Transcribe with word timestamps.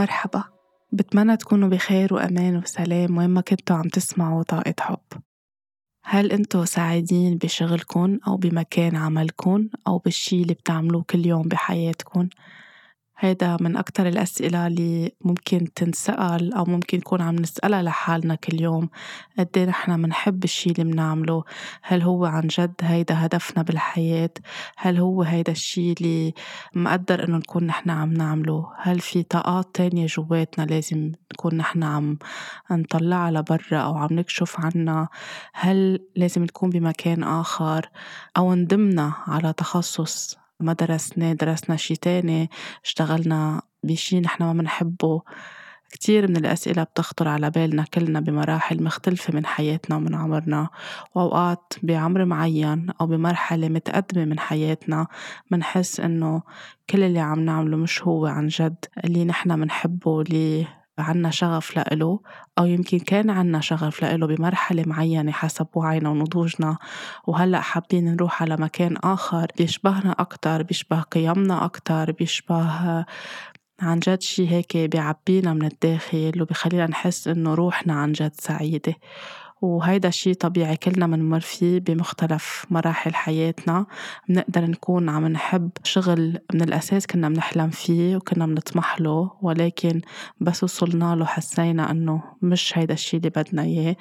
مرحبا 0.00 0.44
بتمنى 0.92 1.36
تكونوا 1.36 1.68
بخير 1.68 2.14
وأمان 2.14 2.56
وسلام 2.56 3.18
وين 3.18 3.30
ما 3.30 3.40
كنتوا 3.40 3.76
عم 3.76 3.88
تسمعوا 3.88 4.42
طاقة 4.42 4.74
حب 4.80 5.22
هل 6.04 6.32
أنتوا 6.32 6.64
سعيدين 6.64 7.36
بشغلكن 7.36 8.20
أو 8.26 8.36
بمكان 8.36 8.96
عملكن 8.96 9.70
أو 9.86 9.98
بالشي 9.98 10.42
اللي 10.42 10.54
بتعملوه 10.54 11.02
كل 11.02 11.26
يوم 11.26 11.42
بحياتكن؟ 11.42 12.28
هيدا 13.22 13.56
من 13.60 13.76
أكتر 13.76 14.08
الأسئلة 14.08 14.66
اللي 14.66 15.12
ممكن 15.20 15.72
تنسأل 15.74 16.54
أو 16.54 16.64
ممكن 16.64 16.98
نكون 16.98 17.22
عم 17.22 17.36
نسألها 17.36 17.82
لحالنا 17.82 18.34
كل 18.34 18.60
يوم. 18.60 18.88
قد 19.38 19.48
إيه 19.56 19.64
نحن 19.64 20.00
منحب 20.00 20.44
الشي 20.44 20.70
اللي 20.70 20.84
منعمله؟ 20.84 21.44
هل 21.82 22.02
هو 22.02 22.24
عن 22.24 22.46
جد 22.46 22.74
هيدا 22.82 23.26
هدفنا 23.26 23.62
بالحياة؟ 23.62 24.30
هل 24.76 24.98
هو 24.98 25.22
هيدا 25.22 25.52
الشي 25.52 25.92
اللي 25.92 26.34
مقدر 26.74 27.24
إنه 27.24 27.36
نكون 27.36 27.64
نحن 27.66 27.90
عم 27.90 28.12
نعمله؟ 28.12 28.66
هل 28.76 29.00
في 29.00 29.22
طاقات 29.22 29.74
تانية 29.74 30.06
جواتنا 30.06 30.64
لازم 30.64 31.12
نكون 31.32 31.54
نحن 31.56 31.82
عم 31.82 32.18
نطلعها 32.70 33.30
لبرا 33.30 33.78
أو 33.78 33.96
عم 33.96 34.08
نكشف 34.12 34.60
عنها؟ 34.60 35.08
هل 35.52 36.00
لازم 36.16 36.42
نكون 36.42 36.70
بمكان 36.70 37.22
آخر 37.22 37.90
أو 38.36 38.54
ندمنا 38.54 39.12
على 39.26 39.52
تخصص؟ 39.52 40.39
ما 40.60 40.72
درسناه 40.72 41.32
درسنا 41.32 41.76
شي 41.76 41.96
تاني 41.96 42.50
اشتغلنا 42.84 43.62
بشي 43.82 44.20
نحن 44.20 44.44
ما 44.44 44.52
منحبه. 44.52 45.22
كتير 45.90 46.28
من 46.28 46.36
الأسئلة 46.36 46.82
بتخطر 46.82 47.28
على 47.28 47.50
بالنا 47.50 47.84
كلنا 47.94 48.20
بمراحل 48.20 48.82
مختلفة 48.82 49.34
من 49.34 49.46
حياتنا 49.46 49.96
ومن 49.96 50.14
عمرنا. 50.14 50.68
وأوقات 51.14 51.72
بعمر 51.82 52.24
معين 52.24 52.86
أو 53.00 53.06
بمرحلة 53.06 53.68
متقدمة 53.68 54.24
من 54.24 54.38
حياتنا 54.38 55.06
منحس 55.50 56.00
إنه 56.00 56.42
كل 56.90 57.02
اللي 57.02 57.20
عم 57.20 57.40
نعمله 57.40 57.76
مش 57.76 58.02
هو 58.02 58.26
عن 58.26 58.46
جد 58.46 58.84
اللي 59.04 59.24
نحن 59.24 59.58
منحبه 59.58 60.20
اللي 60.20 60.79
عنا 61.00 61.30
شغف 61.30 61.76
لإله 61.76 62.20
أو 62.58 62.66
يمكن 62.66 62.98
كان 62.98 63.30
عنا 63.30 63.60
شغف 63.60 64.02
لإله 64.02 64.26
بمرحلة 64.26 64.84
معينة 64.86 65.32
حسب 65.32 65.66
وعينا 65.74 66.08
ونضوجنا. 66.10 66.76
وهلأ 67.26 67.60
حابين 67.60 68.04
نروح 68.14 68.42
على 68.42 68.56
مكان 68.56 68.96
آخر 68.96 69.46
بيشبهنا 69.58 70.12
أكتر 70.18 70.62
بيشبه 70.62 71.00
قيمنا 71.00 71.64
أكتر 71.64 72.12
بيشبه 72.12 73.04
عن 73.82 73.98
جد 73.98 74.22
شي 74.22 74.50
هيك 74.50 74.76
بيعبينا 74.76 75.52
من 75.54 75.64
الداخل 75.66 76.42
وبيخلينا 76.42 76.86
نحس 76.86 77.28
إنه 77.28 77.54
روحنا 77.54 77.94
عن 77.94 78.12
جد 78.12 78.32
سعيدة. 78.34 78.94
وهيدا 79.62 80.08
الشي 80.08 80.34
طبيعي 80.34 80.76
كلنا 80.76 81.06
منمر 81.06 81.40
فيه 81.40 81.80
بمختلف 81.80 82.66
مراحل 82.70 83.14
حياتنا. 83.14 83.86
بنقدر 84.28 84.66
نكون 84.66 85.08
عم 85.08 85.26
نحب 85.26 85.70
شغل 85.84 86.38
من 86.54 86.62
الأساس 86.62 87.06
كنا 87.06 87.28
بنحلم 87.28 87.70
فيه 87.70 88.16
وكنا 88.16 88.46
بنطمح 88.46 89.00
له 89.00 89.32
ولكن 89.42 90.00
بس 90.40 90.64
وصلنا 90.64 91.14
له 91.14 91.24
حسينا 91.24 91.90
إنه 91.90 92.22
مش 92.42 92.78
هيدا 92.78 92.94
الشي 92.94 93.16
اللي 93.16 93.30
بدنا 93.30 93.62
إياه. 93.62 93.96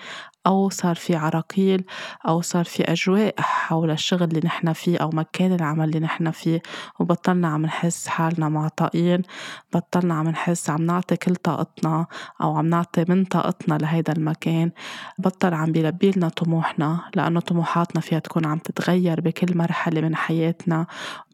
أو 0.47 0.69
صار 0.69 0.95
في 0.95 1.15
عراقيل 1.15 1.85
أو 2.27 2.41
صار 2.41 2.65
في 2.65 2.83
أجواء 2.83 3.35
حول 3.39 3.91
الشغل 3.91 4.23
اللي 4.23 4.41
نحن 4.43 4.73
فيه 4.73 4.97
أو 4.97 5.09
مكان 5.09 5.53
العمل 5.53 5.85
اللي 5.85 5.99
نحن 5.99 6.31
فيه. 6.31 6.61
وبطلنا 6.99 7.47
عم 7.47 7.65
نحس 7.65 8.07
حالنا 8.07 8.49
معطائين 8.49 9.21
بطلنا 9.73 10.13
عم 10.13 10.29
نحس 10.29 10.69
عم 10.69 10.81
نعطي 10.81 11.15
كل 11.17 11.35
طاقتنا 11.35 12.05
أو 12.41 12.57
عم 12.57 12.65
نعطي 12.65 13.05
من 13.07 13.25
طاقتنا 13.25 13.75
لهيدا 13.77 14.13
المكان. 14.13 14.71
بطل 15.19 15.48
عم 15.53 15.71
بيلبي 15.71 16.11
لنا 16.11 16.29
طموحنا 16.29 16.99
لأنه 17.15 17.39
طموحاتنا 17.39 18.01
فيها 18.01 18.19
تكون 18.19 18.45
عم 18.45 18.57
تتغير 18.57 19.21
بكل 19.21 19.57
مرحلة 19.57 20.01
من 20.01 20.15
حياتنا 20.15 20.85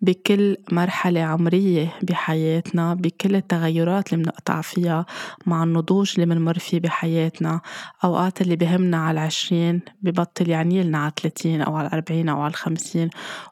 بكل 0.02 0.58
مرحلة 0.72 1.22
عمرية 1.22 1.94
بحياتنا 2.02 2.94
بكل 2.94 3.36
التغيرات 3.36 4.14
اللي 4.14 4.24
بنقطع 4.24 4.62
فيها 4.62 5.06
مع 5.46 5.64
النضوج 5.64 6.14
اللي 6.16 6.36
بنمر 6.36 6.60
فيه 6.60 6.80
بحياتنا. 6.80 7.62
أوقات 8.04 8.42
اللي 8.42 8.56
بهمنا 8.56 8.98
على 8.98 9.20
العشرين 9.20 9.82
ببطل 10.02 10.50
يعني 10.50 10.84
لنا 10.84 10.98
على 10.98 11.10
الثلاثين 11.10 11.62
أو 11.62 11.76
على 11.76 11.88
الأربعين 11.88 12.30
أو 12.30 12.42
على 12.42 12.52
الخمسين. 12.52 13.10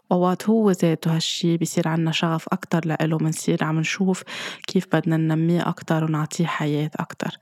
وقت 0.09 0.49
هو 0.49 0.71
ذاته 0.71 1.15
هالشي 1.15 1.57
بصير 1.57 1.87
عنا 1.87 2.11
شغف 2.11 2.45
أكتر 2.51 2.85
لإله 2.85 3.17
منصير 3.17 3.63
عم 3.63 3.79
نشوف 3.79 4.23
كيف 4.67 4.87
بدنا 4.93 5.17
ننميه 5.17 5.67
أكتر 5.69 6.03
ونعطيه 6.03 6.45
حياة 6.45 6.91
أكتر. 6.99 7.39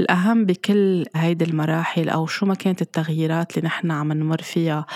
الأهم 0.00 0.44
بكل 0.44 1.04
هيدي 1.16 1.44
المراحل 1.44 2.08
أو 2.08 2.26
شو 2.26 2.46
ما 2.46 2.54
كانت 2.54 2.82
التغييرات 2.82 3.58
اللي 3.58 3.66
نحن 3.66 3.90
عم 3.90 4.12
نمر 4.12 4.42
فيها 4.42 4.86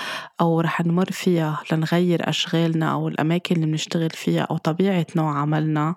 أو 0.41 0.61
رح 0.61 0.81
نمر 0.81 1.11
فيها 1.11 1.63
لنغير 1.73 2.29
أشغالنا 2.29 2.93
أو 2.93 3.09
الأماكن 3.09 3.55
اللي 3.55 3.67
بنشتغل 3.67 4.11
فيها 4.11 4.43
أو 4.43 4.57
طبيعة 4.57 5.07
نوع 5.17 5.39
عملنا 5.39 5.95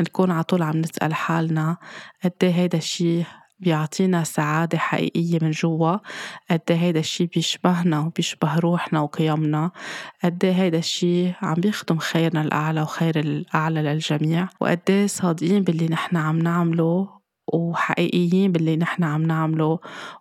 نكون 0.00 0.30
على 0.30 0.44
طول 0.44 0.62
عم 0.62 0.76
نسأل 0.76 1.14
حالنا 1.14 1.76
قد 2.24 2.32
هيدا 2.42 2.78
الشي 2.78 3.24
بيعطينا 3.60 4.24
سعادة 4.24 4.78
حقيقية 4.78 5.38
من 5.42 5.50
جوا 5.50 5.96
قد 6.50 6.60
هيدا 6.70 7.00
الشي 7.00 7.26
بيشبهنا 7.26 8.00
وبيشبه 8.00 8.58
روحنا 8.58 9.00
وقيمنا 9.00 9.70
قد 10.24 10.44
هيدا 10.44 10.78
الشي 10.78 11.28
عم 11.42 11.54
بيخدم 11.54 11.98
خيرنا 11.98 12.42
الأعلى 12.42 12.82
وخير 12.82 13.18
الأعلى 13.18 13.82
للجميع 13.82 14.48
وقد 14.60 15.06
صادقين 15.08 15.62
باللي 15.62 15.86
نحن 15.86 16.16
عم 16.16 16.38
نعمله 16.38 17.19
وحقيقيين 17.54 18.52
باللي 18.52 18.76
نحن 18.76 19.04
عم 19.04 19.22
نعمله 19.22 19.78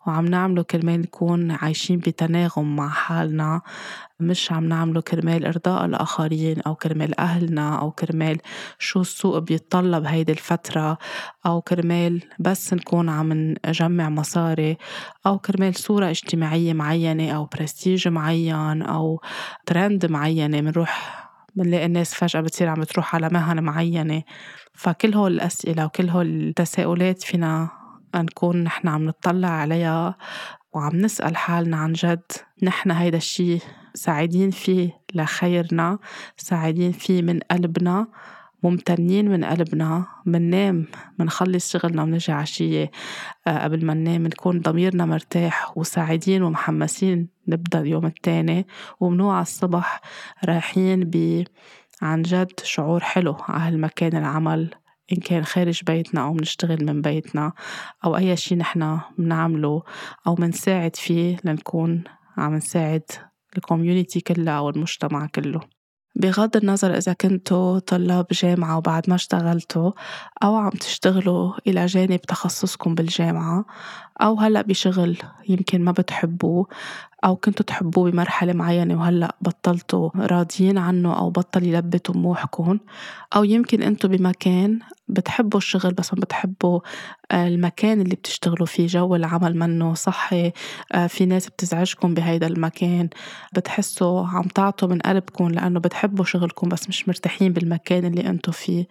وعم 0.08 0.26
نعمله 0.26 0.62
كرمال 0.64 1.02
نكون 1.02 1.52
عايشين 1.52 2.00
بتناغم 2.00 2.76
مع 2.76 2.90
حالنا. 2.90 3.62
مش 4.20 4.52
عم 4.52 4.66
نعمله 4.66 5.02
كرمال 5.02 5.46
إرضاء 5.46 5.86
الآخرين 5.86 6.62
أو 6.62 6.76
كرمال 6.76 7.20
أهلنا 7.20 7.80
أو 7.80 7.92
كرمال 7.92 8.38
شو 8.80 9.02
السوق 9.02 9.38
بيتطلب 9.38 10.06
هيدي 10.06 10.32
الفترة 10.32 10.98
أو 11.46 11.62
كرمال 11.62 12.24
بس 12.40 12.74
نكون 12.74 13.10
عم 13.10 13.56
نجمع 13.68 14.10
مصاري 14.10 14.78
أو 15.26 15.40
كرمال 15.40 15.76
صورة 15.76 16.10
اجتماعية 16.10 16.74
معينة 16.74 17.32
أو 17.32 17.46
برستيج 17.46 18.08
معين 18.08 18.82
أو 18.82 19.22
ترند 19.66 20.06
معينة 20.06 20.62
منروح 20.62 21.19
بنلاقي 21.56 21.86
الناس 21.86 22.14
فجأة 22.14 22.42
بتصير 22.42 22.68
عم 22.68 22.84
تروح 22.84 23.16
على 23.16 23.30
مهن 23.30 23.64
معينة. 23.64 24.24
فكل 24.74 25.14
هول 25.14 25.32
الأسئلة 25.34 25.86
وكل 25.86 26.10
هول 26.10 26.28
التساؤلات 26.28 27.24
فينا 27.24 27.70
نكون 28.16 28.64
نحن 28.64 28.88
عم 28.88 29.06
نطلع 29.06 29.50
عليها 29.50 30.18
وعم 30.74 30.96
نسأل 30.96 31.38
حالنا 31.38 31.78
عن 31.78 31.94
جد. 31.94 32.32
نحن 32.64 32.92
هيدا 32.92 33.18
الشي 33.18 33.60
سعيدين 33.94 34.52
فيه 34.52 34.92
لخيرنا 35.16 36.00
سعيدين 36.38 36.92
فيه 36.92 37.22
من 37.22 37.40
قلبنا. 37.52 38.08
ممتنين 38.64 39.30
من 39.30 39.44
قلبنا 39.46 40.08
مننام 40.26 40.86
منخلص 41.20 41.72
شغلنا 41.72 42.04
ونجي 42.04 42.32
عشية. 42.32 42.92
آه، 43.48 43.64
قبل 43.64 43.86
ما 43.86 43.94
ننام 43.94 44.28
نكون 44.28 44.62
ضميرنا 44.62 45.06
مرتاح 45.06 45.78
وسعيدين 45.78 46.44
ومحمسين 46.44 47.30
نبدأ 47.48 47.80
اليوم 47.80 48.06
التاني. 48.06 48.68
ومنوع 49.00 49.42
الصبح 49.42 50.02
رايحين 50.46 51.04
ب 51.04 51.44
عن 52.02 52.22
جد 52.22 52.60
شعور 52.64 53.00
حلو 53.00 53.36
على 53.40 53.64
هالمكان 53.64 54.16
العمل 54.16 54.70
إن 55.14 55.18
كان 55.18 55.46
خارج 55.46 55.84
بيتنا 55.84 56.22
أو 56.22 56.34
منشتغل 56.34 56.86
من 56.86 57.02
بيتنا 57.02 57.54
أو 58.06 58.18
أي 58.18 58.38
شي 58.38 58.56
نحنا 58.56 59.02
منعمله 59.18 59.84
أو 60.28 60.36
منساعد 60.40 60.96
فيه 60.96 61.38
لنكون 61.44 62.04
عم 62.38 62.56
نساعد 62.56 63.04
الكوميونيتي 63.58 64.20
كلها 64.20 64.58
أو 64.58 64.70
المجتمع 64.70 65.28
كله. 65.36 65.79
بغض 66.20 66.58
النظر 66.58 66.98
إذا 66.98 67.14
كنتوا 67.14 67.80
طلاب 67.80 68.26
جامعة 68.32 68.78
وبعد 68.78 69.10
ما 69.10 69.16
اشتغلتوا 69.16 69.92
أو 70.44 70.56
عم 70.56 70.70
تشتغلوا 70.70 71.54
إلى 71.68 71.86
جانب 71.86 72.22
تخصصكم 72.22 72.96
بالجامعة 72.96 73.66
أو 74.22 74.36
هلأ 74.36 74.62
بشغل 74.62 75.18
يمكن 75.50 75.84
ما 75.84 75.92
بتحبوه 75.92 76.68
أو 77.26 77.36
كنتوا 77.36 77.66
تحبوه 77.66 78.12
بمرحلة 78.12 78.54
معينة 78.54 79.00
وهلأ 79.00 79.36
بطلتوا 79.42 80.10
راضيين 80.16 80.78
عنه 80.78 81.18
أو 81.18 81.30
بطل 81.30 81.64
يلبي 81.64 82.00
طموحكم 82.00 82.80
أو 83.36 83.44
يمكن 83.44 83.84
أنتوا 83.84 84.10
بمكان 84.10 84.80
بتحبوا 85.10 85.60
الشغل 85.60 85.94
بس 85.94 86.14
ما 86.14 86.20
بتحبوا 86.20 86.80
آه، 87.32 87.48
المكان 87.48 88.02
اللي 88.02 88.16
بتشتغلوا 88.16 88.66
فيه 88.66 88.88
جو 88.88 89.16
العمل 89.16 89.58
منه 89.58 89.94
صحي 89.94 90.52
آه، 90.92 91.08
في 91.08 91.26
ناس 91.26 91.50
بتزعجكم 91.50 92.14
بهيدا 92.14 92.48
المكان 92.48 93.10
بتحسوا 93.54 94.28
عم 94.28 94.44
تعطوا 94.44 94.88
من 94.88 95.00
قلبكم 95.00 95.48
لأنه 95.48 95.80
بتحبوا 95.80 96.26
شغلكم 96.26 96.70
بس 96.70 96.90
مش 96.90 97.08
مرتاحين 97.08 97.54
بالمكان 97.54 98.06
اللي 98.06 98.30
أنتوا 98.30 98.54
فيه. 98.54 98.88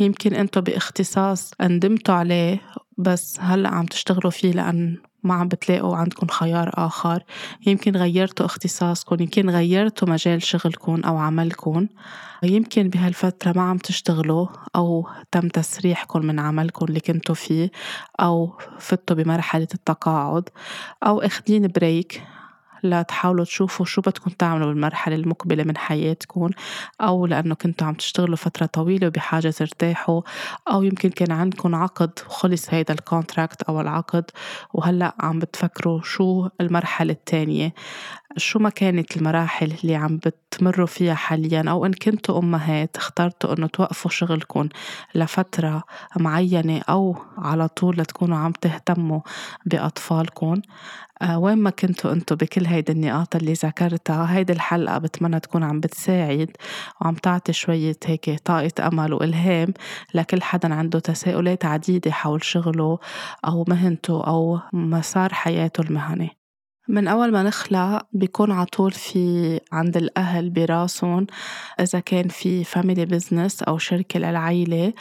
يمكن 0.00 0.34
أنتوا 0.34 0.62
بإختصاص 0.62 1.52
ندمتوا 1.62 2.14
عليه 2.14 2.60
بس 2.98 3.40
هلأ 3.40 3.68
عم 3.68 3.86
تشتغلوا 3.86 4.30
فيه 4.30 4.52
لأن 4.52 4.96
ما 5.24 5.34
عم 5.34 5.48
بتلاقوا 5.48 5.96
عندكم 5.96 6.26
خيار 6.26 6.70
آخر. 6.74 7.22
يمكن 7.66 7.96
غيرتوا 7.96 8.46
اختصاصكم 8.46 9.16
يمكن 9.20 9.50
غيرتوا 9.50 10.08
مجال 10.08 10.42
شغلكم 10.42 11.00
أو 11.04 11.16
عملكم. 11.16 11.86
يمكن 12.42 12.88
بهالفترة 12.88 13.52
ما 13.56 13.62
عم 13.62 13.78
تشتغلوا 13.78 14.46
أو 14.76 15.08
تم 15.30 15.48
تسريحكم 15.48 16.26
من 16.26 16.38
عملكم 16.38 16.86
اللي 16.86 17.00
كنتوا 17.00 17.34
فيه 17.34 17.70
أو 18.20 18.52
فتوا 18.78 19.16
بمرحلة 19.16 19.68
التقاعد 19.74 20.48
أو 21.02 21.20
أخدين 21.20 21.66
break 21.66 22.22
لتحاولوا 22.84 23.44
تشوفوا 23.44 23.86
شو 23.86 24.00
بدكم 24.00 24.30
تعملوا 24.30 24.66
بالمرحلة 24.66 25.16
المقبلة 25.16 25.64
من 25.64 25.76
حياتكم 25.76 26.50
أو 27.00 27.26
لأنه 27.26 27.54
كنتوا 27.54 27.86
عم 27.86 27.94
تشتغلوا 27.94 28.36
فترة 28.36 28.66
طويلة 28.66 29.06
وبحاجة 29.06 29.50
ترتاحوا 29.50 30.22
أو 30.70 30.82
يمكن 30.82 31.10
كان 31.10 31.32
عندكم 31.32 31.74
عقد 31.74 32.10
وخلص 32.26 32.74
هيدا 32.74 32.94
ال 32.94 33.02
contract 33.02 33.62
أو 33.62 33.80
العقد 33.80 34.24
وهلأ 34.74 35.14
عم 35.20 35.38
بتفكروا 35.38 36.00
شو 36.02 36.48
المرحلة 36.60 37.12
التانية. 37.12 37.74
شو 38.36 38.58
ما 38.58 38.70
كانت 38.70 39.16
المراحل 39.16 39.72
اللي 39.82 39.94
عم 39.94 40.16
بتمروا 40.16 40.86
فيها 40.86 41.14
حاليا؟ 41.14 41.64
أو 41.70 41.86
إن 41.86 41.92
كنتوا 41.92 42.38
أمهات 42.38 42.96
اخترتوا 42.96 43.52
إنه 43.58 43.66
توقفوا 43.66 44.10
شغلكم 44.10 44.68
لفترة 45.14 45.82
معينة 46.16 46.82
أو 46.88 47.16
على 47.38 47.68
طول 47.68 47.96
لتكونوا 47.98 48.38
عم 48.38 48.52
تهتموا 48.52 49.20
بأطفالكم. 49.66 50.62
آه 51.22 51.38
وين 51.38 51.58
ما 51.58 51.70
كنتوا 51.70 52.12
أنتوا 52.12 52.36
بكل 52.36 52.66
هيدي 52.66 52.92
النقاط 52.92 53.36
اللي 53.36 53.52
ذكرتها 53.52 54.36
هيدي 54.36 54.52
الحلقة 54.52 54.98
بتمنى 54.98 55.40
تكون 55.40 55.62
عم 55.62 55.80
بتساعد 55.80 56.50
وعم 57.00 57.14
تعطي 57.14 57.52
شوية 57.52 57.96
هيك 58.06 58.40
طاقة 58.44 58.88
أمل 58.88 59.12
وإلهام 59.12 59.74
لكل 60.14 60.42
حدا 60.42 60.74
عنده 60.74 60.98
تساؤلات 60.98 61.64
عديدة 61.64 62.10
حول 62.10 62.44
شغله 62.44 62.98
أو 63.46 63.64
مهنته 63.68 64.26
أو 64.26 64.60
مسار 64.72 65.34
حياته 65.34 65.80
المهني. 65.80 66.43
من 66.88 67.08
أول 67.08 67.32
ما 67.32 67.42
نخلق 67.42 68.06
بيكون 68.12 68.50
عطول 68.52 68.92
في 68.92 69.60
عند 69.72 69.96
الأهل 69.96 70.50
براسهم 70.50 71.26
إذا 71.80 72.00
كان 72.00 72.28
في 72.28 72.64
family 72.64 73.04
business 73.06 73.62
أو 73.62 73.78
شركة 73.78 74.20
للعيلة 74.20 74.92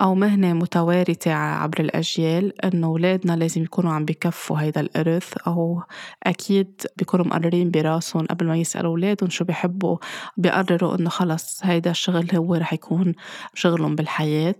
أو 0.00 0.14
مهنة 0.14 0.52
متوارثة 0.52 1.32
عبر 1.32 1.80
الأجيال 1.80 2.64
إنه 2.64 2.86
أولادنا 2.86 3.32
لازم 3.36 3.62
يكونوا 3.62 3.92
عم 3.92 4.04
بكفوا 4.04 4.60
هيدا 4.60 4.80
الإرث. 4.80 5.34
أو 5.46 5.82
أكيد 6.22 6.80
بيكونوا 6.96 7.26
مقررين 7.26 7.70
براسهم 7.70 8.26
قبل 8.26 8.46
ما 8.46 8.56
يسألوا 8.56 8.90
أولادهم 8.90 9.30
شو 9.30 9.44
بيحبوا 9.44 9.96
بيقرروا 10.36 10.94
إنه 10.98 11.10
خلص 11.10 11.60
هيدا 11.62 11.90
الشغل 11.90 12.28
هو 12.36 12.54
رح 12.54 12.72
يكون 12.72 13.14
شغلهم 13.54 13.94
بالحياة. 13.96 14.54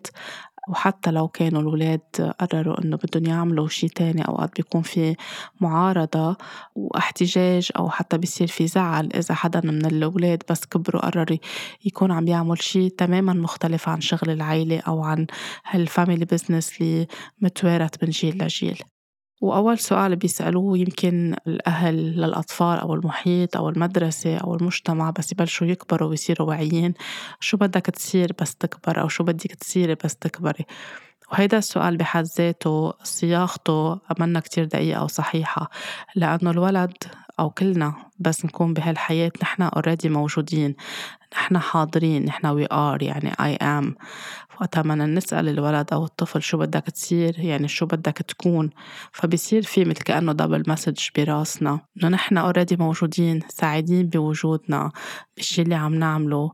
وحتى 0.68 1.10
لو 1.10 1.28
كانوا 1.28 1.60
الولاد 1.60 2.00
قرروا 2.40 2.84
إنه 2.84 2.96
بدهم 2.96 3.26
يعملوا 3.26 3.68
شي 3.68 3.88
تاني 3.88 4.28
أوقات 4.28 4.56
بيكون 4.56 4.82
في 4.82 5.16
معارضة 5.60 6.36
واحتجاج 6.74 7.68
أو 7.76 7.90
حتى 7.90 8.18
بيصير 8.18 8.46
في 8.46 8.66
زعل 8.66 9.08
إذا 9.14 9.34
حدا 9.34 9.60
من 9.64 9.86
الأولاد 9.86 10.42
بس 10.50 10.66
كبروا 10.66 11.06
قرر 11.06 11.36
يكون 11.84 12.12
عم 12.12 12.28
يعمل 12.28 12.62
شي 12.62 12.88
تماما 12.90 13.32
مختلف 13.32 13.88
عن 13.88 14.00
شغل 14.00 14.30
العيلة 14.30 14.78
أو 14.78 15.02
عن 15.02 15.26
هال 15.66 15.81
family 15.81 16.24
business 16.24 16.80
اللي 16.80 17.06
متوارث 17.40 18.02
من 18.02 18.10
جيل 18.10 18.44
لجيل. 18.44 18.82
وأول 19.40 19.78
سؤال 19.78 20.16
بيسألوه 20.16 20.78
يمكن 20.78 21.36
الأهل 21.46 21.94
للأطفال 21.94 22.78
أو 22.78 22.94
المحيط 22.94 23.56
أو 23.56 23.68
المدرسة 23.68 24.36
أو 24.36 24.54
المجتمع 24.54 25.10
بس 25.10 25.32
يبلشوا 25.32 25.66
يكبروا 25.66 26.08
ويصيروا 26.08 26.48
واعيين. 26.48 26.94
شو 27.40 27.56
بدك 27.56 27.86
تصير 27.86 28.32
بس 28.40 28.54
تكبر؟ 28.54 29.00
أو 29.00 29.08
شو 29.08 29.24
بدك 29.24 29.54
تصيري 29.54 29.96
بس 30.04 30.16
تكبري؟ 30.16 30.66
وهيدا 31.32 31.58
السؤال 31.58 31.96
بحد 31.96 32.24
ذاته 32.24 32.92
صياغته 33.02 33.98
منا 34.20 34.40
كتير 34.40 34.64
دقيقة 34.64 35.04
وصحيحة 35.04 35.70
لأنه 36.16 36.50
الولد 36.50 37.04
أو 37.40 37.50
كلنا 37.50 38.07
بس 38.18 38.44
نكون 38.44 38.74
بهالحياة 38.74 39.32
نحن 39.42 39.62
already 39.62 40.08
موجودين 40.08 40.74
نحن 41.32 41.58
حاضرين 41.58 42.24
نحن 42.24 42.46
we 42.46 42.66
are 42.72 43.02
يعني 43.02 43.32
I 43.40 43.56
am 43.56 43.94
وقتها 44.60 44.82
بدنا 44.82 45.06
نسأل 45.06 45.48
الولد 45.48 45.92
أو 45.92 46.04
الطفل 46.04 46.42
شو 46.42 46.58
بدك 46.58 46.82
تصير 46.82 47.38
يعني 47.38 47.68
شو 47.68 47.86
بدك 47.86 48.18
تكون. 48.18 48.70
فبصير 49.12 49.62
في 49.62 49.84
مثل 49.84 50.02
كأنه 50.02 50.32
double 50.32 50.62
message 50.66 50.98
براسنا 51.16 51.80
إنه 51.96 52.08
نحن 52.08 52.38
already 52.38 52.76
موجودين 52.76 53.40
سعيدين 53.48 54.06
بوجودنا 54.06 54.90
بالشي 55.36 55.62
اللي 55.62 55.74
عم 55.74 55.94
نعمله. 55.94 56.52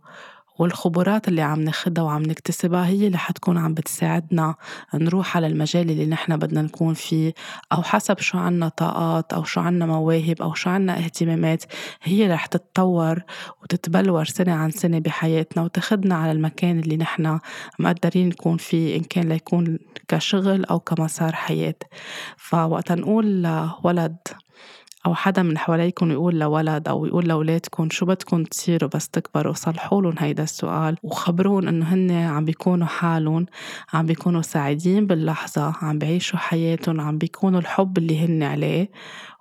والخبرات 0.58 1.28
اللي 1.28 1.42
عم 1.42 1.60
ناخدها 1.60 2.04
وعم 2.04 2.22
نكتسبها 2.22 2.86
هي 2.86 3.06
اللي 3.06 3.18
حتكون 3.18 3.58
عم 3.58 3.74
بتساعدنا 3.74 4.54
نروح 4.94 5.36
على 5.36 5.46
المجال 5.46 5.90
اللي 5.90 6.06
نحن 6.06 6.36
بدنا 6.36 6.62
نكون 6.62 6.94
فيه 6.94 7.34
أو 7.72 7.82
حسب 7.82 8.18
شو 8.18 8.38
عنا 8.38 8.68
طاقات 8.68 9.32
أو 9.32 9.44
شو 9.44 9.60
عنا 9.60 9.86
مواهب 9.86 10.42
أو 10.42 10.54
شو 10.54 10.70
عنا 10.70 10.98
اهتمامات 10.98 11.64
هي 12.02 12.32
رح 12.32 12.46
تتطور 12.46 13.22
وتتبلور 13.62 14.24
سنة 14.24 14.52
عن 14.52 14.70
سنة 14.70 14.98
بحياتنا 14.98 15.62
وتاخدنا 15.62 16.14
على 16.14 16.32
المكان 16.32 16.78
اللي 16.78 16.96
نحن 16.96 17.38
مقدرين 17.78 18.28
نكون 18.28 18.56
فيه 18.56 18.96
إن 18.96 19.02
كان 19.02 19.28
ليكون 19.28 19.78
كشغل 20.08 20.64
أو 20.64 20.80
كمسار 20.80 21.32
حياة. 21.34 21.74
فوقت 22.36 22.92
نقول 22.92 23.42
لولد 23.42 24.16
أو 25.06 25.14
حدا 25.14 25.42
من 25.42 25.58
حواليكم 25.58 26.10
يقول 26.10 26.38
لولد 26.38 26.88
أو 26.88 27.06
يقول 27.06 27.28
لأولادكم 27.28 27.88
شو 27.90 28.06
بدكم 28.06 28.44
تصيروا 28.44 28.90
بس 28.94 29.08
تكبروا؟ 29.08 29.52
صلحوا 29.52 30.02
لهم 30.02 30.14
هيدا 30.18 30.42
السؤال 30.42 30.96
وخبرون 31.02 31.68
إنه 31.68 31.94
هن 31.94 32.10
عم 32.10 32.44
بيكونوا 32.44 32.86
حالهم 32.86 33.46
عم 33.92 34.06
بيكونوا 34.06 34.42
سعيدين 34.42 35.06
باللحظة 35.06 35.74
عم 35.82 35.98
بيعيشوا 35.98 36.38
حياتهم 36.38 37.00
عم 37.00 37.18
بيكونوا 37.18 37.60
الحب 37.60 37.98
اللي 37.98 38.24
هن 38.24 38.42
عليه 38.42 38.90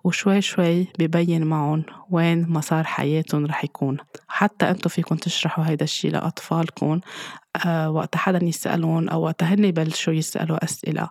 وشوي 0.04 0.42
شوي 0.42 0.88
ببين 1.00 1.44
معهم 1.44 1.83
وين 2.12 2.50
مسار 2.50 2.83
حياتهم 2.83 3.45
رح 3.45 3.63
يكون. 3.63 3.98
حتى 4.27 4.69
أنتم 4.69 4.89
فيكم 4.89 5.16
تشرحوا 5.16 5.66
هيدا 5.68 5.83
الشي 5.83 6.09
لأطفالكم 6.09 7.00
أه 7.66 7.92
وقت 7.92 8.16
حدا 8.16 8.45
يسألون 8.45 9.09
أو 9.09 9.21
وقت 9.24 9.44
هن 9.44 9.66
يبلشوا 9.66 10.13
يسألوا 10.13 10.63
أسئلة 10.63 11.09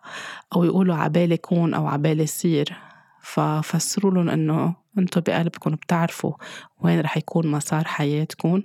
أو 0.56 0.64
يقولوا 0.64 0.94
عبالي 0.94 1.36
كون 1.36 1.74
أو 1.74 1.86
عبالي 1.86 2.26
صير 2.26 2.91
ففسروا 3.22 4.12
لهم 4.12 4.28
إنه 4.28 4.74
أنتم 4.98 5.20
بقلبكم 5.20 5.70
بتعرفوا 5.74 6.32
وين 6.80 7.00
رح 7.00 7.16
يكون 7.16 7.46
مسار 7.46 7.84
حياتكم 7.84 8.62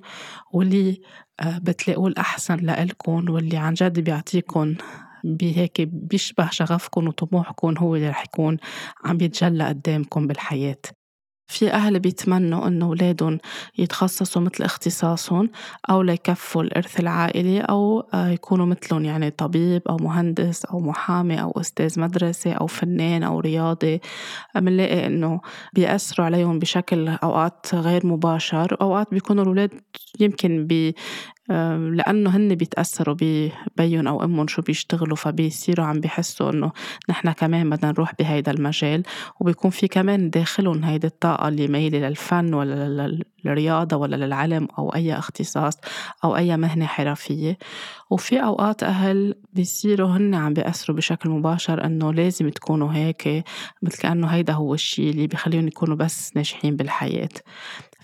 واللي 0.51 1.01
آه، 1.39 1.57
بتلاقوه 1.57 2.07
الأحسن 2.07 2.55
لإلكم 2.55 3.29
واللي 3.29 3.57
عن 3.57 3.73
جد 3.73 3.99
بيعطيكم 3.99 4.75
بهيك 5.23 5.81
بيشبه 5.81 6.49
شغفكم 6.49 7.07
وطموحكم 7.07 7.77
هو 7.77 7.95
اللي 7.95 8.09
رح 8.09 8.23
يكون 8.23 8.57
عم 9.05 9.17
يتجلى 9.21 9.67
قدامكم 9.67 10.27
بالحياة. 10.27 10.77
في 11.47 11.71
أهل 11.71 11.99
بيتمنوا 11.99 12.67
إنه 12.67 12.85
أولادهم 12.85 13.37
يتخصصوا 13.77 14.41
مثل 14.41 14.63
اختصاصهم 14.63 15.49
أو 15.89 16.01
ليكفوا 16.01 16.63
الإرث 16.63 16.99
العائلي 16.99 17.61
أو 17.61 17.99
آه، 18.13 18.27
يكونوا 18.29 18.65
مثلهم 18.65 19.05
يعني 19.05 19.29
طبيب 19.31 19.81
أو 19.89 19.97
مهندس 19.97 20.65
أو 20.65 20.79
محامي 20.79 21.41
أو 21.41 21.51
أستاذ 21.51 21.99
مدرسة 21.99 22.53
أو 22.53 22.67
فنان 22.67 23.23
أو 23.23 23.39
رياضي. 23.39 24.01
بنلاقي 24.55 25.05
إنه 25.05 25.41
بيأثروا 25.73 26.25
عليهم 26.25 26.59
بشكل 26.59 27.09
أوقات 27.09 27.65
غير 27.73 28.05
مباشر 28.07 28.77
أوقات 28.81 29.11
بيكونوا 29.11 29.43
الأولاد 29.43 29.71
يمكن 30.19 30.67
لأنه 31.49 32.29
هن 32.29 32.55
بيتأثروا 32.55 33.15
ببيهم 33.21 34.07
أو 34.07 34.23
أمهم 34.23 34.47
شو 34.47 34.61
بيشتغلوا 34.61 35.15
فبيصيروا 35.15 35.85
عم 35.85 35.99
بيحسوا 35.99 36.51
إنه 36.51 36.71
نحن 37.09 37.31
كمان 37.31 37.69
بدنا 37.69 37.91
نروح 37.91 38.13
بهيدا 38.19 38.51
المجال. 38.51 39.03
وبيكون 39.39 39.71
في 39.71 39.87
كمان 39.87 40.29
داخلهم 40.29 40.83
هيدي 40.83 41.07
الطاقة 41.07 41.47
اللي 41.47 41.67
مايلة 41.67 41.99
للفن 42.09 42.53
ولا 42.53 43.21
للرياضة 43.45 43.97
ولا 43.97 44.15
للعلم 44.15 44.67
أو 44.79 44.89
أي 44.95 45.13
اختصاص 45.17 45.77
أو 46.23 46.35
أي 46.35 46.57
مهنة 46.57 46.85
حرفية. 46.85 47.57
وفي 48.09 48.43
أوقات 48.43 48.83
أهل 48.83 49.35
بيصيروا 49.53 50.07
هن 50.09 50.35
عم 50.35 50.53
بيأثروا 50.53 50.97
بشكل 50.97 51.29
مباشر 51.29 51.85
إنه 51.85 52.13
لازم 52.13 52.49
تكونوا 52.49 52.93
هيك 52.93 53.43
مثل 53.81 53.97
كأنه 53.97 54.27
هيدا 54.27 54.53
هو 54.53 54.73
الشيء 54.73 55.09
اللي 55.09 55.27
بخليهم 55.27 55.67
يكونوا 55.67 55.95
بس 55.95 56.31
ناجحين 56.35 56.75
بالحياة. 56.75 57.29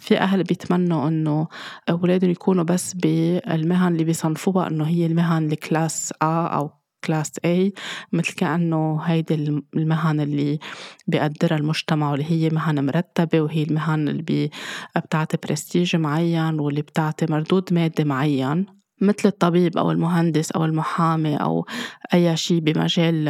في 0.03 0.17
أهل 0.17 0.43
بيتمنوا 0.43 1.07
إنه 1.07 1.47
أولادهم 1.89 2.31
يكونوا 2.31 2.63
بس 2.63 2.93
بالمهن 2.93 3.93
اللي 3.93 4.03
بيصنفوها 4.03 4.67
إنه 4.67 4.87
هي 4.87 5.05
المهن 5.05 5.51
ال 5.51 5.61
class 5.61 6.13
A 6.13 6.15
أو 6.23 6.71
class 7.05 7.31
A 7.47 7.71
مثل 8.13 8.33
كأنه 8.35 9.01
هيدي 9.01 9.33
المهن 9.75 10.19
اللي 10.19 10.59
بيقدرها 11.07 11.57
المجتمع 11.57 12.11
واللي 12.11 12.25
هي 12.31 12.49
مهن 12.49 12.85
مرتبة 12.85 13.41
وهي 13.41 13.63
المهن 13.63 14.07
اللي 14.07 14.49
بتعطي 14.97 15.37
برستيج 15.43 15.95
معين 15.95 16.59
واللي 16.59 16.81
بتعطي 16.81 17.25
مردود 17.29 17.73
مادي 17.73 18.03
معين. 18.03 18.82
مثل 19.03 19.27
الطبيب 19.29 19.77
أو 19.77 19.91
المهندس 19.91 20.51
أو 20.51 20.65
المحامي 20.65 21.35
أو 21.35 21.65
أي 22.13 22.37
شيء 22.37 22.59
بمجال 22.59 23.25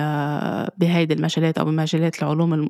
بهيدي 0.77 1.13
المجالات 1.13 1.57
أو 1.57 1.65
بمجالات 1.65 2.23
العلوم 2.23 2.67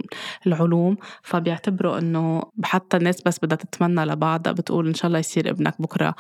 العلوم 0.48 0.98
فبيعتبروا 1.22 1.98
إنه 2.00 2.44
حتى 2.64 2.98
الناس 2.98 3.22
بس 3.22 3.40
بدها 3.44 3.58
تتمنى 3.58 4.06
لبعضها 4.06 4.54
بتقول 4.54 4.88
إن 4.88 4.94
شاء 4.94 5.08
الله 5.08 5.20
يصير 5.20 5.50
ابنك 5.50 5.82
بكرة 5.82 6.16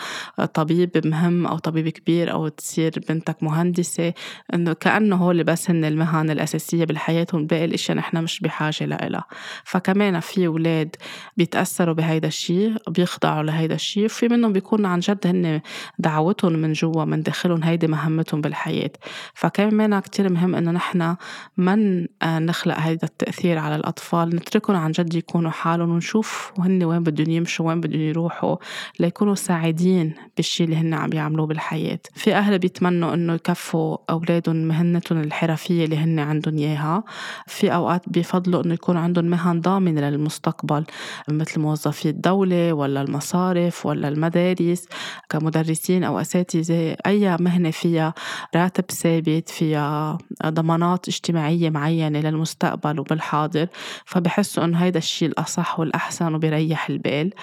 طبيب 0.53 1.07
مهم 1.07 1.47
أو 1.47 1.57
طبيب 1.57 1.89
كبير 1.89 2.31
أو 2.31 2.47
تصير 2.47 2.91
بنتك 3.09 3.43
مهندسة. 3.43 4.13
إنه 4.53 4.73
كأنه 4.73 5.15
هول 5.15 5.43
بس 5.43 5.69
هن 5.69 5.85
المهن 5.85 6.29
الأساسية 6.29 6.85
بالحياة 6.85 7.27
باقي 7.33 7.65
الأشياء 7.65 7.97
نحن 7.97 8.17
مش 8.23 8.39
بحاجة 8.39 8.85
لها 8.85 9.23
فكمان 9.63 10.19
في 10.19 10.47
أولاد 10.47 10.95
بيتأثروا 11.37 11.93
بهيدا 11.93 12.27
الشيء 12.27 12.75
بيخضعوا 12.87 13.43
لهيدا 13.43 13.75
الشيء 13.75 14.05
وفي 14.05 14.27
منهم 14.27 14.53
بيكون 14.53 14.85
عن 14.85 14.99
جد 14.99 15.27
هن 15.27 15.61
دعوتهم 15.99 16.53
من 16.53 16.72
من 16.73 16.91
جوا 16.91 17.05
مندخلهم 17.05 17.63
هيدي 17.63 17.87
مهمتهم 17.87 18.41
بالحياة. 18.41 18.91
فكمان 19.33 19.99
كتير 19.99 20.33
مهم 20.33 20.55
إنه 20.55 20.71
نحن 20.71 21.15
ما 21.57 22.07
نخلق 22.23 22.79
هيدا 22.79 23.07
التأثير 23.07 23.57
على 23.57 23.75
الأطفال. 23.75 24.35
نتركهم 24.35 24.75
عن 24.75 24.91
جد 24.91 25.13
يكونوا 25.13 25.51
حالهم 25.51 25.89
ونشوف 25.89 26.53
هن 26.59 26.83
وين 26.83 27.03
بدهم 27.03 27.29
يمشوا 27.29 27.67
وين 27.67 27.81
بدهم 27.81 28.01
يروحوا 28.01 28.55
ليكونوا 28.99 29.35
سعيدين 29.35 30.13
بالشي 30.37 30.63
اللي 30.63 30.75
هن 30.75 30.93
عم 30.93 31.13
يعملوه 31.13 31.47
بالحياة. 31.47 31.99
في 32.15 32.35
أهل 32.35 32.59
بيتمنوا 32.59 33.13
إنه 33.13 33.33
يكفوا 33.33 33.97
أولادهم 34.09 34.55
مهنتهم 34.55 35.21
الحرفية 35.21 35.85
اللي 35.85 35.97
هن 35.97 36.19
عندهم 36.19 36.57
إياها. 36.57 37.03
في 37.47 37.73
أوقات 37.73 38.09
بيفضلوا 38.09 38.63
إنه 38.63 38.73
يكون 38.73 38.97
عندهم 38.97 39.25
مهن 39.25 39.61
ضامنة 39.61 40.09
للمستقبل 40.09 40.85
مثل 41.29 41.59
موظفي 41.59 42.09
الدولة 42.09 42.73
ولا 42.73 43.01
المصارف 43.01 43.85
ولا 43.85 44.07
المدارس. 44.07 44.87
كمدرسين 45.29 46.03
أو 46.03 46.19
أساتذة 46.19 46.62
أي 47.05 47.38
مهنة 47.39 47.72
فيها 47.72 48.13
راتب 48.55 48.91
ثابت 48.91 49.50
فيها 49.50 50.17
ضمانات 50.46 51.08
اجتماعية 51.08 51.70
معينة 51.70 52.20
للمستقبل 52.20 53.00
وبالحاضر 53.00 53.67
فبحسوا 54.05 54.63
إنه 54.63 54.77
هيدا 54.77 54.98
الشيء 55.00 55.27
الأصح 55.27 55.79
والأحسن 55.79 56.36
وبيريح 56.36 56.89
البال. 56.89 57.34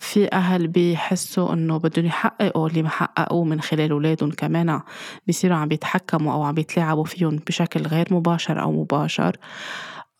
في 0.00 0.32
أهل 0.32 0.68
بيحسوا 0.68 1.52
إنه 1.52 1.76
بدهم 1.78 2.06
يحققوا 2.06 2.68
اللي 2.68 2.82
ما 2.82 2.88
حققوه 2.88 3.44
من 3.44 3.60
خلال 3.60 3.90
أولادهم 3.90 4.30
كمان 4.30 4.80
بيصيروا 5.26 5.56
عم 5.56 5.68
بيتحكموا 5.68 6.32
أو 6.32 6.42
عم 6.42 6.54
بيتلاعبوا 6.54 7.04
فيهم 7.04 7.36
بشكل 7.46 7.82
غير 7.82 8.06
مباشر 8.10 8.62
أو 8.62 8.72
مباشر. 8.72 9.36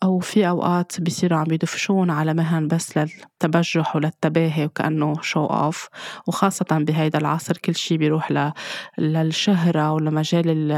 أو 0.03 0.19
في 0.19 0.47
أوقات 0.49 1.01
بيصيروا 1.01 1.39
عم 1.39 1.45
يدفشون 1.51 2.09
على 2.09 2.33
مهن 2.33 2.67
بس 2.67 2.97
للتبجح 2.97 3.95
وللتباهي 3.95 4.65
وكأنه 4.65 5.21
show 5.21 5.45
off 5.45 5.89
وخاصة 6.27 6.65
بهيدا 6.71 7.19
العصر 7.19 7.57
كل 7.57 7.75
شي 7.75 7.97
بيروح. 7.97 8.51
للشهرة 8.97 9.91
ولمجال 9.91 10.71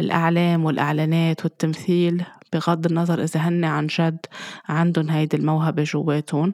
الإعلام 0.00 0.64
والإعلانات 0.64 1.44
والتمثيل. 1.44 2.24
بغض 2.52 2.86
النظر 2.86 3.22
إذا 3.22 3.40
هن 3.40 3.64
عن 3.64 3.86
جد 3.86 4.26
عندهم 4.68 5.10
هيدي 5.10 5.36
الموهبة 5.36 5.82
جواتهم 5.82 6.52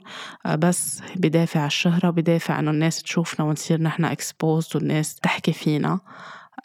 بس 0.58 1.02
بدافع 1.16 1.66
الشهرة 1.66 2.10
بدافع 2.10 2.58
إنه 2.58 2.70
الناس 2.70 3.02
تشوفنا 3.02 3.46
ونصير 3.46 3.82
نحن 3.82 4.04
exposed 4.04 4.76
والناس 4.76 5.14
تحكي 5.14 5.52
فينا. 5.52 6.00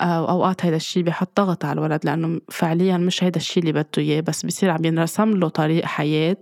وأوقات 0.01 0.65
هيدا 0.65 0.75
الشي 0.75 1.03
بيحط 1.03 1.41
ضغط 1.41 1.65
على 1.65 1.73
الولد 1.79 2.05
لأنه 2.05 2.41
فعليا 2.49 2.97
مش 2.97 3.23
هيدا 3.23 3.37
الشي 3.37 3.59
اللي 3.59 3.71
بده 3.71 3.87
إياه 3.97 4.21
بس 4.21 4.45
بصير 4.45 4.69
عم 4.69 4.85
ينرسم 4.85 5.29
له 5.31 5.49
طريق 5.49 5.85
حياة 5.85 6.37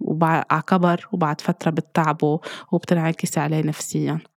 وبعد 0.00 0.44
كبر 0.66 1.08
وبعد 1.12 1.40
فترة 1.40 1.70
بتتعبه 1.70 2.40
وبتنعكس 2.72 3.38
عليه 3.38 3.60
نفسيا. 3.62 4.33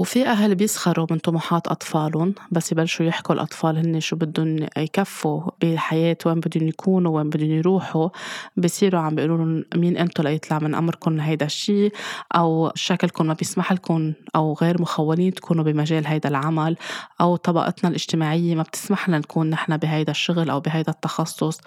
وفي 0.00 0.26
أهل 0.26 0.54
بيسخروا 0.54 1.06
من 1.10 1.18
طموحات 1.18 1.68
أطفالهم 1.68 2.34
بس 2.52 2.72
يبلشوا 2.72 3.06
يحكوا 3.06 3.34
الأطفال 3.34 3.76
هن 3.78 4.00
شو 4.00 4.16
بدهم 4.16 4.66
يكفوا 4.76 5.42
بالحياة 5.60 6.16
وين 6.26 6.40
بدهم 6.40 6.68
يكونوا 6.68 7.16
وين 7.16 7.30
بدهم 7.30 7.50
يروحوا. 7.50 8.08
بصيروا 8.56 9.00
عم 9.00 9.14
بيقولوا 9.14 9.36
لهم 9.36 9.64
مين 9.74 9.96
أنتوا 9.96 10.24
ليطلع 10.24 10.58
من 10.58 10.74
أمركم 10.74 11.20
هيدا 11.20 11.46
الشيء 11.46 11.92
أو 12.34 12.72
شكلكم 12.74 13.26
ما 13.26 13.34
بيسمح 13.34 13.72
لكم 13.72 14.12
أو 14.36 14.56
غير 14.62 14.82
مخولين 14.82 15.34
تكونوا 15.34 15.64
بمجال 15.64 16.06
هيدا 16.06 16.28
العمل. 16.28 16.76
أو 17.20 17.36
طبقتنا 17.36 17.90
الاجتماعية 17.90 18.54
ما 18.54 18.62
بتسمح 18.62 19.08
لنا 19.08 19.18
نكون 19.18 19.50
نحن 19.50 19.76
بهيدا 19.76 20.10
الشغل 20.10 20.50
أو 20.50 20.60
بهيدا 20.60 20.92
التخصص. 20.92 21.60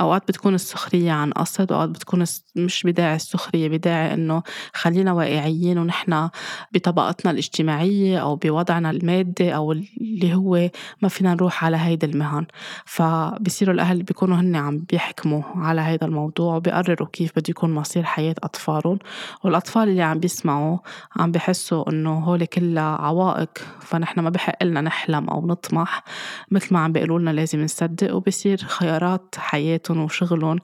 أوقات 0.00 0.28
بتكون 0.28 0.54
السخرية 0.54 1.12
عن 1.12 1.32
قصد 1.32 1.72
وأوقات 1.72 1.88
بتكون 1.88 2.24
مش 2.56 2.82
بداعي 2.82 3.16
السخرية 3.16 3.68
بداعي 3.68 4.14
إنه 4.14 4.42
خلينا 4.72 5.12
واقعيين 5.12 5.78
ونحن 5.78 6.28
بطبقتنا 6.72 7.30
الاجتماعية. 7.30 7.71
الاجتماعية 7.72 8.18
أو 8.18 8.36
بوضعنا 8.36 8.90
المادي 8.90 9.54
أو 9.54 9.72
اللي 9.72 10.34
هو 10.34 10.70
ما 11.02 11.08
فينا 11.08 11.34
نروح 11.34 11.64
على 11.64 11.76
هيدا 11.76 12.06
المهن. 12.06 12.46
فبصيروا 12.84 13.74
الأهل 13.74 14.02
بيكونوا 14.02 14.36
هن 14.36 14.56
عم 14.56 14.78
بيحكموا 14.78 15.42
على 15.54 15.80
هيدا 15.80 16.06
الموضوع 16.06 16.56
وبيقرروا 16.56 17.08
كيف 17.12 17.32
بده 17.36 17.44
يكون 17.48 17.74
مصير 17.74 18.02
حياة 18.02 18.34
أطفالهم. 18.42 18.98
والأطفال 19.44 19.88
اللي 19.88 20.02
عم 20.02 20.18
بيسمعوا 20.18 20.78
عم 21.16 21.32
بحسوا 21.32 21.90
إنه 21.90 22.18
هول 22.18 22.44
كلها 22.44 22.82
عوائق 23.00 23.58
فنحن 23.80 24.20
ما 24.20 24.30
بحق 24.30 24.64
لنا 24.64 24.80
نحلم 24.80 25.28
أو 25.28 25.46
نطمح. 25.46 26.04
مثل 26.50 26.74
ما 26.74 26.80
عم 26.80 26.92
بيقولوا 26.92 27.18
لنا 27.18 27.30
لازم 27.30 27.64
نصدق 27.64 28.14
وبصير 28.14 28.56
خيارات 28.58 29.34
حياتهم 29.38 29.98
وشغلهم 30.04 30.58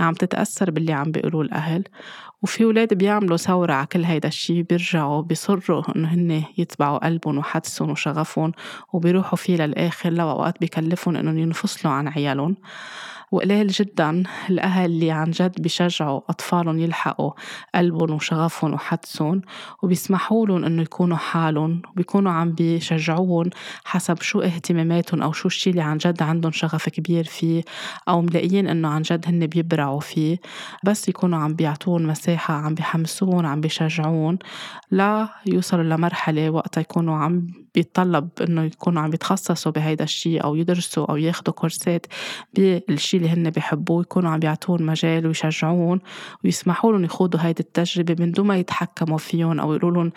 عم 0.00 0.14
تتأثر 0.14 0.70
باللي 0.70 0.92
عم 0.92 1.10
بيقولوه 1.10 1.42
الأهل. 1.42 1.84
وفي 2.42 2.64
ولاد 2.64 2.94
بيعملوا 2.94 3.36
ثورة 3.36 3.72
على 3.72 3.86
كل 3.86 4.04
هيدا 4.04 4.28
الشي 4.28 4.62
بيرجعوا 4.62 5.22
بيصروا 5.22 5.82
إنه 5.96 6.08
هن 6.14 6.44
يتبعوا 6.58 6.98
قلبهم 7.06 7.38
وحدسهم 7.38 7.90
وشغفهم 7.90 8.52
وبيروحوا 8.92 9.36
فيه 9.38 9.56
للآخر 9.56 10.10
لو 10.10 10.30
أوقات 10.30 10.60
بكلفهم 10.60 11.16
إنهم 11.16 11.38
ينفصلوا 11.38 11.94
عن 11.94 12.08
عيالهم. 12.08 12.56
وقليل 13.30 13.66
جدا 13.66 14.22
الأهل 14.50 14.84
اللي 14.84 15.10
عن 15.10 15.30
جد 15.30 15.62
بيشجعوا 15.62 16.20
أطفالهم 16.28 16.78
يلحقوا 16.78 17.32
قلبهم 17.74 18.10
وشغفهم 18.10 18.74
وحدسهم 18.74 19.42
وبيسمحوا 19.82 20.46
لهم 20.46 20.64
إنه 20.64 20.82
يكونوا 20.82 21.16
حالهم 21.16 21.82
وبيكونوا 21.90 22.32
عم 22.32 22.52
بيشجعوهم 22.52 23.50
حسب 23.84 24.22
شو 24.22 24.40
اهتماماتهم 24.40 25.22
أو 25.22 25.32
شو 25.32 25.48
الشي 25.48 25.70
اللي 25.70 25.82
عن 25.82 25.98
جد 25.98 26.22
عندهم 26.22 26.52
شغف 26.52 26.88
كبير 26.88 27.24
فيه 27.24 27.62
أو 28.08 28.22
ملاقيين 28.22 28.68
إنه 28.68 28.88
عن 28.88 29.02
جد 29.02 29.24
هن 29.28 29.46
بيبرعوا 29.46 30.00
فيه. 30.00 30.38
بس 30.84 31.08
يكونوا 31.08 31.38
عم 31.38 31.54
بيعطون 31.54 32.06
مساحة 32.06 32.54
عم 32.54 32.74
بيحمسون 32.74 33.46
عم 33.46 33.60
بيشجعون 33.60 34.38
لا 34.90 35.28
يوصلوا 35.46 35.82
لمرحلة 35.82 36.50
وقتها 36.50 36.80
يكونوا 36.80 37.16
عم 37.16 37.46
بيتطلب 37.74 38.28
إنه 38.40 38.62
يكونوا 38.62 39.02
عم 39.02 39.12
يتخصصوا 39.14 39.72
بهيدا 39.72 40.04
الشيء 40.04 40.44
أو 40.44 40.54
يدرسوا 40.54 41.10
أو 41.10 41.16
ياخذوا 41.16 41.54
كورسات 41.54 42.06
بالشيء 42.54 43.20
اللي 43.20 43.32
هن 43.32 43.50
بيحبوه 43.50 44.00
يكونوا 44.00 44.30
عم 44.30 44.38
بيعطون 44.38 44.82
مجال 44.82 45.26
ويشجعون 45.26 46.00
ويسمحوا 46.44 46.92
لهم 46.92 47.04
يخوضوا 47.04 47.40
هيدي 47.40 47.60
التجربة 47.60 48.16
من 48.18 48.32
دون 48.32 48.46
ما 48.46 48.56
يتحكموا 48.56 49.18
فيهم 49.18 49.60
أو 49.60 49.74
يقولوا 49.74 49.90
لهم 49.90 50.12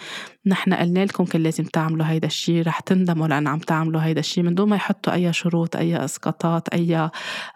نحن 0.46 0.74
قلنا 0.74 1.06
لكم 1.06 1.26
كان 1.26 1.44
لازم 1.44 1.64
تعملوا 1.64 2.06
هيدا 2.06 2.28
الشيء 2.28 2.68
رح 2.68 2.80
تندموا 2.80 3.28
لأن 3.28 3.48
عم 3.48 3.60
تعملوا 3.60 4.02
هيدا 4.02 4.20
الشيء 4.20 4.44
من 4.44 4.56
دون 4.56 4.70
ما 4.70 4.76
يحطوا 4.76 5.14
أي 5.14 5.34
شروط 5.34 5.76
أي 5.76 6.06
اسقاطات 6.06 6.70
أي 6.70 6.96
آه، 6.98 7.12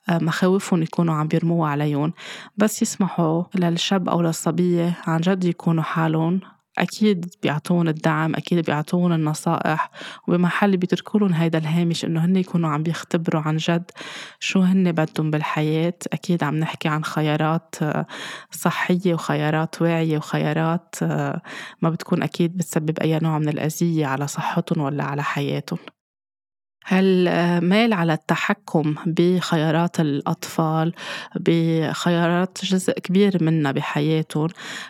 مخاوفهم 0.09 0.83
يكونوا 0.83 1.13
عم 1.13 1.27
بيرموها 1.27 1.69
عليهم 1.69 2.13
بس 2.57 2.81
يسمحوا 2.81 3.43
للشاب 3.55 4.09
أو 4.09 4.21
للصبية 4.21 4.97
عن 5.07 5.21
جد 5.21 5.43
يكونوا 5.45 5.83
حالهم 5.83 6.39
أكيد 6.77 7.25
بيعطون 7.43 7.87
الدعم 7.87 8.35
أكيد 8.35 8.65
بيعطون 8.65 9.13
النصائح 9.13 9.91
وبمحل 10.27 10.77
بيتركوا 10.77 11.19
لهم 11.19 11.33
هيدا 11.33 11.57
الهامش 11.57 12.05
إنه 12.05 12.25
هن 12.25 12.35
يكونوا 12.35 12.69
عم 12.69 12.83
بيختبروا 12.83 13.41
عن 13.41 13.57
جد 13.57 13.91
شو 14.39 14.59
هن 14.59 14.91
بدهم 14.91 15.31
بالحياة. 15.31 15.93
أكيد 16.13 16.43
عم 16.43 16.55
نحكي 16.55 16.87
عن 16.87 17.03
خيارات 17.03 17.75
آه، 17.81 18.05
صحية 18.51 19.13
وخيارات 19.13 19.81
واعية 19.81 20.17
وخيارات 20.17 20.95
آه، 21.03 21.41
ما 21.81 21.89
بتكون 21.89 22.23
أكيد 22.23 22.57
بتسبب 22.57 22.99
أي 22.99 23.19
نوع 23.19 23.39
من 23.39 23.49
الأذية 23.49 24.05
على 24.05 24.27
صحتهم 24.27 24.83
ولا 24.83 25.03
على 25.03 25.23
حياتهم 25.23 25.79
هالميل 26.87 27.93
على 27.93 28.13
التحكم 28.13 28.95
بخيارات 29.05 29.99
الأطفال 29.99 30.93
بخيارات 31.35 32.57
جزء 32.63 32.93
كبير 32.93 33.43
منا 33.43 33.71
بحياتهم 33.71 34.47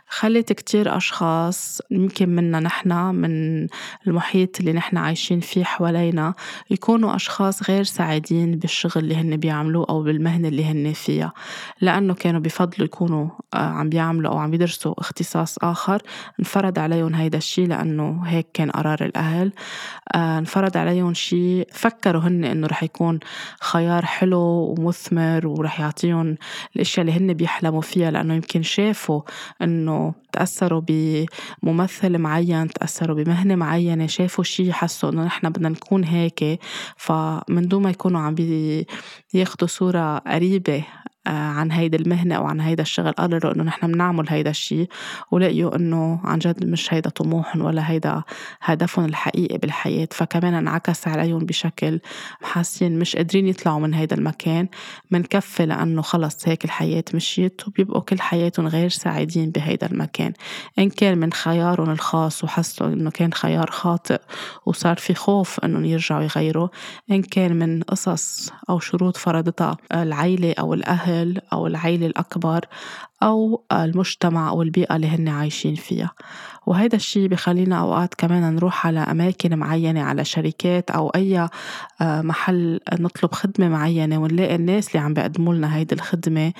خلت 0.07 0.53
كتير 0.53 0.97
أشخاص 0.97 1.81
يمكن 1.91 2.29
منا 2.29 2.59
نحن 2.59 2.91
من 2.93 3.67
المحيط 4.07 4.59
اللي 4.59 4.73
نحن 4.73 4.97
عايشين 4.97 5.39
فيه 5.39 5.63
حوالينا 5.63 6.33
يكونوا 6.69 7.15
أشخاص 7.15 7.69
غير 7.69 7.83
سعيدين 7.83 8.55
بالشغل 8.55 9.03
اللي 9.03 9.15
هن 9.15 9.37
بيعملوه 9.37 9.85
أو 9.89 10.03
بالمهنة 10.03 10.47
اللي 10.47 10.65
هن 10.65 10.93
فيها. 10.93 11.33
لأنه 11.81 12.13
كانوا 12.13 12.39
بفضلوا 12.39 12.85
يكونوا 12.85 13.29
آه، 13.53 13.57
عم 13.57 13.89
بيعملوا 13.89 14.31
أو 14.31 14.37
عم 14.37 14.53
يدرسوا 14.53 14.93
اختصاص 14.97 15.57
آخر 15.57 16.01
انفرض 16.39 16.79
عليهم 16.79 17.15
هيدا 17.15 17.37
الشيء 17.37 17.67
لأنه 17.67 18.21
هيك 18.25 18.47
كان 18.53 18.71
قرار 18.71 19.05
الأهل. 19.05 19.51
آه، 20.15 20.37
انفرض 20.37 20.77
عليهم 20.77 21.13
شيء 21.13 21.67
فكروا 21.89 22.21
هن 22.21 22.43
إنه 22.45 22.67
رح 22.67 22.83
يكون 22.83 23.19
خيار 23.61 24.05
حلو 24.05 24.39
ومثمر 24.39 25.47
ورح 25.47 25.79
يعطيهم 25.79 26.37
الأشياء 26.75 27.05
اللي 27.07 27.17
هن 27.19 27.33
بيحلموا 27.33 27.81
فيها 27.81 28.11
لأنه 28.11 28.33
يمكن 28.33 28.63
شافوا 28.63 29.21
إنه 29.61 30.13
تأثروا 30.31 30.81
بممثل 30.87 32.17
معين 32.17 32.67
تأثروا 32.67 33.15
بمهنة 33.15 33.55
معينة 33.55 34.07
شافوا 34.07 34.43
شيء 34.43 34.71
حسوا 34.71 35.09
إنه 35.09 35.23
نحن 35.23 35.49
بدنا 35.49 35.69
نكون 35.69 36.03
هيك. 36.03 36.59
فمن 36.97 37.67
دون 37.67 37.83
ما 37.83 37.89
يكونوا 37.89 38.21
عم 38.21 38.35
بياخدوا 39.33 39.67
صورة 39.67 40.17
قريبة 40.17 40.83
عن 41.27 41.71
هيدي 41.71 41.97
المهنة 41.97 42.35
أو 42.35 42.45
عن 42.45 42.61
هيدا 42.61 42.81
الشغل 42.83 43.11
قرروا 43.11 43.53
إنه 43.55 43.63
نحن 43.63 43.91
بنعمل 43.91 44.29
هيدا 44.29 44.49
الشي 44.49 44.87
ولقيوا 45.31 45.75
إنه 45.75 46.19
عن 46.23 46.39
جد 46.39 46.65
مش 46.65 46.93
هيدا 46.93 47.09
طموحهم 47.09 47.61
ولا 47.61 47.91
هيدا 47.91 48.23
هدفهم 48.61 49.05
الحقيقي 49.05 49.57
بالحياة. 49.57 50.07
فكمان 50.11 50.53
انعكس 50.53 51.07
عليهم 51.07 51.45
بشكل 51.45 51.99
حاسين 52.41 52.99
مش 52.99 53.15
قادرين 53.15 53.47
يطلعوا 53.47 53.79
من 53.79 53.93
هيدا 53.93 54.15
المكان 54.15 54.67
منكفي 55.11 55.65
لأنه 55.65 56.01
خلص 56.01 56.47
هيك 56.47 56.65
الحياة 56.65 57.03
مشيت 57.13 57.67
وبيبقوا 57.67 58.01
كل 58.01 58.21
حياتهم 58.21 58.67
غير 58.67 58.89
سعيدين 58.89 59.51
بهيدا 59.51 59.87
المكان. 59.91 60.33
إن 60.79 60.89
كان 60.89 61.17
من 61.17 61.33
خيارهم 61.33 61.89
الخاص 61.89 62.43
وحسوا 62.43 62.87
إنه 62.87 63.11
كان 63.11 63.33
خيار 63.33 63.71
خاطئ 63.71 64.19
وصار 64.65 64.97
في 64.97 65.13
خوف 65.13 65.59
إنهم 65.59 65.85
يرجعوا 65.85 66.23
يغيروا 66.23 66.67
إن 67.11 67.21
كان 67.21 67.59
من 67.59 67.83
قصص 67.83 68.51
أو 68.69 68.79
شروط 68.79 69.17
فرضتها 69.17 69.77
العيلة 69.93 70.53
أو 70.59 70.73
الأهل 70.73 71.16
أو 71.53 71.67
العيلة 71.67 72.05
الأكبر 72.07 72.65
أو 73.23 73.63
المجتمع 73.71 74.49
أو 74.49 74.61
البيئة 74.61 74.95
اللي 74.95 75.07
هن 75.07 75.27
عايشين 75.27 75.75
فيها. 75.75 76.11
وهيدا 76.67 76.97
الشي 76.97 77.27
بخلينا 77.27 77.79
أوقات 77.79 78.13
كمان 78.13 78.55
نروح 78.55 78.87
على 78.87 78.99
أماكن 78.99 79.55
معينة 79.59 80.03
على 80.03 80.25
شركات 80.25 80.91
أو 80.91 81.09
أي 81.09 81.39
آه، 82.01 82.21
محل 82.21 82.79
نطلب 82.99 83.31
خدمة 83.31 83.69
معينة 83.69 84.17
ونلاقي 84.17 84.55
الناس 84.55 84.87
اللي 84.87 84.99
عم 84.99 85.13
بيقدموا 85.13 85.53
لنا 85.53 85.75
هيدي 85.75 85.95
الخدمة 85.95 86.53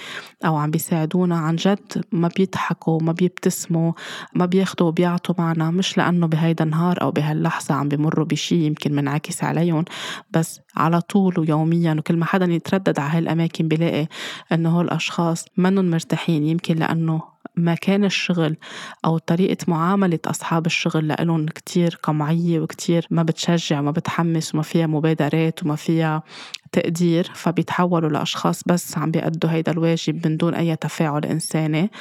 أو 0.45 0.55
عم 0.57 0.71
بيساعدونا 0.71 1.37
عن 1.37 1.55
جد. 1.55 2.03
ما 2.11 2.29
بيضحكوا 2.37 2.99
ما 3.01 3.11
بيبتسموا 3.11 3.91
ما 4.35 4.45
بياخدوا 4.45 4.87
وبيعطوا 4.87 5.35
معنا 5.37 5.71
مش 5.71 5.97
لأنه 5.97 6.27
بهيدا 6.27 6.63
النهار 6.63 7.01
أو 7.01 7.11
بهاللحظة 7.11 7.75
عم 7.75 7.89
بمروا 7.89 8.25
بشي 8.25 8.65
يمكن 8.65 8.95
منعكس 8.95 9.43
عليهم. 9.43 9.85
بس 10.31 10.59
على 10.77 11.01
طول 11.01 11.39
ويوميا 11.39 11.93
وكل 11.93 12.17
ما 12.17 12.25
حدا 12.25 12.45
يتردد 12.45 12.99
على 12.99 13.17
هالأماكن 13.17 13.67
بلاقي 13.67 14.07
إنه 14.51 14.69
هول 14.69 14.85
الأشخاص 14.85 15.45
منهم 15.57 15.89
مرتاحين. 15.89 16.46
يمكن 16.47 16.75
لأنه 16.75 17.21
مكان 17.57 18.05
الشغل 18.05 18.57
أو 19.05 19.17
طريقة 19.17 19.57
معاملة 19.67 20.19
أصحاب 20.25 20.65
الشغل 20.65 21.07
لإلهم 21.07 21.45
كتير 21.45 21.99
قمعية 22.03 22.59
وكتير 22.59 23.07
ما 23.09 23.23
بتشجع 23.23 23.79
وما 23.79 23.91
بتحمس 23.91 24.55
وما 24.55 24.63
فيها 24.63 24.87
مبادرات 24.87 25.63
وما 25.63 25.75
فيها 25.75 26.23
تقدير 26.71 27.31
فبيتحولوا 27.33 28.09
لأشخاص 28.09 28.63
بس 28.67 28.97
عم 28.97 29.11
بيأدوا 29.11 29.49
هيدا 29.49 29.71
الواجب 29.71 30.27
من 30.27 30.37
دون 30.37 30.53
أي 30.53 30.75
تفاعل 30.75 31.25
إنساني 31.25 31.91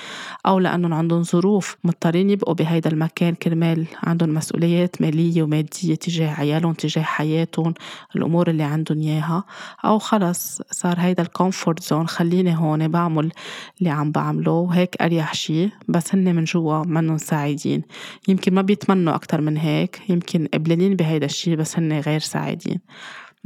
أو 0.47 0.59
لأنهم 0.59 0.95
عندهم 0.95 1.23
ظروف 1.23 1.77
مضطرين 1.85 2.31
يبقوا 2.31 2.55
بهيدا 2.55 2.91
المكان 2.91 3.35
كرمال 3.35 3.87
عندهم 4.03 4.35
مسؤوليات 4.35 5.03
مالية 5.03 5.43
ومادية 5.43 5.95
تجاه 5.95 6.35
عيالهم 6.35 6.73
تجاه 6.73 7.03
حياتهم 7.03 7.75
الأمور 8.17 8.51
اللي 8.51 8.63
عندهم 8.63 8.99
إياها 8.99 9.45
أو 9.85 9.99
خلص 9.99 10.63
صار 10.71 10.95
هيدا 10.99 11.23
ال 11.23 11.30
comfort 11.30 11.83
zone 11.83 12.09
خليني 12.09 12.57
هون 12.57 12.89
بعمل 12.89 13.33
اللي 13.79 13.91
عم 13.91 14.11
بعمله 14.13 14.53
وهيك 14.53 15.03
أريح 15.03 15.35
شي 15.37 15.71
بس 15.89 16.15
هن 16.15 16.35
من 16.35 16.45
جوا 16.45 16.85
منهم 16.87 17.19
سعيدين 17.19 17.83
يمكن 18.29 18.55
ما 18.55 18.63
بيتمنوا 18.63 19.15
أكتر 19.15 19.41
من 19.41 19.57
هيك 19.57 20.01
يمكن 20.09 20.49
قبلانين 20.55 20.97
بهيدا 20.97 21.27
الشي 21.27 21.57
بس 21.57 21.79
هن 21.79 22.01
غير 22.01 22.21
سعيدين 22.21 22.81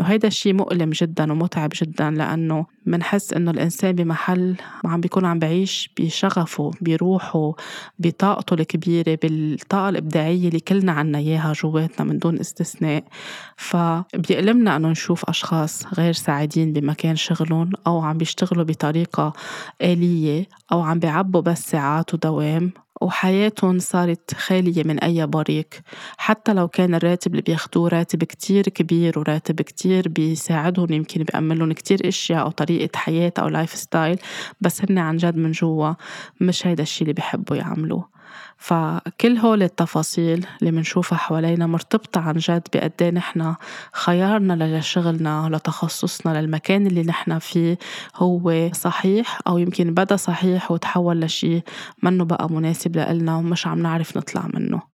وهيدا 0.00 0.28
الشيء 0.28 0.52
مؤلم 0.52 0.90
جدا 0.90 1.32
ومتعب 1.32 1.70
جدا 1.74 2.10
لأنه 2.10 2.66
منحس 2.86 3.32
إنه 3.32 3.50
الإنسان 3.50 3.92
بمحل 3.92 4.56
عم 4.84 5.00
بيكون 5.00 5.24
عم 5.24 5.38
بعيش 5.38 5.90
بشغفه 5.98 6.70
بروحه 6.80 7.52
بطاقته 7.98 8.54
الكبيرة 8.54 9.18
بالطاقة 9.22 9.88
الإبداعية 9.88 10.48
اللي 10.48 10.60
كلنا 10.60 10.92
عنا 10.92 11.18
إياها 11.18 11.52
جواتنا 11.52 12.06
من 12.06 12.18
دون 12.18 12.40
استثناء. 12.40 13.04
فبيألمنا 13.56 14.76
إنه 14.76 14.88
نشوف 14.88 15.24
أشخاص 15.24 15.86
غير 15.94 16.12
سعيدين 16.12 16.72
بمكان 16.72 17.16
شغلهم 17.16 17.70
أو 17.86 18.00
عم 18.00 18.18
بيشتغلوا 18.18 18.64
بطريقة 18.64 19.32
آلية 19.82 20.48
أو 20.72 20.80
عم 20.80 20.98
بيعبوا 20.98 21.40
بس 21.40 21.70
ساعات 21.70 22.14
ودوام 22.14 22.72
وحياتهم 23.00 23.78
صارت 23.78 24.34
خالية 24.34 24.82
من 24.84 24.98
أي 24.98 25.26
بريق. 25.26 25.68
حتى 26.18 26.52
لو 26.54 26.68
كان 26.68 26.94
الراتب 26.94 27.30
اللي 27.30 27.42
بياخدوه 27.42 27.88
راتب 27.88 28.24
كتير 28.24 28.62
كبير 28.64 29.18
وراتب 29.18 29.60
كتير 29.62 30.08
بيساعدهم 30.08 30.92
يمكن 30.92 31.22
بيأمن 31.24 31.54
لهم 31.54 31.72
كتير 31.72 32.08
أشياء 32.08 32.42
أو 32.42 32.50
طريقة 32.50 32.98
حياة 32.98 33.32
أو 33.38 33.48
lifestyle 33.48 34.18
بس 34.60 34.82
هن 34.90 34.98
عن 34.98 35.16
جد 35.16 35.36
من 35.36 35.50
جوا 35.50 35.92
مش 36.40 36.66
هيدا 36.66 36.82
الشي 36.82 37.02
اللي 37.02 37.12
بيحبوا 37.12 37.56
يعملوه. 37.56 38.19
فكل 38.60 39.36
هول 39.36 39.62
التفاصيل 39.62 40.46
اللي 40.60 40.70
منشوفها 40.72 41.18
حوالينا 41.18 41.66
مرتبطة 41.66 42.20
عن 42.20 42.34
جد 42.34 42.68
بقد 42.74 42.92
إيه 43.00 43.10
نحن 43.10 43.54
خيارنا 43.92 44.78
لشغلنا 44.78 45.48
لتخصصنا 45.52 46.40
للمكان 46.40 46.86
اللي 46.86 47.02
نحن 47.02 47.38
فيه 47.38 47.78
هو 48.16 48.70
صحيح 48.72 49.38
أو 49.46 49.58
يمكن 49.58 49.94
بدا 49.94 50.16
صحيح 50.16 50.70
وتحول 50.70 51.20
لشي 51.20 51.62
منه 52.02 52.24
بقى 52.24 52.50
مناسب 52.50 52.96
لإلنا 52.96 53.36
ومش 53.36 53.66
عم 53.66 53.78
نعرف 53.82 54.16
نطلع 54.16 54.48
منه. 54.54 54.89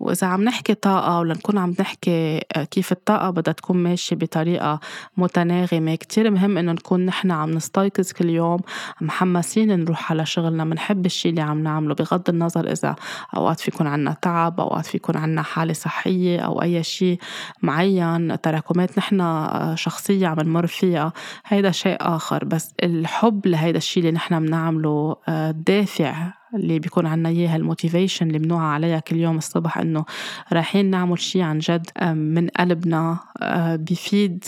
وإذا 0.00 0.26
عم 0.26 0.44
نحكي 0.44 0.74
طاقة 0.74 1.18
ولا 1.18 1.34
نكون 1.34 1.58
عم 1.58 1.74
نحكي 1.80 2.40
آه، 2.56 2.64
كيف 2.64 2.92
الطاقة 2.92 3.30
بدها 3.30 3.52
تكون 3.52 3.76
ماشية 3.76 4.16
بطريقة 4.16 4.80
متناغمة 5.16 5.94
كتير 5.94 6.30
مهم 6.30 6.58
إنه 6.58 6.72
نكون 6.72 7.06
نحن 7.06 7.30
عم 7.30 7.50
نستيقظ 7.50 8.12
كل 8.12 8.28
يوم 8.28 8.60
محمسين 9.00 9.80
نروح 9.80 10.12
على 10.12 10.26
شغلنا 10.26 10.64
منحب 10.64 11.06
الشي 11.06 11.28
اللي 11.28 11.40
عم 11.40 11.62
نعمله 11.62 11.94
بغض 11.94 12.28
النظر 12.28 12.72
إذا 12.72 12.96
أوقات 13.36 13.60
في 13.60 13.70
يكون 13.74 13.86
عنا 13.86 14.16
تعب 14.22 14.60
أوقات 14.60 14.86
في 14.86 14.96
يكون 14.96 15.16
عنا 15.16 15.42
حالة 15.42 15.72
صحية 15.72 16.40
أو 16.40 16.62
أي 16.62 16.82
شي 16.82 17.18
معين 17.62 18.40
تراكمات 18.40 18.98
نحن 18.98 19.20
آه، 19.20 19.74
شخصية 19.74 20.26
عم 20.26 20.40
نمر 20.40 20.66
فيها 20.66 21.12
هيدا 21.46 21.70
شيء 21.70 21.96
آخر. 22.00 22.44
بس 22.44 22.74
الحب 22.82 23.46
لهيدا 23.46 23.78
الشي 23.78 24.00
اللي 24.00 24.12
نحن 24.12 24.46
بنعمله 24.46 25.16
آه، 25.28 25.50
دافع. 25.50 26.39
اللي 26.54 26.78
بيكون 26.78 27.06
عنا 27.06 27.28
إياها 27.28 27.56
ال 27.56 27.62
motivation 27.62 28.26
اللي 28.26 28.38
بنوعى 28.38 28.74
عليها 28.74 28.98
كل 29.00 29.16
يوم 29.16 29.38
الصبح 29.38 29.78
إنه 29.78 30.04
رايحين 30.52 30.90
نعمل 30.90 31.18
شي 31.18 31.42
عن 31.42 31.58
جد 31.58 31.90
من 32.02 32.48
قلبنا 32.48 33.18
آه، 33.42 33.76
بيفيد 33.76 34.44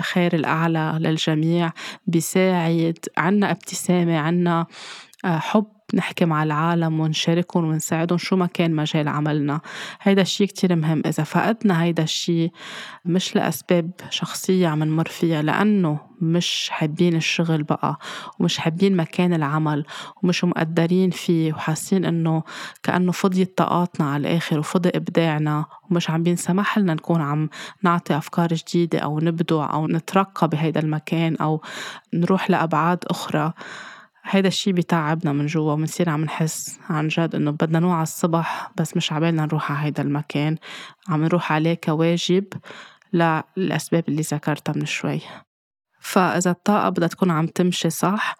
خير 0.00 0.34
الأعلى 0.34 0.96
للجميع 1.00 1.72
بيساعد 2.06 2.98
عنا 3.16 3.50
ابتسامة 3.50 4.18
عنا 4.18 4.66
آه، 5.24 5.38
حب 5.38 5.73
نحكي 5.94 6.24
مع 6.24 6.42
العالم 6.42 7.00
ونشاركهم 7.00 7.64
ونساعدهم 7.64 8.18
شو 8.18 8.36
ما 8.36 8.46
كان 8.46 8.76
مجال 8.76 9.08
عملنا. 9.08 9.60
هيدا 10.02 10.22
الشيء 10.22 10.46
كتير 10.46 10.76
مهم. 10.76 11.02
إذا 11.06 11.24
فقدنا 11.24 11.82
هيدا 11.82 12.02
الشيء 12.02 12.52
مش 13.04 13.36
لأسباب 13.36 13.90
شخصية 14.10 14.68
عم 14.68 14.84
نمر 14.84 15.08
فيها 15.08 15.42
لأنه 15.42 15.98
مش 16.20 16.68
حابين 16.70 17.16
الشغل 17.16 17.62
بقى 17.62 17.98
ومش 18.38 18.58
حابين 18.58 18.96
مكان 18.96 19.34
العمل 19.34 19.84
ومش 20.22 20.44
مقدرين 20.44 21.10
فيه 21.10 21.52
وحاسين 21.52 22.04
إنه 22.04 22.42
كأنه 22.82 23.12
فضيت 23.12 23.58
طاقاتنا 23.58 24.10
على 24.10 24.28
الآخر 24.28 24.58
وفضي 24.58 24.88
إبداعنا 24.94 25.64
ومش 25.90 26.10
عم 26.10 26.22
بينسمح 26.22 26.78
لنا 26.78 26.94
نكون 26.94 27.20
عم 27.20 27.48
نعطي 27.82 28.16
أفكار 28.16 28.48
جديدة 28.54 28.98
أو 28.98 29.20
نبدع 29.20 29.72
أو 29.72 29.86
نترقى 29.86 30.48
بهيدا 30.48 30.80
المكان 30.80 31.36
أو 31.36 31.62
نروح 32.14 32.50
لأبعاد 32.50 33.04
أخرى. 33.10 33.52
هيدا 34.24 34.48
الشي 34.48 34.72
بيتعبنا 34.72 35.32
من 35.32 35.46
جوا 35.46 35.72
وبنصير 35.72 36.08
عم 36.08 36.24
نحس 36.24 36.78
عن 36.90 37.08
جد 37.08 37.34
إنه 37.34 37.50
بدنا 37.50 37.78
نوعى 37.78 38.02
الصبح 38.02 38.70
بس 38.76 38.96
مش 38.96 39.12
عبالنا 39.12 39.46
نروح 39.46 39.72
على 39.72 39.86
هيدا 39.86 40.02
المكان. 40.02 40.56
عم 41.08 41.24
نروح 41.24 41.52
عليه 41.52 41.74
كواجب 41.74 42.44
للأسباب 43.12 44.04
اللي 44.08 44.22
ذكرتها 44.22 44.72
من 44.76 44.86
شوي. 44.86 45.20
فإذا 46.00 46.50
الطاقة 46.50 46.88
بدها 46.88 47.08
تكون 47.08 47.30
عم 47.30 47.46
تمشي 47.46 47.90
صح 47.90 48.36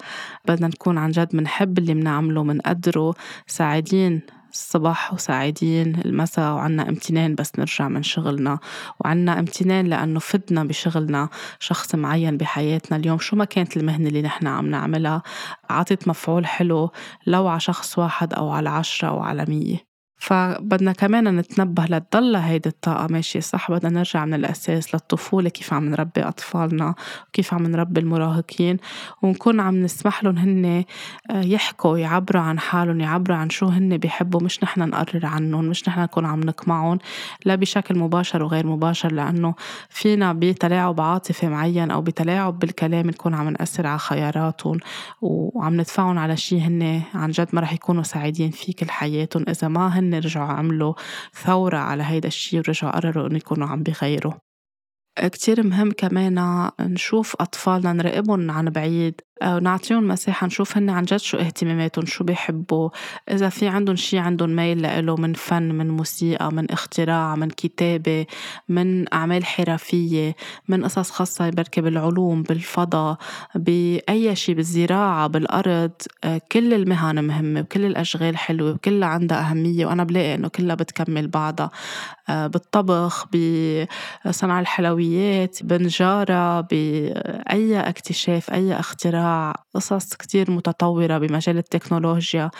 بدنا 0.48 0.66
نكون 0.66 0.98
عن 0.98 1.10
جد 1.10 1.36
منحب 1.36 1.78
اللي 1.78 1.94
منعمله 1.94 2.42
منقدره 2.42 3.14
سعيدين 3.46 4.22
الصبح 4.54 5.14
وسعيدين 5.14 6.00
المساء 6.04 6.54
وعنا 6.54 6.88
امتنان 6.88 7.34
بس 7.34 7.52
نرجع 7.58 7.88
من 7.88 8.02
شغلنا. 8.02 8.58
وعنا 9.00 9.38
امتنان 9.38 9.86
لأنه 9.86 10.20
فدنا 10.20 10.64
بشغلنا 10.64 11.28
شخص 11.60 11.94
معين 11.94 12.36
بحياتنا. 12.36 12.96
اليوم 12.96 13.18
شو 13.18 13.36
ما 13.36 13.44
كانت 13.44 13.76
المهنة 13.76 14.08
اللي 14.08 14.22
نحن 14.22 14.46
عم 14.46 14.66
نعملها؟ 14.66 15.22
عطت 15.70 16.08
مفعول 16.08 16.46
حلو 16.46 16.90
لو 17.26 17.48
على 17.48 17.60
شخص 17.60 17.98
واحد 17.98 18.34
أو 18.34 18.50
على 18.50 18.70
عشرة 18.70 19.08
أو 19.08 19.20
على 19.20 19.44
مية. 19.48 19.93
فبدنا 20.24 20.92
كمان 20.92 21.36
نتنبه 21.36 21.84
لتضل 21.84 22.36
هيدي 22.36 22.68
الطاقة. 22.68 23.06
ماشية 23.06 23.40
صح 23.40 23.70
بدنا 23.70 23.90
نرجع 23.90 24.24
من 24.24 24.34
الأساس 24.34 24.94
للطفولة 24.94 25.48
كيف 25.48 25.72
عم 25.72 25.88
نربي 25.88 26.22
أطفالنا 26.22 26.94
وكيف 27.28 27.54
عم 27.54 27.66
نربي 27.66 28.00
المراهقين. 28.00 28.76
ونكون 29.22 29.60
عم 29.60 29.82
نسمح 29.82 30.24
لهم 30.24 30.38
هن 30.38 30.84
آه، 31.30 31.42
يحكوا 31.42 31.98
يعبروا 31.98 32.42
عن 32.42 32.58
حالهم 32.58 33.00
يعبروا 33.00 33.36
عن 33.36 33.50
شو 33.50 33.66
هن 33.66 33.96
بيحبوا. 33.96 34.40
مش 34.42 34.62
نحن 34.62 34.80
نقرر 34.80 35.26
عنهم 35.26 35.64
مش 35.64 35.88
نحن 35.88 36.00
نكون 36.00 36.26
عم 36.26 36.40
نقمعهم 36.40 36.98
لا 37.44 37.54
بشكل 37.54 37.98
مباشر 37.98 38.42
وغير 38.42 38.66
مباشر 38.66 39.12
لأنه 39.12 39.54
فينا 39.88 40.32
بتلاعب 40.32 41.00
عاطفي 41.00 41.48
معين 41.48 41.90
أو 41.90 42.02
بتلاعب 42.02 42.58
بالكلام 42.58 43.06
نكون 43.06 43.34
عم 43.34 43.48
نأثر 43.48 43.86
على 43.86 43.98
خياراتهم. 43.98 44.78
وعم 45.22 45.74
ندفعهم 45.74 46.18
على 46.18 46.36
شي 46.36 46.60
هن 46.60 47.02
عن 47.14 47.30
جد 47.30 47.48
ما 47.52 47.60
رح 47.60 47.72
يكونوا 47.72 48.02
سعيدين 48.02 48.50
فيه 48.50 48.72
كل 48.72 48.90
حياتهم 48.90 49.44
إذا 49.48 49.68
ما 49.68 49.98
هن 49.98 50.13
رجعوا 50.18 50.46
عملوا 50.48 50.94
ثورة 51.44 51.76
على 51.76 52.02
هيدا 52.02 52.28
الشي 52.28 52.58
ورجعوا 52.58 52.92
قرروا 52.92 53.26
إنه 53.26 53.36
يكونوا 53.36 53.68
عم 53.68 53.82
بيغيروا. 53.82 54.32
كتير 55.18 55.66
مهم 55.66 55.92
كمان 55.92 56.70
نشوف 56.80 57.36
أطفالنا 57.40 57.92
نراقبهم 57.92 58.50
عن 58.50 58.70
بعيد. 58.70 59.20
ونعطيهم 59.42 60.08
مساحة 60.08 60.46
نشوف 60.46 60.76
هن 60.76 60.90
عن 60.90 61.02
جد 61.04 61.16
شو 61.16 61.36
اهتماماتهم 61.36 62.06
شو 62.06 62.24
بيحبوا. 62.24 62.88
إذا 63.30 63.48
في 63.48 63.68
عندهم 63.68 63.96
شي 63.96 64.18
عندهم 64.18 64.56
ميل 64.56 64.82
لإله 64.82 65.16
من 65.16 65.32
فن 65.32 65.62
من 65.62 65.90
موسيقى 65.90 66.52
من 66.52 66.70
اختراع 66.70 67.36
من 67.36 67.48
كتابة 67.50 68.26
من 68.68 69.14
أعمال 69.14 69.44
حرفية 69.44 70.36
من 70.68 70.84
قصص 70.84 71.10
خاصة 71.10 71.50
بركي 71.50 71.80
بالعلوم 71.80 72.42
بالفضاء 72.42 73.16
بأي 73.54 74.36
شي 74.36 74.54
بالزراعة 74.54 75.26
بالأرض. 75.26 75.90
كل 76.52 76.74
المهن 76.74 77.24
مهمة 77.24 77.60
وكل 77.60 77.84
الأشغال 77.84 78.36
حلوة 78.36 78.70
وكلها 78.70 79.08
عندها 79.08 79.50
أهمية 79.50 79.86
وأنا 79.86 80.04
بلاقي 80.04 80.34
إنه 80.34 80.48
كلها 80.48 80.74
بتكمل 80.74 81.28
بعضها. 81.28 81.70
بالطبخ 82.28 83.26
بصنع 84.26 84.60
الحلويات 84.60 85.58
بنجارة 85.62 86.60
بأي 86.60 87.80
اكتشاف 87.80 88.50
أي 88.52 88.80
اختراع. 88.80 89.23
قصص 89.74 90.14
كتير 90.14 90.50
متطورة 90.50 91.18
بمجال 91.18 91.58
التكنولوجيا. 91.58 92.50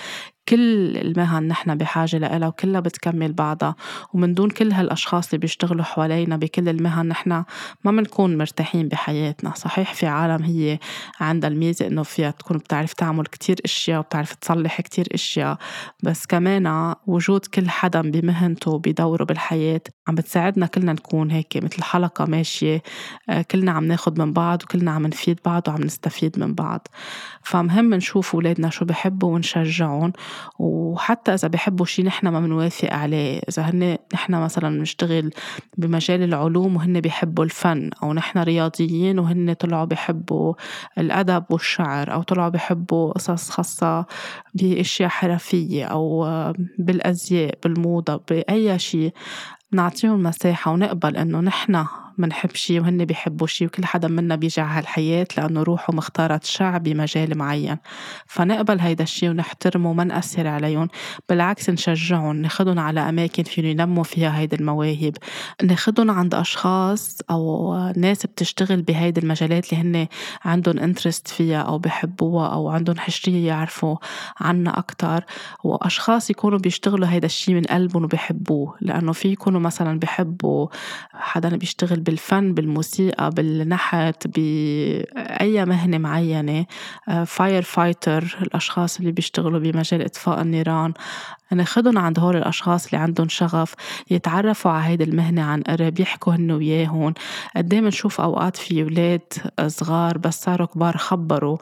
كل 0.49 0.97
المهن 0.97 1.49
نحن 1.49 1.75
بحاجة 1.75 2.17
لها 2.19 2.49
وكلها 2.49 2.81
بتكمل 2.81 3.33
بعضها. 3.33 3.75
ومن 4.15 4.35
دون 4.35 4.51
كل 4.51 4.73
هالأشخاص 4.73 5.27
اللي 5.27 5.39
بيشتغلوا 5.39 5.85
حوالينا 5.85 6.37
بكل 6.37 6.69
المهن 6.69 7.09
نحن 7.09 7.31
ما 7.85 7.91
بنكون 7.91 8.39
مرتاحين 8.39 8.89
بحياتنا. 8.89 9.53
صحيح 9.55 9.95
في 9.95 10.07
عالم 10.07 10.43
هي 10.43 10.79
عندها 11.21 11.51
الميزة 11.51 11.87
إنه 11.87 12.03
فيها 12.03 12.31
تكون 12.31 12.59
بتعرف 12.59 12.93
تعمل 12.93 13.27
كتير 13.27 13.57
أشياء 13.65 14.01
وبتعرف 14.01 14.35
تصلح 14.35 14.81
كتير 14.81 15.09
أشياء. 15.15 15.59
بس 16.03 16.27
كمان 16.27 16.95
وجود 17.07 17.47
كل 17.47 17.69
حدا 17.69 18.01
بمهنته 18.01 18.79
بدوره 18.79 19.25
بالحياة 19.25 19.81
عم 20.09 20.15
بتساعدنا 20.15 20.67
كلنا 20.67 20.93
نكون 20.93 21.31
هيك 21.31 21.57
مثل 21.57 21.83
حلقة 21.83 22.25
ماشية. 22.25 22.83
آه، 23.29 23.43
كلنا 23.43 23.73
عم 23.73 23.85
ناخد 23.85 24.19
من 24.19 24.33
بعض 24.33 24.63
وكلنا 24.63 24.91
عم 24.91 25.07
نفيد 25.07 25.41
بعض 25.45 25.69
وعم 25.69 25.83
نستفيد 25.83 26.39
من 26.39 26.55
بعض. 26.55 26.89
فمهم 27.43 27.95
نشوف 27.95 28.35
أولادنا 28.35 28.71
شو 28.71 28.85
بحبوا 28.85 29.35
ونشجعهم 29.35 30.13
وحتى 30.59 31.35
إذا 31.35 31.49
بحبوا 31.49 31.87
شي 31.87 32.03
نحن 32.03 32.29
ما 32.29 32.41
بنوافق 32.41 32.93
عليه. 32.93 33.41
إذا 33.49 33.63
هن 33.63 33.97
نحن 34.15 34.35
مثلا 34.35 34.79
بنشتغل 34.79 35.31
بمجال 35.79 36.23
العلوم 36.23 36.77
وهن 36.77 37.01
بيحبوا 37.01 37.45
الفن 37.45 37.91
أو 38.03 38.13
نحن 38.13 38.39
رياضيين 38.39 39.19
وهن 39.19 39.53
طلعوا 39.53 39.85
بيحبوا 39.85 40.55
الأدب 40.99 41.45
والشعر 41.51 42.13
أو 42.13 42.23
طلعوا 42.23 42.49
بيحبوا 42.49 43.13
قصص 43.13 43.51
خاصة 43.51 44.07
بأشياء 44.55 45.09
حرفية 45.09 45.85
أو 45.85 46.25
بالأزياء 46.79 47.59
بالموضة 47.63 48.21
بأي 48.31 48.79
شي 48.79 49.11
نعطيهم 49.73 50.23
مساحة 50.23 50.73
ونقبل 50.73 51.17
إنه 51.17 51.41
نحن 51.41 51.85
منحب 52.19 52.55
شي 52.55 52.81
وهن 52.81 53.05
بيحبوا 53.05 53.47
شي 53.47 53.67
وكل 53.67 53.85
حدا 53.85 54.09
منا 54.09 54.37
بيجي 54.37 54.61
على 54.61 54.79
هالحياة 54.79 55.27
لأنه 55.37 55.63
روحه 55.63 55.93
مختارة 55.93 56.41
شعب 56.45 56.83
بمجال 56.83 57.39
معين. 57.39 57.77
فنقبل 58.27 58.81
هيدا 58.81 59.05
الشي 59.05 59.29
ونحترمه 59.29 59.91
وما 59.91 60.05
نأثر 60.05 60.47
عليهم. 60.47 60.89
بالعكس 61.29 61.71
نشجعهم 61.71 62.37
ناخدهم 62.37 62.79
على 62.79 63.01
أماكن 63.01 63.43
فيهم 63.43 63.67
ينموا 63.67 64.05
فيها 64.05 64.39
هيدي 64.39 64.57
المواهب. 64.57 65.17
ناخدهم 65.63 66.11
عند 66.11 66.35
أشخاص 66.35 67.19
أو 67.31 67.75
ناس 67.97 68.27
بتشتغل 68.27 68.83
بهيدي 68.83 69.21
المجالات 69.21 69.73
اللي 69.73 69.83
هن 69.83 70.07
عندهم 70.45 70.79
interest 70.79 71.29
فيها 71.29 71.63
أو 71.63 71.79
بحبوها 71.79 72.49
أو 72.49 72.69
عندهم 72.69 72.99
حشرية 72.99 73.47
يعرفوا 73.47 73.97
عنا 74.41 74.79
أكتر. 74.79 75.25
وأشخاص 75.65 76.31
يكونوا 76.31 76.59
بيشتغلوا 76.59 77.09
هيدا 77.09 77.27
الشي 77.27 77.55
من 77.55 77.63
قلبهم 77.63 78.05
وبيحبوه. 78.05 78.75
لأنه 78.81 79.13
في 79.13 79.29
يكونوا 79.29 79.61
مثلا 79.61 79.99
بيحبوا 79.99 80.69
حدا 81.13 81.57
بيشتغل 81.57 82.01
بالفن 82.05 82.55
بالموسيقى 82.55 83.31
بالنحت 83.31 84.27
بأي 84.27 85.65
مهنة 85.65 85.99
معينة 85.99 86.67
firefighter 87.27 88.39
الأشخاص 88.43 88.99
اللي 88.99 89.13
بيشتغلوا 89.13 89.61
بمجال 89.61 90.03
إطفاء 90.05 90.41
النيران. 90.43 90.93
ناخدهم 91.53 91.99
عند 91.99 92.19
هول 92.19 92.37
الأشخاص 92.37 92.87
اللي 92.87 92.99
عندهم 92.99 93.29
شغف 93.29 93.75
يتعرفوا 94.11 94.71
على 94.71 94.85
هيدي 94.85 95.05
المهنة 95.05 95.43
عن 95.43 95.63
قرب 95.63 96.01
يحكوا 96.01 96.35
هن 96.35 96.51
وياهن. 96.51 97.15
قدام 97.57 97.83
إيه 97.83 97.89
نشوف 97.89 98.21
أوقات 98.21 98.57
في 98.57 98.83
أولاد 98.83 99.21
صغار 99.67 100.19
بس 100.19 100.43
صاروا 100.43 100.67
كبار 100.67 100.97
خبروا 100.97 101.59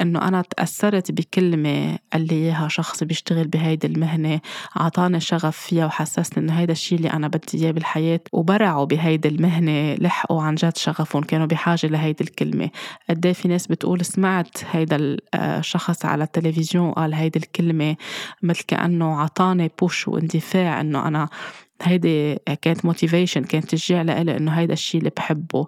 إنه 0.00 0.28
أنا 0.28 0.42
تأثرت 0.42 1.12
بكلمة 1.12 1.98
قال 2.12 2.26
لي 2.26 2.34
إياها 2.34 2.68
شخص 2.68 3.04
بيشتغل 3.04 3.48
بهيدي 3.48 3.86
المهنة 3.86 4.40
عطاني 4.76 5.20
شغف 5.20 5.56
فيها 5.56 5.86
وحسسني 5.86 6.44
إنه 6.44 6.52
هيدا 6.52 6.72
الشيء 6.72 6.98
اللي 6.98 7.10
أنا 7.10 7.28
بدي 7.28 7.64
إياه 7.64 7.70
بالحياة 7.70 8.20
وبرعوا 8.32 8.84
بهيدي 8.84 9.28
المهنة. 9.28 9.79
لحقوا 10.00 10.42
عن 10.42 10.54
جد 10.54 10.76
شغفهم 10.76 11.22
كانوا 11.22 11.46
بحاجة 11.46 11.86
لهيدي 11.86 12.24
الكلمة. 12.24 12.70
قد 13.10 13.26
إيه 13.26 13.32
في 13.32 13.48
ناس 13.48 13.66
بتقول 13.66 14.04
سمعت 14.04 14.58
هيدا 14.70 15.16
الشخص 15.34 16.04
على 16.04 16.24
التلفزيون 16.24 16.92
قال 16.92 17.14
هيدي 17.14 17.38
الكلمة 17.38 17.96
مثل 18.42 18.62
كأنه 18.68 19.20
عطاني 19.20 19.70
بوش 19.80 20.08
وإندفاع 20.08 20.80
إنه 20.80 21.08
أنا 21.08 21.28
هيدي 21.82 22.34
كانت 22.62 22.84
motivation 22.84 23.44
كانت 23.44 23.64
تشجيع 23.64 24.02
لإلي 24.02 24.36
إنه 24.36 24.52
هيدا 24.52 24.72
الشيء 24.72 24.98
اللي 24.98 25.10
بحبه 25.16 25.66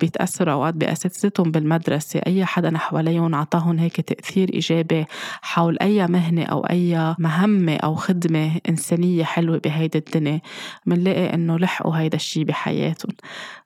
بيتأثروا 0.00 0.54
أوقات 0.54 0.74
بأساتذتهم 0.74 1.50
بالمدرسة. 1.50 2.20
أي 2.26 2.44
حدا 2.44 2.78
حواليهم 2.78 3.34
عطاهم 3.34 3.78
هيك 3.78 4.00
تأثير 4.00 4.54
إيجابي 4.54 5.04
حول 5.42 5.78
أي 5.82 6.06
مهنة 6.06 6.44
أو 6.44 6.60
أي 6.60 7.14
مهمة 7.18 7.76
أو 7.76 7.94
خدمة 7.94 8.60
إنسانية 8.68 9.24
حلوة 9.24 9.60
بهيدي 9.64 9.98
الدنيا 9.98 10.40
منلاقي 10.86 11.34
إنه 11.34 11.58
لحقوا 11.58 11.96
هيدا 11.96 12.16
الشيء 12.16 12.44
بحياتهم. 12.44 13.12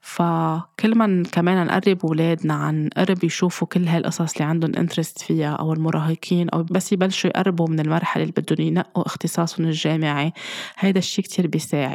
فكل 0.00 0.94
ما 0.98 1.22
كمان 1.32 1.66
نقرب 1.66 1.98
أولادنا 2.06 2.54
عن 2.54 2.88
قرب 2.96 3.24
يشوفوا 3.24 3.68
كل 3.68 3.88
هالقصص 3.88 4.32
اللي 4.32 4.44
عندهم 4.44 4.76
interest 4.76 5.22
فيها 5.22 5.54
أو 5.54 5.72
المراهقين 5.72 6.48
أو 6.48 6.62
بس 6.62 6.92
يبلشوا 6.92 7.30
يقربوا 7.30 7.68
من 7.68 7.80
المرحلة 7.80 8.22
اللي 8.22 8.34
بدهم 8.36 8.66
ينقوا 8.66 9.06
اختصاصهم 9.06 9.66
الجامعي 9.66 10.32
هيدا 10.78 10.98
الشيء 10.98 11.24
كتير 11.24 11.46
بيساعد. 11.46 11.87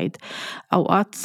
أوقات 0.74 1.16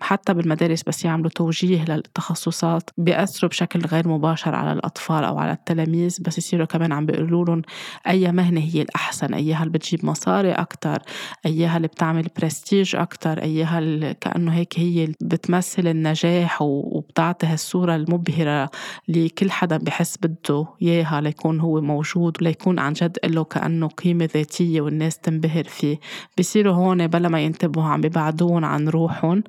حتى 0.00 0.34
بالمدارس 0.34 0.82
بس 0.82 1.04
يعملوا 1.04 1.30
توجيه 1.30 1.84
للتخصصات 1.84 2.90
بيأثروا 2.98 3.50
بشكل 3.50 3.80
غير 3.80 4.08
مباشر 4.08 4.54
على 4.54 4.72
الأطفال 4.72 5.24
أو 5.24 5.38
على 5.38 5.52
التلاميذ 5.52 6.22
بس 6.22 6.38
يصيروا 6.38 6.66
كمان 6.66 6.92
عم 6.92 7.06
بيقولوا 7.06 7.44
لهم 7.44 7.62
أي 8.08 8.32
مهنة 8.32 8.60
هي 8.60 8.82
الأحسن 8.82 9.34
أيها 9.34 9.58
اللي 9.58 9.72
بتجيب 9.72 10.06
مصاري 10.06 10.52
أكتر 10.52 10.98
أيها 11.46 11.76
اللي 11.76 11.88
بتعمل 11.88 12.28
برستيج 12.40 12.96
أكتر 12.96 13.42
أيها 13.42 14.12
كأنه 14.12 14.52
هيك 14.52 14.78
هي 14.78 15.12
بتمثل 15.20 15.86
النجاح 15.86 16.62
وبتعطي 17.10 17.46
هالصورة 17.46 17.96
المبهرة 17.96 18.70
اللي 19.08 19.28
كل 19.28 19.50
حدا 19.50 19.76
بحس 19.76 20.16
بده 20.16 20.66
إياها 20.82 21.20
ليكون 21.20 21.60
هو 21.60 21.80
موجود 21.80 22.36
وليكون 22.40 22.78
عن 22.78 22.92
جد 22.92 23.18
له 23.24 23.44
كأنه 23.44 23.88
قيمة 23.88 24.28
ذاتية 24.34 24.80
والناس 24.80 25.18
تنبهر 25.18 25.64
فيه. 25.64 26.00
بصيروا 26.38 26.72
هون 26.72 27.06
بلا 27.06 27.28
ما 27.28 27.40
ينتبهوا 27.40 27.84
عم 27.88 28.00
ببعدون 28.00 28.64
عن 28.64 28.88
روحهم 28.88 29.42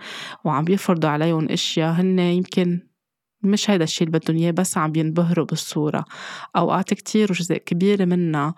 وعم 0.44 0.64
بيفرضوا 0.64 1.10
عليهم 1.10 1.50
أشياء 1.50 1.92
هن 1.94 2.20
يمكن 2.20 2.80
مش 3.44 3.70
هيدا 3.70 3.84
الشيء 3.84 4.08
اللي 4.08 4.20
بدهم 4.20 4.38
إياه 4.38 4.52
بس 4.52 4.78
عم 4.78 4.92
بينبهروا 4.92 5.46
بالصورة. 5.46 6.06
أوقات 6.56 6.94
كتير 6.94 7.32
وجزء 7.32 7.58
كبير 7.58 8.06
منها 8.06 8.54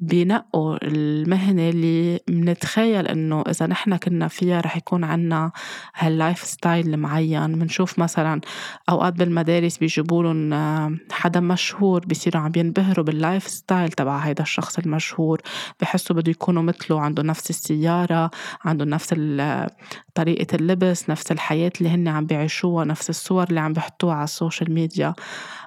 بينقوا 0.00 0.78
المهنة 0.82 1.68
اللي 1.68 2.20
منتخيل 2.28 3.06
إنه 3.06 3.40
إذا 3.40 3.66
نحن 3.66 3.96
كنا 3.96 4.28
فيها 4.28 4.60
رح 4.60 4.76
يكون 4.76 5.04
عنا 5.04 5.52
ه 5.94 6.19
ال 6.19 6.44
lifestyle 6.44 6.94
المعين. 6.94 7.58
بنشوف 7.58 7.98
مثلا 7.98 8.40
أوقات 8.88 9.12
بالمدارس 9.14 9.78
بيجيبوا 9.78 10.22
لهم 10.22 10.52
آه، 10.52 10.96
حدا 11.12 11.40
مشهور 11.40 12.06
بيصيروا 12.06 12.42
عم 12.42 12.52
ينبهروا 12.56 13.04
بال 13.04 13.48
lifestyle 13.48 13.88
تبع 13.88 14.18
هيدا 14.18 14.42
الشخص 14.42 14.78
المشهور. 14.78 15.40
بحسوا 15.80 16.16
بده 16.16 16.30
يكونوا 16.30 16.62
مثله 16.62 17.00
عنده 17.00 17.22
نفس 17.22 17.50
السيارة 17.50 18.30
عنده 18.64 18.84
نفس 18.84 19.14
طريقة 20.14 20.56
اللبس 20.56 21.10
نفس 21.10 21.32
الحياة 21.32 21.72
اللي 21.80 21.88
هن 21.88 22.08
عم 22.08 22.26
بيعيشوها 22.26 22.84
نفس 22.84 23.10
الصور 23.10 23.44
اللي 23.48 23.60
عم 23.60 23.72
بيحطوها 23.72 24.14
على 24.14 24.24
ال 24.24 24.31
social 24.31 24.72
media. 24.72 25.14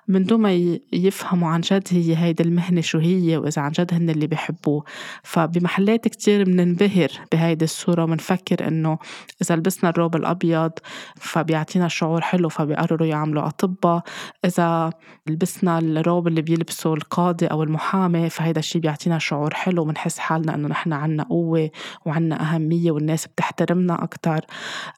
من 0.07 0.23
دون 0.23 0.41
ما 0.41 0.53
يفهموا 0.93 1.49
عن 1.49 1.61
جد 1.61 1.87
هي 1.91 2.17
هيدي 2.17 2.43
المهنة 2.43 2.81
شو 2.81 2.97
هي 2.99 3.37
وإذا 3.37 3.61
عن 3.61 3.71
جد 3.71 3.93
هن 3.93 4.09
اللي 4.21 4.27
بيحبوه. 4.27 4.83
فبمحلات 5.23 6.07
كتير 6.07 6.43
بننبهر 6.43 7.09
بهيدي 7.31 7.65
الصورة 7.65 8.03
ومنفكر 8.03 8.67
إنه 8.67 8.97
إذا 9.41 9.55
لبسنا 9.55 9.89
الروب 9.89 10.15
الأبيض 10.15 10.71
فبيعطينا 11.15 11.87
شعور 11.87 12.21
حلو 12.21 12.49
فبيقرروا 12.49 13.07
يعملوا 13.07 13.47
أطباء. 13.47 14.03
إذا 14.45 14.89
لبسنا 15.27 15.79
الروب 15.79 16.27
اللي 16.27 16.41
بيلبسه 16.41 16.93
القاضي 16.93 17.45
أو 17.47 17.63
المحامي 17.63 18.29
فهيدا 18.29 18.59
الشيء 18.59 18.81
بيعطينا 18.81 19.19
شعور 19.19 19.53
حلو 19.53 19.85
بنحس 19.85 20.19
حالنا 20.19 20.55
إنه 20.55 20.67
نحن 20.67 20.93
عنا 20.93 21.23
قوة 21.23 21.69
وعنا 22.05 22.41
أهمية 22.41 22.91
والناس 22.91 23.27
بتحترمنا 23.27 24.03
أكتر. 24.03 24.39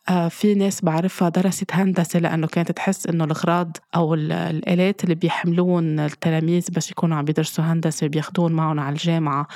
آه 0.09 0.27
في 0.27 0.53
ناس 0.55 0.81
بعرفها 0.85 1.29
درست 1.29 1.71
هندسة 1.71 2.19
لأنه 2.19 2.47
كانت 2.47 2.71
تحس 2.71 3.07
إنه 3.07 3.23
الأغراض 3.23 3.77
أو 3.95 4.13
الآلات 4.13 5.03
اللي 5.03 5.15
بيحملون 5.15 5.99
التلاميذ 5.99 6.67
بس 6.75 6.91
يكونوا 6.91 7.17
عم 7.17 7.25
بيدرسوا 7.25 7.63
هندسة 7.63 8.07
بياخدون 8.07 8.51
معهم 8.51 8.79
على 8.79 8.93
الجامعة 8.93 9.12
الجامعة 9.13 9.47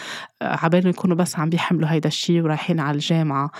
عبال 0.41 0.87
يكونوا 0.87 1.15
بس 1.15 1.39
عم 1.39 1.49
بيحملوا 1.49 1.91
هيدا 1.91 2.07
الشيء 2.07 2.41
ورايحين 2.41 2.79
على 2.79 2.95
الجامعة 2.95 3.51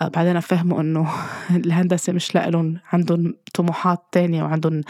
بعدين 0.00 0.40
فهموا 0.40 0.80
إنه 0.80 1.08
الهندسة 1.64 2.12
مش 2.12 2.34
لإلهم 2.34 2.78
عندهم 2.92 3.34
طموحات 3.54 4.02
تانية 4.12 4.42
وعندهم 4.42 4.80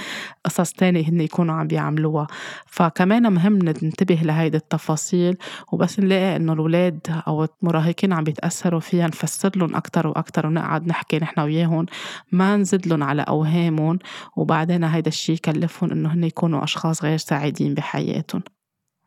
قصص 0.44 0.72
تانية 0.72 1.08
هن 1.08 1.20
يكونوا 1.20 1.54
عم 1.54 1.66
بيعملوها. 1.66 2.26
فكمان 2.66 3.32
مهم 3.32 3.58
ننتبه 3.58 4.14
لهيدي 4.14 4.56
التفاصيل 4.56 5.36
وبس 5.72 6.00
نلاقي 6.00 6.36
إنه 6.36 6.52
الأولاد 6.52 7.00
أو 7.28 7.48
المراهقين 7.62 8.12
عم 8.12 8.24
بيتأثروا 8.24 8.80
فيها 8.80 9.06
نفسر 9.06 9.50
لهم 9.56 9.76
أكتر 9.76 10.06
وأكتر 10.06 10.46
ونقعد 10.46 10.86
نحكي 10.86 11.18
نحن 11.18 11.40
وياهم 11.40 11.86
ما 12.32 12.56
نزد 12.56 12.86
لهم 12.86 13.02
على 13.02 13.22
أوهامهم 13.22 13.98
وبعدين 14.36 14.84
هيدا 14.84 15.08
الشيء 15.08 15.34
يكلفهم 15.34 15.90
إنه 15.90 16.12
هن 16.12 16.24
يكونوا 16.24 16.64
أشخاص 16.64 17.04
غير 17.04 17.18
سعيدين 17.18 17.74
بحياتهم. 17.74 18.55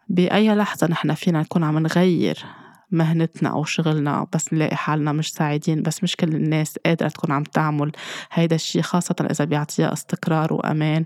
بأي 0.09 0.55
لحظة 0.55 0.87
نحن 0.87 1.13
فينا 1.13 1.41
نكون 1.41 1.63
عم 1.63 1.79
نغير 1.79 2.45
مهنتنا 2.91 3.49
أو 3.49 3.63
شغلنا 3.63 4.27
بس 4.33 4.53
نلاقي 4.53 4.75
حالنا 4.75 5.11
مش 5.11 5.33
سعيدين 5.33 5.81
بس 5.81 6.03
مش 6.03 6.15
كل 6.15 6.35
الناس 6.35 6.77
قادرة 6.85 7.07
تكون 7.07 7.31
عم 7.31 7.43
تعمل 7.43 7.91
هيدا 8.31 8.55
الشيء 8.55 8.81
خاصة 8.81 9.15
إذا 9.31 9.45
بيعطيها 9.45 9.93
استقرار 9.93 10.53
وأمان. 10.53 11.05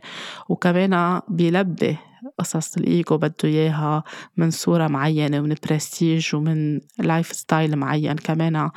وكمان 0.49 1.21
بيلبي 1.27 1.97
قصص 2.39 2.77
الإيجو 2.77 3.17
بده 3.17 3.35
إياها 3.43 4.03
من 4.37 4.51
صورة 4.51 4.87
معينة 4.87 5.39
ومن 5.39 5.55
برستيج 5.69 6.35
ومن 6.35 6.79
lifestyle 6.99 7.75
معين. 7.75 8.15
كمان 8.15 8.69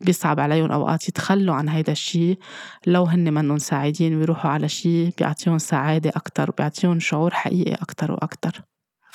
بيصعب 0.00 0.40
عليهم 0.40 0.72
أوقات 0.72 1.08
يتخلوا 1.08 1.54
عن 1.54 1.68
هيدا 1.68 1.92
الشيء 1.92 2.38
لو 2.86 3.04
هن 3.04 3.34
منهم 3.34 3.58
سعيدين 3.58 4.16
ويروحوا 4.16 4.50
على 4.50 4.68
شيء 4.68 5.12
بيعطيهم 5.18 5.58
سعادة 5.58 6.10
أكتر 6.10 6.50
وبيعطيهم 6.50 7.00
شعور 7.00 7.34
حقيقي 7.34 7.74
أكتر 7.74 8.12
وأكتر. 8.12 8.62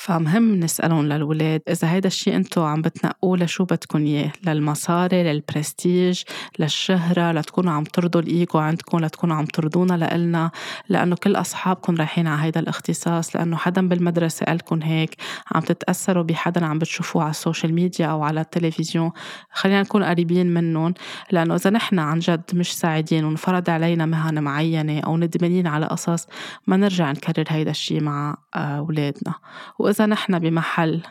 فمهم 0.02 0.60
نسألهم 0.60 1.06
للولاد 1.06 1.62
إذا 1.70 1.92
هيدا 1.92 2.08
الشيء 2.08 2.36
أنتوا 2.36 2.68
عم 2.68 2.82
بتنقوه 2.82 3.38
لشو 3.38 3.64
بدكم 3.64 4.06
إياه؟ 4.06 4.32
للمصاري 4.46 5.24
للبرستيج 5.24 6.22
للشهرة 6.60 7.32
لتكونوا 7.32 7.74
عم 7.74 7.84
ترضوا 7.84 8.22
الإيجو 8.22 8.60
عندكم 8.60 9.00
لتكونوا 9.00 9.36
عم 9.36 9.46
ترضونا 9.46 9.94
لإلنا 9.94 10.52
لأنه 10.90 11.16
كل 11.16 11.36
أصحابكم 11.36 11.96
رايحين 11.96 12.28
على 12.28 12.44
هيدا 12.44 12.60
الاختصاص 12.60 13.36
لأنه 13.36 13.58
حدا 13.58 13.88
بالمدرسة 13.88 14.46
قالكم 14.46 14.82
هيك 14.82 15.16
عم 15.52 15.62
تتأثروا 15.62 16.24
بحدا 16.24 16.66
عم 16.66 16.80
بتشوفوه 16.80 17.24
على 17.24 17.32
ال 17.32 17.38
social 17.38 17.74
media 17.74 18.06
أو 18.06 18.24
على 18.24 18.42
التلفزيون. 18.42 19.12
خلينا 19.52 19.82
نكون 19.82 20.04
قريبين 20.04 20.54
منهم 20.54 20.94
لأنه 21.32 21.56
إذا 21.56 21.70
نحن 21.70 22.00
عن 22.00 22.20
جد 22.20 22.44
مش 22.54 22.78
سعيدين 22.78 23.26
ونفرض 23.26 23.70
علينا 23.70 24.06
مهن 24.06 24.44
معينة 24.44 25.00
أو 25.00 25.18
ندمانين 25.18 25.68
على 25.68 25.86
قصص 25.86 26.28
ما 26.68 26.78
نرجع 26.78 27.12
نكرر 27.12 27.46
هيدا 27.48 27.72
الشيء 27.72 28.02
مع 28.02 28.38
أولادنا. 28.56 29.34
وإذا 29.80 29.91
نحن 30.00 30.40
بمحل. 30.40 31.02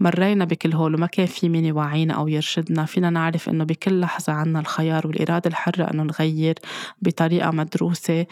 مرينا 0.00 0.44
بكل 0.44 0.74
هول 0.74 0.94
وما 0.94 1.06
كان 1.06 1.26
في 1.26 1.48
مين 1.48 1.64
يوعينا 1.64 2.14
أو 2.14 2.28
يرشدنا. 2.28 2.84
فينا 2.84 3.10
نعرف 3.10 3.48
إنه 3.48 3.64
بكل 3.64 4.00
لحظة 4.00 4.32
عنا 4.32 4.60
الخيار 4.60 5.06
والإرادة 5.06 5.50
الحرة 5.50 5.84
إنه 5.84 6.02
نغير 6.02 6.54
بطريقة 7.02 7.50
مدروسة 7.50 8.26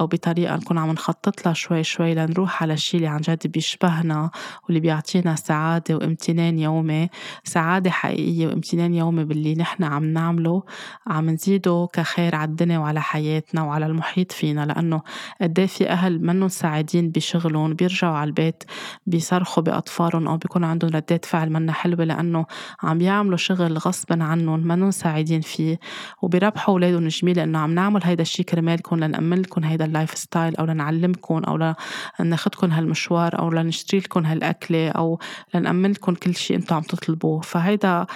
أو 0.00 0.06
بطريقة 0.06 0.56
نكون 0.56 0.78
عم 0.78 0.90
نخطط 0.90 1.46
لها 1.46 1.54
شوي 1.54 1.84
شوي 1.84 2.14
لنروح 2.14 2.62
على 2.62 2.72
الشيء 2.72 2.98
اللي 2.98 3.08
عن 3.08 3.20
جد 3.20 3.46
بيشبهنا 3.46 4.30
واللي 4.64 4.80
بيعطينا 4.80 5.34
سعادة 5.34 5.94
وامتنان 5.96 6.58
يومي. 6.58 7.08
سعادة 7.44 7.90
حقيقية 7.90 8.46
وامتنان 8.46 8.94
يومي 8.94 9.24
باللي 9.24 9.54
نحن 9.54 9.84
عم 9.84 10.04
نعمله. 10.04 10.62
عم 11.06 11.30
نزيده 11.30 11.88
كخير 11.92 12.34
على 12.34 12.48
الدنيا 12.50 12.78
وعلى 12.78 13.02
حياتنا 13.02 13.62
وعلى 13.62 13.86
المحيط 13.86 14.32
فينا. 14.32 14.66
لأنه 14.66 15.02
قد 15.40 15.64
في 15.64 15.88
أهل 15.88 16.22
منهم 16.26 16.48
سعيدين 16.48 17.10
بشغلهم 17.10 17.74
بيرجعوا 17.74 18.16
على 18.16 18.28
البيت 18.28 18.64
بيصرخوا 19.06 19.62
بأطفالهم 19.62 20.28
أو 20.28 20.36
بيكون 20.36 20.64
عندهم 20.64 20.89
ردات 20.90 21.24
فعل 21.24 21.50
منا 21.50 21.72
حلوة 21.72 22.04
لأنه 22.04 22.46
عم 22.82 23.00
يعملوا 23.00 23.36
شغل 23.36 23.78
غصبا 23.78 24.24
عنهم 24.24 24.60
منهم 24.60 24.90
سعيدين 24.90 25.40
فيه. 25.40 25.78
وبيربحوا 26.22 26.74
أولادهم 26.74 27.08
جميلة 27.08 27.36
لأنه 27.36 27.58
عم 27.58 27.74
نعمل 27.74 28.00
هيدا 28.04 28.22
الشيء 28.22 28.44
كرمالكم 28.46 29.04
لنأمن 29.04 29.38
لكم 29.38 29.64
هيدا 29.64 29.84
ال 29.84 30.14
lifestyle 30.18 30.56
أو 30.56 30.64
لنعلمكم 30.64 31.44
أو 31.44 31.74
لناخدكم 32.20 32.70
هالمشوار 32.70 33.38
أو 33.38 33.50
لنشتري 33.50 34.00
لكم 34.00 34.26
هالأكلة 34.26 34.88
أو 34.88 35.18
لنأمن 35.54 35.90
لكم 35.90 36.14
كل 36.14 36.34
شيء 36.34 36.56
أنتم 36.56 36.76
عم 36.76 36.82
تطلبوه. 36.82 37.40
فهيدا 37.40 38.06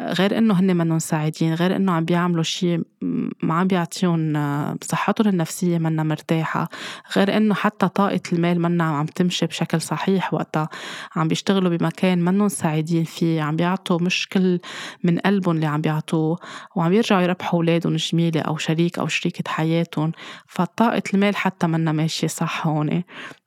غير 0.00 0.38
إنه 0.38 0.60
هن 0.60 0.76
منهم 0.76 0.98
سعيدين 0.98 1.54
غير 1.54 1.76
إنه 1.76 1.92
عم 1.92 2.04
بيعملوا 2.04 2.42
شيء 2.42 2.82
ما 3.42 3.54
عم 3.54 3.66
بيعطيهم 3.66 4.32
صحتهم 4.82 5.28
النفسية 5.28 5.78
منا 5.78 6.02
مرتاحة 6.02 6.68
غير 7.16 7.36
إنه 7.36 7.54
حتى 7.54 7.88
طاقة 7.88 8.20
المال 8.32 8.60
منا 8.60 8.84
عم 8.84 9.06
تمشي 9.06 9.46
بشكل 9.46 9.80
صحيح 9.80 10.34
وقتها. 10.34 10.68
عم 11.16 11.28
بيشتغلوا 11.28 11.76
بمكان 11.76 12.18
منهم 12.24 12.48
سعيدين 12.48 13.04
فيه 13.04 13.42
عم 13.42 13.56
بيعطوا 13.56 13.98
مش 14.02 14.28
كل 14.28 14.58
من 15.04 15.18
قلبهم 15.18 15.56
اللي 15.56 15.66
عم 15.66 15.80
بيعطوه 15.80 16.38
وعم 16.76 16.92
يرجعوا 16.92 17.22
يربحوا 17.22 17.58
أولادهم 17.58 17.96
جميلة 17.96 18.40
أو 18.40 18.56
شريك 18.56 18.98
أو 18.98 19.06
شريكة 19.08 19.50
حياتهم. 19.50 20.12
فطاقة 20.46 21.02
المال 21.14 21.36
حتى 21.36 21.66
منا 21.66 21.92
ماشية 21.92 22.26
صح 22.26 22.66
هون 22.66 23.02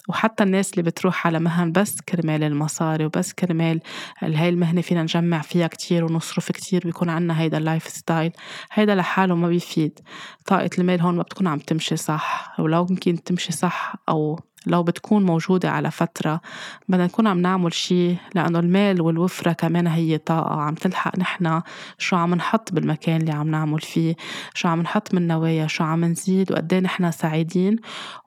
وحتى 0.09 0.43
الناس 0.43 0.71
اللي 0.71 0.83
بتروح 0.83 1.27
على 1.27 1.39
مهن 1.39 1.71
بس 1.71 2.01
كرمال 2.01 2.43
المصاري 2.43 3.05
وبس 3.05 3.33
كرمال 3.33 3.81
هاي 4.19 4.49
المهنة 4.49 4.81
فينا 4.81 5.03
نجمع 5.03 5.41
فيها 5.41 5.67
كتير 5.67 6.05
ونصرف 6.05 6.51
كتير 6.51 6.81
بيكون 6.85 7.09
عنا 7.09 7.41
هيدا 7.41 7.57
ال 7.57 7.87
lifestyle 7.87 8.31
هيدا 8.71 8.95
لحاله 8.95 9.35
ما 9.35 9.47
بيفيد. 9.47 9.99
طاقة 10.45 10.69
المال 10.79 11.01
هون 11.01 11.15
ما 11.15 11.23
بتكون 11.23 11.47
عم 11.47 11.59
تمشي 11.59 11.95
صح. 11.97 12.55
ولو 12.59 12.87
يمكن 12.89 13.23
تمشي 13.23 13.51
صح 13.51 13.95
أو 14.09 14.39
لو 14.67 14.83
بتكون 14.83 15.23
موجودة 15.25 15.71
على 15.71 15.91
فترة 15.91 16.41
بدنا 16.87 17.05
نكون 17.05 17.27
عم 17.27 17.39
نعمل 17.41 17.73
شي 17.73 18.15
لأنه 18.35 18.59
المال 18.59 19.01
والوفرة 19.01 19.51
كمان 19.51 19.87
هي 19.87 20.17
طاقة. 20.17 20.61
عم 20.61 20.75
تلحق 20.75 21.19
نحنا 21.19 21.63
شو 21.97 22.15
عم 22.15 22.35
نحط 22.35 22.73
بالمكان 22.73 23.21
اللي 23.21 23.31
عم 23.31 23.47
نعمل 23.51 23.81
فيه 23.81 24.15
شو 24.53 24.67
عم 24.67 24.81
نحط 24.81 25.13
من 25.13 25.27
نوايا 25.27 25.67
شو 25.67 25.83
عم 25.83 26.05
نزيد 26.05 26.51
وقد 26.51 26.73
نحنا 26.73 27.11
سعيدين. 27.11 27.75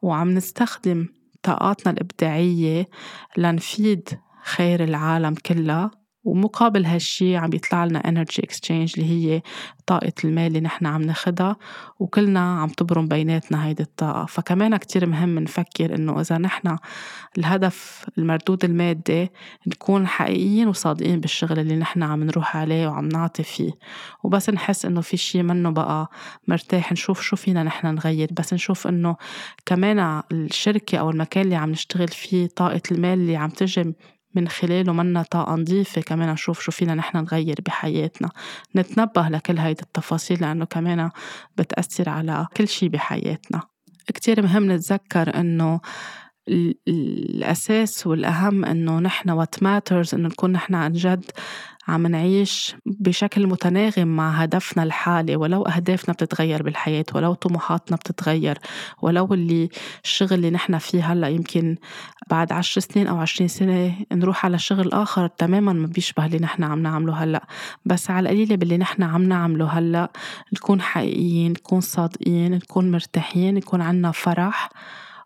وعم 0.03 0.31
نستخدم 0.31 1.07
طاقاتنا 1.43 1.93
الإبداعية 1.93 2.89
لنفيد 3.37 4.09
خير 4.45 4.85
العالم 4.85 5.35
كلها. 5.35 6.02
ومقابل 6.25 6.85
هالشي 6.87 7.37
عم 7.37 7.51
يطلع 7.55 7.85
لنا 7.85 7.99
energy 8.09 8.43
exchange 8.43 8.95
اللي 8.99 9.11
هي 9.11 9.43
طاقة 9.87 10.13
المال 10.25 10.47
اللي 10.47 10.61
نحن 10.61 10.87
عم 10.87 11.03
ناخدها 11.03 11.57
وكلنا 11.99 12.61
عم 12.61 12.69
تبرم 12.69 13.09
بيناتنا 13.09 13.67
هيدي 13.67 13.83
الطاقة. 13.83 14.27
فكمان 14.27 14.77
كتير 14.77 15.07
مهم 15.07 15.39
نفكر 15.39 15.95
إنه 15.95 16.21
إذا 16.21 16.39
نحن 16.39 16.77
الهدف 17.39 18.07
المردود 18.19 18.65
المادي 18.65 19.31
نكون 19.67 20.07
حقيقيين 20.07 20.69
وصادقين 20.69 21.21
بالشغل 21.21 21.59
اللي 21.59 21.77
نحن 21.77 22.03
عم 22.03 22.25
نروح 22.25 22.57
عليه 22.57 22.87
وعم 22.89 23.09
نعطي 23.09 23.43
فيه. 23.43 23.73
وبس 24.25 24.51
نحس 24.51 24.85
إنه 24.85 25.01
في 25.01 25.17
شي 25.17 25.43
منه 25.43 25.71
بقى 25.71 26.11
مرتاح 26.49 26.93
نشوف 26.93 27.21
شو 27.21 27.37
فينا 27.37 27.63
نحن 27.63 27.87
نغير. 27.95 28.29
بس 28.33 28.55
نشوف 28.55 28.87
إنه 28.87 29.17
كمان 29.67 30.23
الشركة 30.33 30.99
أو 30.99 31.11
المكان 31.11 31.45
اللي 31.45 31.57
عم 31.57 31.71
نشتغل 31.71 32.09
فيه 32.09 32.47
طاقة 32.47 32.83
المال 32.93 33.19
اللي 33.19 33.37
عم 33.37 33.51
تجي 33.51 33.95
من 34.35 34.49
خلاله 34.49 34.93
منا 34.93 35.23
طاقة 35.23 35.55
نظيفة 35.55 36.01
كمان 36.01 36.29
نشوف 36.29 36.61
شو 36.61 36.73
فينا 36.73 36.95
نحن 36.95 37.19
نغير 37.19 37.57
بحياتنا 37.67 38.29
نتنبه 38.77 39.29
لكل 39.29 39.59
هيدي 39.59 39.83
التفاصيل 39.83 40.41
لأنه 40.41 40.65
كمان 40.65 41.11
بتأثر 41.57 42.09
على 42.09 42.47
كل 42.57 42.69
شي 42.69 42.89
بحياتنا. 42.89 43.61
كتير 44.07 44.43
مهم 44.43 44.73
نتذكر 44.73 45.41
إنه 45.41 45.81
الأساس 46.89 48.07
والأهم 48.07 48.65
إنه 48.65 48.99
نحن 48.99 49.31
what 49.31 49.63
matters 49.63 50.15
إنه 50.15 50.29
نكون 50.29 50.53
نحن 50.53 50.75
عن 50.75 50.93
جد 50.93 51.25
عم 51.89 52.07
نعيش 52.07 52.77
بشكل 52.87 53.47
متناغم 53.47 54.09
مع 54.09 54.31
هدفنا 54.31 54.83
الحالي 54.83 55.37
ولو 55.37 55.63
أهدافنا 55.63 56.15
بتتغير 56.15 56.63
بالحياة 56.63 57.05
ولو 57.15 57.35
طموحاتنا 57.35 57.97
بتتغير 57.97 58.59
ولو 59.03 59.35
اللي 59.35 59.69
الشغل 60.05 60.33
اللي 60.33 60.51
نحن 60.51 60.79
فيه 60.79 61.13
هلأ 61.13 61.29
يمكن 61.29 61.77
بعد 62.31 62.53
عشر 62.53 62.81
سنين 62.81 63.07
أو 63.07 63.17
عشرين 63.17 63.49
سنة 63.49 63.95
نروح 64.13 64.45
على 64.45 64.59
شغل 64.59 64.93
آخر 64.93 65.27
تماما 65.27 65.73
ما 65.73 65.87
بيشبه 65.87 66.27
اللي 66.27 66.39
نحن 66.39 66.65
عم 66.65 66.83
نعمله 66.83 67.25
هلأ. 67.25 67.47
بس 67.85 68.11
على 68.11 68.29
القليلة 68.29 68.57
باللي 68.57 68.79
نحن 68.79 69.03
عم 69.03 69.23
نعمله 69.23 69.67
هلأ 69.67 70.13
نكون 70.53 70.81
حقيقيين 70.81 71.53
نكون 71.53 71.81
صادقين 71.81 72.55
نكون 72.55 72.91
مرتاحين 72.91 73.57
يكون 73.57 73.81
عنا 73.81 74.11
فرح 74.11 74.69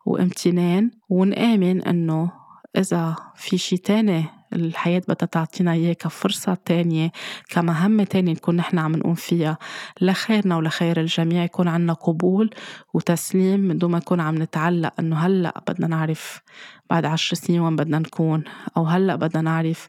وامتنان 0.07 0.91
ونآمن 1.09 1.83
إنه 1.83 2.31
إذا 2.77 3.17
في 3.37 3.59
شي 3.59 3.77
تاني 3.77 4.36
الحياة 4.53 5.03
بدها 5.09 5.27
تعطينا 5.27 5.73
إياه 5.73 5.93
كفرصة 5.93 6.57
تانية 6.65 7.13
كمهمة 7.49 8.05
تانية 8.05 8.33
نكون 8.33 8.57
نحن 8.57 8.79
عم 8.79 8.97
نقوم 8.97 9.15
فيها. 9.15 9.59
لخيرنا 10.01 10.57
ولخير 10.57 11.01
الجميع 11.01 11.45
يكون 11.45 11.69
عنا 11.69 11.93
قبول 11.93 12.51
وتسليم 12.95 13.61
من 13.61 13.79
دون 13.79 13.91
ما 13.91 13.99
نكون 13.99 14.21
عم 14.21 14.43
نتعلق 14.43 14.93
إنه 15.01 15.17
هلأ 15.17 15.63
بدنا 15.69 15.87
نعرف 15.87 16.41
بعد 16.91 17.05
عشر 17.05 17.37
سنين 17.37 17.61
وين 17.61 17.77
بدنا 17.77 17.99
نكون؟ 17.99 18.45
أو 18.77 18.85
هلأ 18.85 19.17
بدنا 19.17 19.43
نعرف 19.43 19.89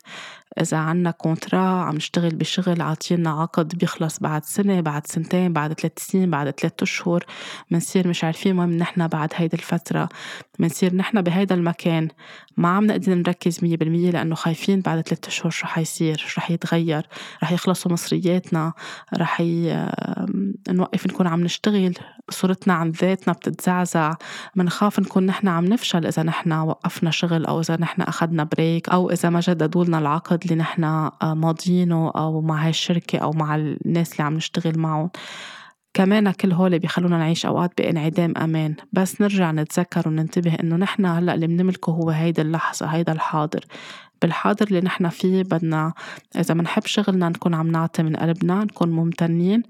إذا 0.62 0.78
عنا 0.78 1.12
كونترا 1.12 1.60
عم 1.60 1.96
نشتغل 1.96 2.36
بشغل 2.36 2.82
عاطينا 2.82 3.30
عقد 3.30 3.76
بيخلص 3.78 4.20
بعد 4.20 4.46
سنة 4.46 4.82
بعد 4.82 5.08
سنتين 5.08 5.54
بعد 5.54 5.74
ثلاث 5.74 5.92
سنين 5.98 6.30
بعد 6.30 6.50
ثلاث 6.50 6.74
أشهر 6.82 7.26
منصير 7.72 8.08
مش 8.08 8.24
عارفين 8.24 8.60
وين 8.60 8.78
نحن 8.78 9.08
بعد 9.08 9.30
هيدي 9.36 9.58
الفترة. 9.58 10.10
منصير 10.60 10.96
نحن 10.96 11.22
بهيدا 11.22 11.56
المكان. 11.56 12.08
ما 12.58 12.70
عم 12.70 12.86
نقدر 12.86 13.14
نركز 13.14 13.64
مية 13.64 13.78
بالمية 13.78 14.12
لأنه 14.12 14.36
خايفين 14.36 14.82
بعد 14.82 15.02
ثلاث 15.08 15.28
أشهر 15.28 15.50
شو 15.50 15.68
حيصير 15.68 16.18
شو 16.18 16.42
رح 16.42 16.52
يتغير 16.52 17.08
رح 17.44 17.52
يخلصوا 17.52 17.92
مصرياتنا 17.92 18.74
رح 19.18 19.42
ي... 19.42 19.88
نوقف 20.70 21.08
نكون 21.08 21.28
عم 21.28 21.44
نشتغل. 21.44 21.94
صورتنا 22.30 22.74
عن 22.74 22.90
ذاتنا 22.90 23.34
بتتزعزع. 23.34 24.14
منخاف 24.56 25.00
نكون 25.00 25.26
نحن 25.26 25.48
عم 25.48 25.66
نفشل 25.66 26.06
إذا 26.06 26.24
نحن 26.24 26.54
وقفنا 26.54 26.87
شغل 26.90 27.46
أو 27.46 27.60
إذا 27.60 27.78
نحن 27.80 28.02
أخذنا 28.02 28.44
بريك 28.44 28.90
أو 28.90 29.12
إذا 29.12 29.30
ما 29.30 29.40
جددوا 29.40 29.86
لنا 29.86 30.00
العقد 30.00 30.44
اللي 30.44 30.56
نحن 30.56 30.84
آه، 30.84 31.12
ماضيينه 31.24 32.12
أو 32.16 32.42
مع 32.42 32.64
هاي 32.64 32.70
الشركة 32.70 33.20
أو 33.20 33.32
مع 33.32 33.56
الناس 33.56 34.12
اللي 34.12 34.24
عم 34.24 34.34
نشتغل 34.34 34.80
معهم. 34.80 35.10
كمان 35.94 36.32
كل 36.32 36.52
هول 36.52 36.80
بيخلونا 36.80 37.18
نعيش 37.18 37.46
أوقات 37.46 37.72
بانعدام 37.78 38.34
أمان. 38.38 38.76
بس 38.94 39.22
نرجع 39.22 39.52
نتذكر 39.52 40.08
وننتبه 40.08 40.54
إنه 40.54 40.76
نحن 40.76 41.06
هلأ 41.06 41.34
اللي 41.34 41.48
بنملكه 41.48 41.92
هو 41.92 42.10
هيدا 42.10 42.42
اللحظة 42.42 42.86
هيدا 42.86 43.12
الحاضر. 43.14 43.66
بالحاضر 44.22 44.68
اللي 44.68 44.82
نحن 44.82 45.10
فيه 45.10 45.44
بدنا 45.44 45.94
إذا 46.36 46.54
بنحب 46.54 46.86
شغلنا 46.86 47.30
نكون 47.30 47.54
عم 47.54 47.68
نعطي 47.68 48.04
من 48.04 48.16
قلبنا 48.16 48.64
نكون 48.64 48.90
ممتنين 48.90 49.64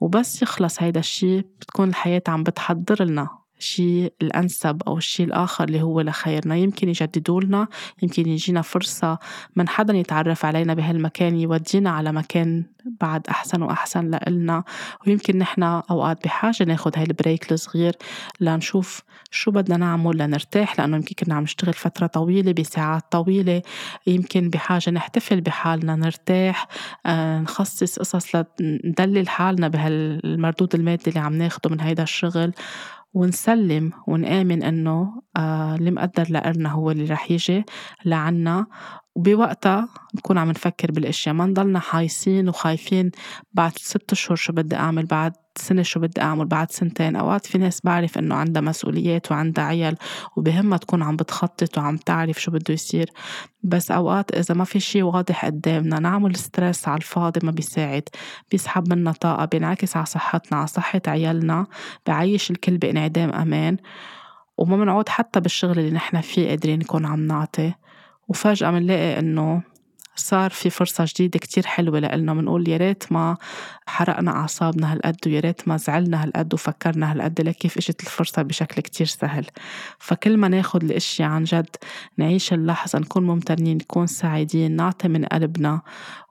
وبس 0.00 0.42
يخلص 0.42 0.82
هيدا 0.82 1.00
الشي 1.00 1.40
بتكون 1.40 1.88
الحياة 1.88 2.22
عم 2.28 2.42
بتحضر 2.42 3.04
لنا. 3.04 3.43
الشيء 3.64 4.12
الأنسب 4.22 4.82
أو 4.86 4.96
الشيء 4.96 5.26
الآخر 5.26 5.64
اللي 5.64 5.82
هو 5.82 6.00
لخيرنا. 6.00 6.56
يمكن 6.56 6.88
يجددوا 6.88 7.40
لنا 7.40 7.68
يمكن 8.02 8.28
يجينا 8.28 8.62
فرصة 8.62 9.18
من 9.56 9.68
حدا 9.68 9.94
يتعرف 9.94 10.44
علينا 10.44 10.74
بهالمكان 10.74 11.36
يودينا 11.36 11.90
على 11.90 12.12
مكان 12.12 12.64
بعد 13.00 13.26
أحسن 13.28 13.62
وأحسن 13.62 14.10
لإلنا. 14.10 14.64
ويمكن 15.06 15.38
نحن 15.38 15.62
أوقات 15.62 16.24
بحاجة 16.24 16.64
ناخد 16.64 16.98
هاي 16.98 17.04
البريك 17.04 17.52
الصغير 17.52 17.92
لنشوف 18.40 19.02
شو 19.30 19.50
بدنا 19.50 19.76
نعمل 19.76 20.18
لنرتاح 20.18 20.80
لأنه 20.80 20.96
يمكن 20.96 21.14
كنا 21.14 21.34
عم 21.34 21.42
نشتغل 21.42 21.72
فترة 21.74 22.06
طويلة 22.06 22.52
بساعات 22.52 23.02
طويلة. 23.10 23.62
يمكن 24.06 24.50
بحاجة 24.50 24.90
نحتفل 24.90 25.40
بحالنا 25.40 25.96
نرتاح 25.96 26.68
آه، 27.06 27.40
نخصص 27.40 27.98
قصص 27.98 28.36
لندلل 28.60 29.28
حالنا 29.28 29.68
بهالمردود 29.68 30.74
المادي 30.74 31.10
اللي 31.10 31.20
عم 31.20 31.32
ناخده 31.32 31.70
من 31.70 31.80
هيدا 31.80 32.02
الشغل. 32.02 32.52
ونسلم 33.14 33.92
ونآمن 34.06 34.62
إنه 34.62 35.22
آه 35.36 35.74
اللي 35.74 35.90
مقدر 35.90 36.26
لإلنا 36.30 36.68
هو 36.72 36.90
اللي 36.90 37.04
رح 37.04 37.30
يجي 37.30 37.64
لعنا. 38.04 38.66
وبوقتها 39.14 39.88
نكون 40.14 40.38
عم 40.38 40.50
نفكر 40.50 40.92
بالأشياء 40.92 41.34
ما 41.34 41.46
نضلنا 41.46 41.78
حايسين 41.78 42.48
وخايفين 42.48 43.10
بعد 43.52 43.72
ست 43.78 44.12
اشهر 44.12 44.36
شو 44.36 44.52
بدي 44.52 44.76
أعمل 44.76 45.06
بعد 45.06 45.32
سنة 45.58 45.82
شو 45.82 46.00
بدي 46.00 46.20
أعمل؟ 46.20 46.44
بعد 46.44 46.70
سنتين 46.70 47.16
أوقات 47.16 47.46
في 47.46 47.58
ناس 47.58 47.80
بعرف 47.84 48.18
إنه 48.18 48.34
عندها 48.34 48.62
مسؤوليات 48.62 49.32
وعندها 49.32 49.64
عيال 49.64 49.96
وبهمها 50.36 50.78
تكون 50.78 51.02
عم 51.02 51.16
بتخطط 51.16 51.78
وعم 51.78 51.96
تعرف 51.96 52.42
شو 52.42 52.50
بده 52.50 52.74
يصير. 52.74 53.10
بس 53.62 53.90
أوقات 53.90 54.34
إذا 54.34 54.54
ما 54.54 54.64
في 54.64 54.80
شي 54.80 55.02
واضح 55.02 55.44
قدامنا 55.44 55.98
نعمل 55.98 56.36
stress 56.36 56.88
على 56.88 56.96
الفاضي 56.96 57.40
ما 57.46 57.50
بيساعد. 57.50 58.08
بيسحب 58.50 58.92
منا 58.92 59.12
طاقة 59.12 59.44
بينعكس 59.44 59.96
على 59.96 60.06
صحتنا 60.06 60.58
على 60.58 60.66
صحة 60.66 61.02
عيالنا 61.06 61.66
بعيش 62.06 62.50
الكل 62.50 62.78
بانعدام 62.78 63.30
أمان. 63.30 63.76
وما 64.58 64.76
بنعود 64.76 65.08
حتى 65.08 65.40
بالشغل 65.40 65.78
اللي 65.78 65.90
نحن 65.90 66.20
فيه 66.20 66.48
قادرين 66.48 66.78
نكون 66.78 67.06
عم 67.06 67.26
نعطي. 67.26 67.74
وفجأة 68.28 68.70
منلاقي 68.70 69.18
إنه 69.18 69.62
صار 70.16 70.50
في 70.50 70.70
فرصة 70.70 71.04
جديدة 71.08 71.38
كتير 71.38 71.66
حلوة 71.66 71.98
لإلنا. 71.98 72.34
بنقول 72.34 72.68
يا 72.68 72.76
ريت 72.76 73.12
ما 73.12 73.36
حرقنا 73.86 74.30
أعصابنا 74.30 74.92
هالقد 74.92 75.16
ويا 75.26 75.40
ريت 75.40 75.68
ما 75.68 75.76
زعلنا 75.76 76.24
هالقد 76.24 76.54
وفكرنا 76.54 77.12
هالقد 77.12 77.40
لك 77.40 77.56
كيف 77.56 77.78
إجت 77.78 78.00
الفرصة 78.00 78.42
بشكل 78.42 78.82
كتير 78.82 79.06
سهل. 79.06 79.46
فكل 79.98 80.36
ما 80.36 80.48
ناخد 80.48 80.84
الأشياء 80.84 81.28
عن 81.28 81.44
جد 81.44 81.76
نعيش 82.18 82.52
اللحظة 82.52 82.98
نكون 82.98 83.26
ممتنين 83.26 83.76
نكون 83.76 84.06
سعيدين 84.06 84.76
نعطي 84.76 85.08
من 85.08 85.24
قلبنا 85.24 85.82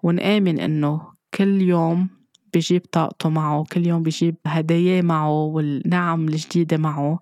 ونآمن 0.04 0.60
إنه 0.60 1.02
كل 1.34 1.62
يوم 1.62 2.10
بجيب 2.54 2.82
طاقته 2.92 3.30
معه 3.30 3.64
كل 3.72 3.88
يوم 3.88 4.04
بجيب 4.04 4.36
هدايا 4.48 5.02
معه 5.02 5.30
والنعم 5.30 6.28
الجديدة 6.28 6.78
معه. 6.78 7.20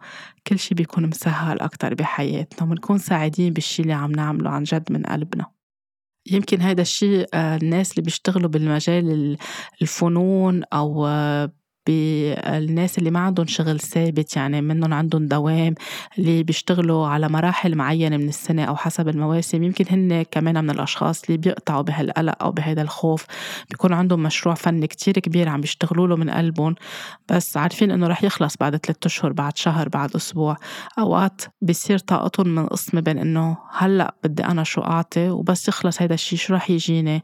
كل 0.48 0.60
شي 0.60 0.76
بيكون 0.76 1.08
مسهل 1.08 1.60
أكتر 1.60 1.94
بحياتنا 1.94 2.70
ونكون 2.70 2.98
سعيدين 2.98 3.54
بالشي 3.54 3.82
اللي 3.82 3.94
عم 3.94 4.12
نعمله 4.12 4.50
عن 4.50 4.64
جد 4.64 4.92
من 4.92 5.04
قلبنا. 5.04 5.61
يمكن 6.26 6.62
هذا 6.62 6.82
الشيء 6.82 7.28
آه، 7.34 7.56
الناس 7.56 7.92
اللي 7.92 8.02
بيشتغلوا 8.02 8.50
بالمجال 8.50 9.38
الفنون 9.82 10.64
أو 10.74 11.08
آه، 11.08 11.52
بالناس 11.88 12.98
اللي 12.98 13.12
ما 13.12 13.20
عندهم 13.20 13.48
شغل 13.48 13.80
ثابت 13.80 14.36
يعني 14.36 14.62
منهم 14.62 14.94
عندهم 14.94 15.28
دوام 15.28 15.74
اللي 16.18 16.44
بيشتغلوا 16.44 17.08
على 17.08 17.30
مراحل 17.30 17.76
معينة 17.76 18.18
من 18.18 18.28
السنة 18.28 18.64
أو 18.64 18.76
حسب 18.76 19.08
المواسم. 19.08 19.64
يمكن 19.64 19.86
هن 19.90 20.24
كمان 20.24 20.64
من 20.64 20.70
الأشخاص 20.70 21.24
اللي 21.24 21.38
بيقطعوا 21.38 21.82
بهالقلق 21.82 22.44
أو 22.44 22.52
بهذا 22.52 22.82
الخوف. 22.82 23.26
بيكون 23.70 23.94
عندهم 23.94 24.24
مشروع 24.24 24.56
فني 24.56 24.88
كتير 24.88 25.14
كبير 25.14 25.50
عم 25.50 25.62
بيشتغلوا 25.62 26.08
له 26.08 26.16
من 26.16 26.30
قلبهم. 26.30 26.76
بس 27.30 27.58
عارفين 27.58 27.92
إنه 27.92 28.08
رح 28.08 28.24
يخلص 28.24 28.58
بعد 28.58 28.76
ثلاثة 28.76 29.06
أشهر 29.06 29.34
بعد 29.34 29.58
شهر 29.58 29.90
بعد 29.90 30.16
أسبوع. 30.16 30.58
أوقات 31.00 31.42
بصير 31.62 31.98
طاقتهم 31.98 32.48
من 32.48 32.68
قسم 32.68 33.02
بين 33.02 33.18
إنه 33.18 33.58
هلأ 33.78 34.16
بدي 34.24 34.46
أنا 34.46 34.64
شو 34.64 34.82
أعطي 34.82 35.30
وبس 35.30 35.68
يخلص 35.68 36.02
هيدا 36.02 36.14
الشيء 36.14 36.40
شو 36.40 36.54
رح 36.54 36.70
يجيني؟ 36.70 37.24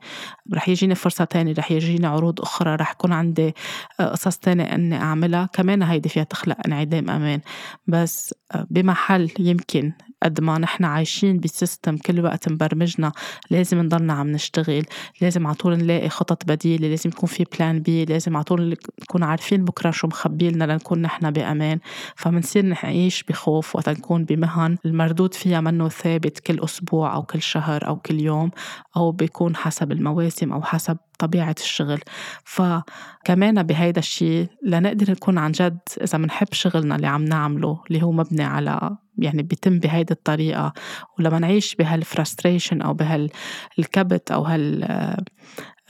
رح 0.54 0.70
يجيني 0.70 0.96
فرصة 0.96 1.24
تانية 1.24 1.54
رح 1.58 1.72
يجيني 1.72 2.08
عروض 2.08 2.41
أخرى 2.41 2.76
رح 2.76 2.91
يكون 2.91 3.13
عندي 3.13 3.56
قصص 4.00 4.38
تانية 4.47 4.63
إني 4.75 4.95
أعملها 4.97 5.49
كمان 5.53 5.83
هيدي 5.83 6.10
فيها 6.10 6.23
تخلق 6.23 6.57
انعدام 6.65 7.10
أمان. 7.10 7.41
بس 7.88 8.33
بمحل 8.69 9.31
يمكن 9.39 9.91
قد 10.23 10.41
ما 10.41 10.58
نحن 10.58 10.86
عايشين 10.86 11.39
ب 11.39 11.48
system 11.48 11.97
كل 11.97 12.23
وقت 12.23 12.49
مبرمجنا 12.49 13.12
لازم 13.49 13.82
نضلنا 13.82 14.13
عم 14.13 14.32
نشتغل 14.32 14.86
لازم 15.21 15.47
على 15.47 15.56
طول 15.56 15.77
نلاقي 15.77 16.10
خطط 16.10 16.45
بديلة 16.45 16.88
لازم 16.88 17.10
يكون 17.10 17.30
في 17.30 17.45
plan 17.58 17.80
B 17.80 18.06
لازم 18.06 18.36
على 18.36 18.43
طول 18.43 18.77
نكون 19.01 19.23
عارفين 19.23 19.65
بكرة 19.65 19.91
شو 19.91 20.08
مخبي 20.08 20.49
لنا 20.49 20.63
لنكون 20.63 21.01
نحن 21.01 21.32
بأمان. 21.32 21.80
فمنصير 22.15 22.65
نعيش 22.65 23.23
بخوف 23.23 23.75
وقت 23.75 23.89
نكون 23.89 24.25
بمهن 24.25 24.77
المردود 24.86 25.34
فيها 25.34 25.62
منه 25.62 25.89
ثابت 25.89 26.39
كل 26.39 26.63
أسبوع 26.63 27.15
أو 27.15 27.23
كل 27.23 27.41
شهر 27.41 27.88
أو 27.88 27.95
كل 27.95 28.19
يوم 28.19 28.51
أو 28.97 29.12
بيكون 29.12 29.56
حسب 29.56 29.91
المواسم 29.91 30.53
أو 30.53 30.62
حسب 30.62 30.97
طبيعة 31.19 31.56
الشغل. 31.60 31.99
فكمان 32.43 33.63
بهيدا 33.63 33.99
الشيء 33.99 34.47
لنقدر 34.63 35.12
نكون 35.12 35.38
عن 35.38 35.51
جد 35.51 35.80
إذا 36.01 36.17
بنحب 36.17 36.47
شغلنا 36.51 36.95
اللي 36.95 37.08
عم 37.08 37.25
نعمله 37.25 37.84
اللي 37.89 38.03
هو 38.03 38.12
مبني 38.12 38.43
على 38.43 38.97
يعني 39.17 39.43
بيتم 39.43 39.80
بهيدي 39.80 40.13
الطريقة 40.13 40.73
ولما 41.19 41.39
نعيش 41.39 41.75
بهالفرستريشن 41.75 42.82
أو 42.82 42.93
بهالكبت 42.93 44.32
أو 44.32 44.43
هال 44.43 44.84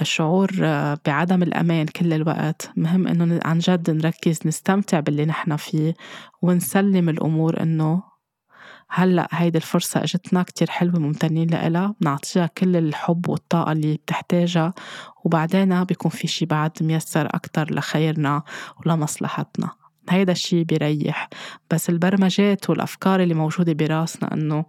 الشعور 0.02 0.52
بعدم 1.06 1.44
الأمان 1.44 1.86
كل 1.86 2.14
الوقت 2.14 2.72
مهم 2.76 3.08
إنه 3.08 3.40
عن 3.46 3.60
جد 3.60 3.90
نركز 3.90 4.40
نستمتع 4.46 5.00
باللي 5.00 5.26
نحن 5.26 5.56
فيه 5.56 5.94
ونسلم 6.42 7.10
الأمور 7.10 7.62
إنه 7.62 8.04
هلأ 8.90 9.28
هيدي 9.32 9.58
الفرصة 9.58 10.04
إجتنا 10.04 10.44
كتير 10.44 10.70
حلوة 10.70 11.00
ممتنين 11.00 11.50
لإلها 11.50 11.96
بنعطيها 12.02 12.48
كل 12.48 12.76
الحب 12.76 13.30
والطاقة 13.30 13.72
اللي 13.72 13.94
بتحتاجها 13.94 14.74
وبعدين 15.26 15.84
بيكون 15.84 16.12
في 16.12 16.28
شي 16.28 16.46
بعد 16.46 16.72
ميسر 16.82 17.26
أكتر 17.26 17.74
لخيرنا 17.74 18.44
ولمصلحتنا. 18.86 19.70
هيدا 20.10 20.32
الشي 20.32 20.64
بيريح. 20.64 21.30
بس 21.72 21.90
البرمجات 21.90 22.70
والأفكار 22.70 23.20
اللي 23.20 23.34
موجودة 23.34 23.74
براسنا 23.74 24.34
إنه 24.34 24.66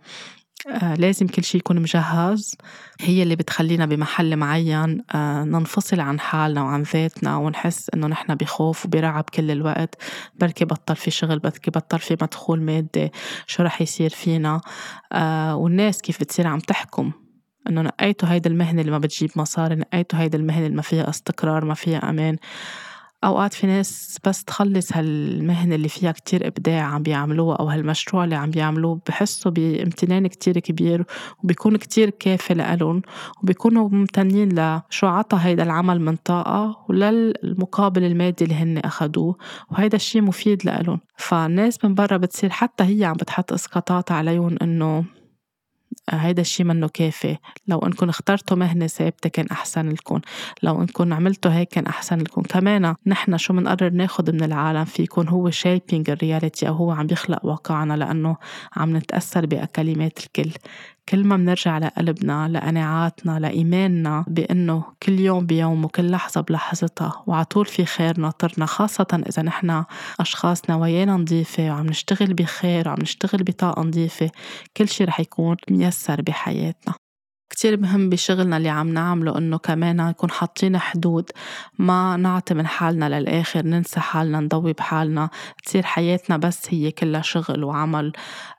آه 0.69 0.95
لازم 0.95 1.27
كل 1.27 1.45
شيء 1.45 1.61
يكون 1.61 1.81
مجهز. 1.83 2.55
هي 3.01 3.23
اللي 3.23 3.37
بتخلينا 3.37 3.87
بمحل 3.87 4.37
معين 4.37 5.05
آه 5.15 5.45
ننفصل 5.45 6.01
عن 6.01 6.21
حالنا 6.21 6.63
وعن 6.63 6.83
ذاتنا 6.83 7.37
ونحس 7.37 7.91
إنه 7.95 8.07
نحن 8.07 8.35
بخوف 8.35 8.87
وبرعب 8.87 9.25
كل 9.35 9.51
الوقت. 9.51 9.95
بركي 10.41 10.65
بطل 10.65 10.97
في 10.97 11.11
شغل 11.11 11.39
بركي 11.39 11.71
بطل 11.71 11.99
في 11.99 12.17
مدخول 12.23 12.63
مادي 12.63 13.13
شو 13.47 13.63
رح 13.63 13.83
يصير 13.83 14.11
فينا؟ 14.11 14.61
آه 15.13 15.57
والناس 15.57 16.03
كيف 16.03 16.21
بتصير 16.21 16.47
عم 16.47 16.59
تحكم؟ 16.59 17.13
إنه 17.69 17.83
نقيتوا 17.83 18.29
هيدا 18.29 18.51
المهنة 18.51 18.81
اللي 18.81 18.93
ما 18.93 18.99
بتجيب 18.99 19.31
مصاري 19.37 19.75
نقيتوا 19.75 20.19
هيدا 20.19 20.39
المهنة 20.39 20.67
اللي 20.67 20.77
ما 20.77 20.83
فيها 20.83 21.11
استقرار 21.11 21.65
ما 21.65 21.75
فيها 21.75 22.11
أمان. 22.11 22.37
أوقات 23.25 23.55
في 23.55 23.67
ناس 23.67 24.19
بس 24.25 24.45
تخلص 24.45 24.93
هالمهنة 24.93 25.75
اللي 25.75 25.89
فيها 25.89 26.13
كتير 26.13 26.47
إبداع 26.47 26.83
عم 26.83 27.03
بيعملوها 27.03 27.57
أو 27.57 27.69
هالمشروع 27.69 28.25
اللي 28.25 28.35
عم 28.35 28.51
بيعملوه 28.51 29.01
بحسوا 29.09 29.51
بامتنان 29.53 30.27
كتير 30.27 30.59
كبير 30.59 31.05
وبيكون 31.45 31.77
كتير 31.77 32.11
كافي 32.11 32.55
لألن 32.55 33.03
وبيكونوا 33.43 33.89
ممتنين 33.89 34.49
لشو 34.49 35.07
عطى 35.07 35.39
هيدا 35.41 35.63
العمل 35.63 36.01
من 36.01 36.17
طاقة 36.17 36.85
وللمقابل 36.89 38.05
المادي 38.05 38.45
اللي 38.45 38.55
هن 38.55 38.79
أخدوه 38.79 39.37
وهيدا 39.71 39.97
الشي 39.97 40.21
مفيد 40.21 40.65
لألن 40.65 40.99
فالناس 41.17 41.85
من 41.85 41.95
برا 41.95 42.17
بتصير 42.17 42.51
حتى 42.51 42.85
هي 42.85 43.05
عم 43.05 43.13
بتحط 43.15 43.53
إسقاطات 43.53 44.13
عليهم 44.13 44.57
إنه 44.63 45.05
هيدا 46.11 46.41
الشي 46.41 46.65
منه 46.65 46.89
كافي. 46.89 47.37
لو 47.67 47.79
انكم 47.79 48.09
اخترتوا 48.09 48.57
مهنة 48.57 48.87
ثابتة 48.87 49.29
كان 49.29 49.47
أحسن 49.47 49.89
لكم 49.89 50.21
لو 50.63 50.83
انكم 50.83 51.13
عملتوا 51.13 51.51
هيك 51.51 51.69
كان 51.69 51.87
أحسن 51.87 52.19
لكم 52.19 52.43
كمان 52.43 52.95
نحن 53.07 53.37
شو 53.39 53.53
منقرر 53.53 53.91
ناخد 53.91 54.31
من 54.31 54.43
العالم 54.43 54.85
في 54.85 55.03
يكون 55.03 55.29
هو 55.29 55.51
shaping 55.51 56.11
ال 56.11 56.18
reality 56.18 56.69
أو 56.69 56.75
هو 56.75 56.91
عم 56.91 57.07
بيخلق 57.07 57.47
واقعنا 57.47 57.95
لأنه 57.95 58.37
عم 58.77 58.97
نتأثر 58.97 59.47
بكلمات 59.47 60.19
الكل. 60.19 60.51
كل 61.09 61.25
ما 61.25 61.37
منرجع 61.37 61.79
لقلبنا 61.79 62.49
لقناعاتنا 62.49 63.39
لإيماننا 63.39 64.25
بأنه 64.29 64.85
كل 65.03 65.21
يوم 65.21 65.47
بيوم 65.47 65.85
وكل 65.85 66.11
لحظة 66.11 66.41
بلحظتها 66.41 67.23
وعطول 67.27 67.67
في 67.67 67.85
خير 67.85 68.21
ناطرنا 68.21 68.67
خاصة 68.67 69.23
إذا 69.29 69.43
نحن 69.43 69.85
أشخاص 70.21 70.71
نوايانا 70.71 71.13
نظيفة 71.13 71.71
وعم 71.71 71.87
نشتغل 71.87 72.35
بخير 72.35 72.89
وعم 72.89 72.99
نشتغل 73.01 73.43
بطاقة 73.43 73.83
نظيفة 73.83 74.31
كل 74.77 74.89
شي 74.89 75.05
رح 75.05 75.21
يكون 75.21 75.57
ميسر 75.71 76.23
بحياتنا. 76.23 76.95
كتير 77.51 77.81
مهم 77.81 78.09
بشغلنا 78.11 78.57
اللي 78.57 78.69
عم 78.69 78.89
نعمله 78.89 79.39
إنه 79.39 79.59
كمان 79.59 79.97
نكون 79.97 80.31
حاطين 80.31 80.79
حدود 80.79 81.31
ما 81.79 82.17
نعطي 82.17 82.55
من 82.55 82.67
حالنا 82.67 83.21
للآخر 83.21 83.67
ننسى 83.67 84.01
حالنا 84.01 84.41
نضوي 84.41 84.73
بحالنا. 84.73 85.31
تصير 85.65 85.83
حياتنا 85.83 86.37
بس 86.37 86.67
هي 86.71 86.91
كلها 86.91 87.23
شغل 87.23 87.65
وعمل. 87.65 88.13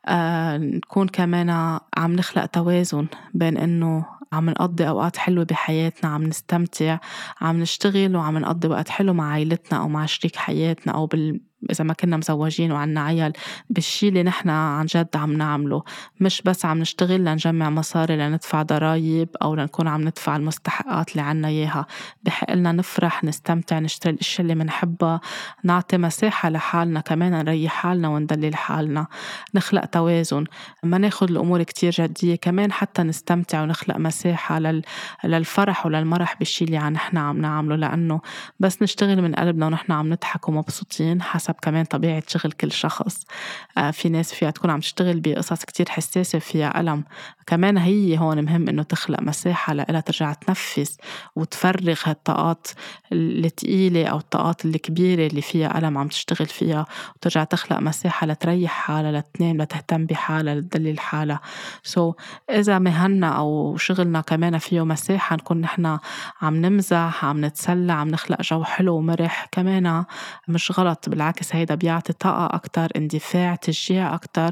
آه 0.05 0.57
نكون 0.57 1.07
كمان 1.07 1.49
عم 1.97 2.13
نخلق 2.15 2.45
توازن 2.45 3.07
بين 3.33 3.57
إنه 3.57 4.05
عم 4.33 4.49
نقضي 4.49 4.87
أوقات 4.87 5.17
حلوة 5.17 5.43
بحياتنا 5.45 6.09
عم 6.09 6.23
نستمتع 6.23 6.97
عم 7.41 7.59
نشتغل 7.59 8.15
وعم 8.15 8.37
نقضي 8.37 8.67
وقت 8.67 8.89
حلو 8.89 9.13
مع 9.13 9.31
عائلتنا 9.31 9.79
أو 9.79 9.87
مع 9.87 10.05
شريك 10.05 10.35
حياتنا 10.35 10.93
أو 10.93 11.05
بال 11.05 11.48
إذا 11.71 11.83
ما 11.83 11.93
كنا 11.93 12.17
مزوجين 12.17 12.71
وعنا 12.71 13.01
عيال 13.01 13.33
بالشي 13.69 14.07
اللي 14.07 14.23
نحن 14.23 14.49
عن 14.49 14.85
جد 14.85 15.07
عم 15.15 15.33
نعمله. 15.33 15.83
مش 16.19 16.41
بس 16.41 16.65
عم 16.65 16.79
نشتغل 16.79 17.25
لنجمع 17.25 17.69
مصاري 17.69 18.17
لندفع 18.17 18.61
ضرايب 18.61 19.29
أو 19.41 19.55
لنكون 19.55 19.87
عم 19.87 20.01
ندفع 20.01 20.35
المستحقات 20.35 21.11
اللي 21.11 21.21
عنا 21.21 21.47
إياها. 21.47 21.85
بحق 22.23 22.53
لنا 22.53 22.71
نفرح 22.71 23.23
نستمتع 23.23 23.79
نشتري 23.79 24.13
الأشياء 24.13 24.41
اللي 24.41 24.55
منحبها 24.55 25.21
نعطي 25.63 25.97
مساحة 25.97 26.49
لحالنا 26.49 26.99
كمان 26.99 27.31
نريح 27.31 27.73
حالنا 27.73 28.07
وندلل 28.07 28.55
حالنا. 28.55 29.07
نخلق 29.55 29.85
توازن. 29.85 30.43
ما 30.83 30.97
ناخد 30.97 31.29
الأمور 31.29 31.63
كتير 31.63 31.91
جدية 31.91 32.35
كمان 32.35 32.71
حتى 32.71 33.03
نستمتع 33.03 33.63
ونخلق 33.63 33.97
مساحة 33.97 34.59
لل... 34.59 34.81
للفرح 35.23 35.85
وللمرح 35.85 36.35
بالشي 36.39 36.65
اللي 36.65 36.79
نحن 36.79 37.17
عم 37.17 37.37
نعمله. 37.37 37.75
لأنه 37.75 38.21
بس 38.59 38.81
نشتغل 38.81 39.21
من 39.21 39.35
قلبنا 39.35 39.65
ونحن 39.65 39.91
عم 39.91 40.09
نضحك 40.09 40.49
ومبسوطين 40.49 41.21
حسب 41.21 41.48
حسب 41.49 41.55
كمان 41.61 41.85
طبيعة 41.85 42.23
شغل 42.27 42.51
كل 42.51 42.71
شخص. 42.71 43.25
آه، 43.77 43.91
في 43.91 44.09
ناس 44.09 44.33
فيها 44.33 44.51
تكون 44.51 44.69
عم 44.69 44.79
تشتغل 44.79 45.19
بقصص 45.19 45.65
كتير 45.65 45.89
حساسة 45.89 46.39
فيها 46.39 46.79
ألم. 46.79 47.03
كمان 47.47 47.77
هي 47.77 48.17
هون 48.17 48.45
مهم 48.45 48.69
إنه 48.69 48.83
تخلق 48.83 49.21
مساحة 49.21 49.73
لإلها 49.73 50.01
ترجع 50.01 50.33
تنفس 50.33 50.97
وتفرغ 51.35 51.99
هالطاقات 52.03 52.67
الثقيلة 53.11 54.05
أو 54.05 54.17
الطاقات 54.17 54.65
الكبيرة 54.65 55.27
اللي 55.27 55.41
فيها 55.41 55.77
ألم 55.77 55.97
عم 55.97 56.07
تشتغل 56.07 56.47
فيها 56.47 56.85
وترجع 57.15 57.43
تخلق 57.43 57.79
مساحة 57.79 58.27
لتريح 58.27 58.71
حالها 58.71 59.11
لتنام 59.11 59.61
لتهتم 59.61 60.05
بحالها 60.05 60.55
لتدلل 60.55 60.99
حالها. 60.99 61.39
سو 61.83 62.11
so, 62.11 62.15
إذا 62.49 62.79
مهنا 62.79 63.27
أو 63.27 63.77
شغلنا 63.77 64.21
كمان 64.21 64.57
فيه 64.57 64.85
مساحة 64.85 65.35
نكون 65.35 65.61
نحن 65.61 65.97
عم 66.41 66.55
نمزح 66.55 67.25
عم 67.25 67.45
نتسلى 67.45 67.93
عم 67.93 68.07
نخلق 68.07 68.41
جو 68.41 68.63
حلو 68.63 68.95
ومرح 68.95 69.47
كمان 69.51 70.05
مش 70.47 70.79
غلط 70.79 71.09
بالعكس 71.09 71.38
بالعكس 71.39 71.55
هيدا 71.55 71.75
بيعطي 71.75 72.13
طاقة 72.13 72.55
أكتر 72.55 72.87
اندفاع 72.95 73.55
تشجيع 73.55 74.13
أكتر 74.13 74.51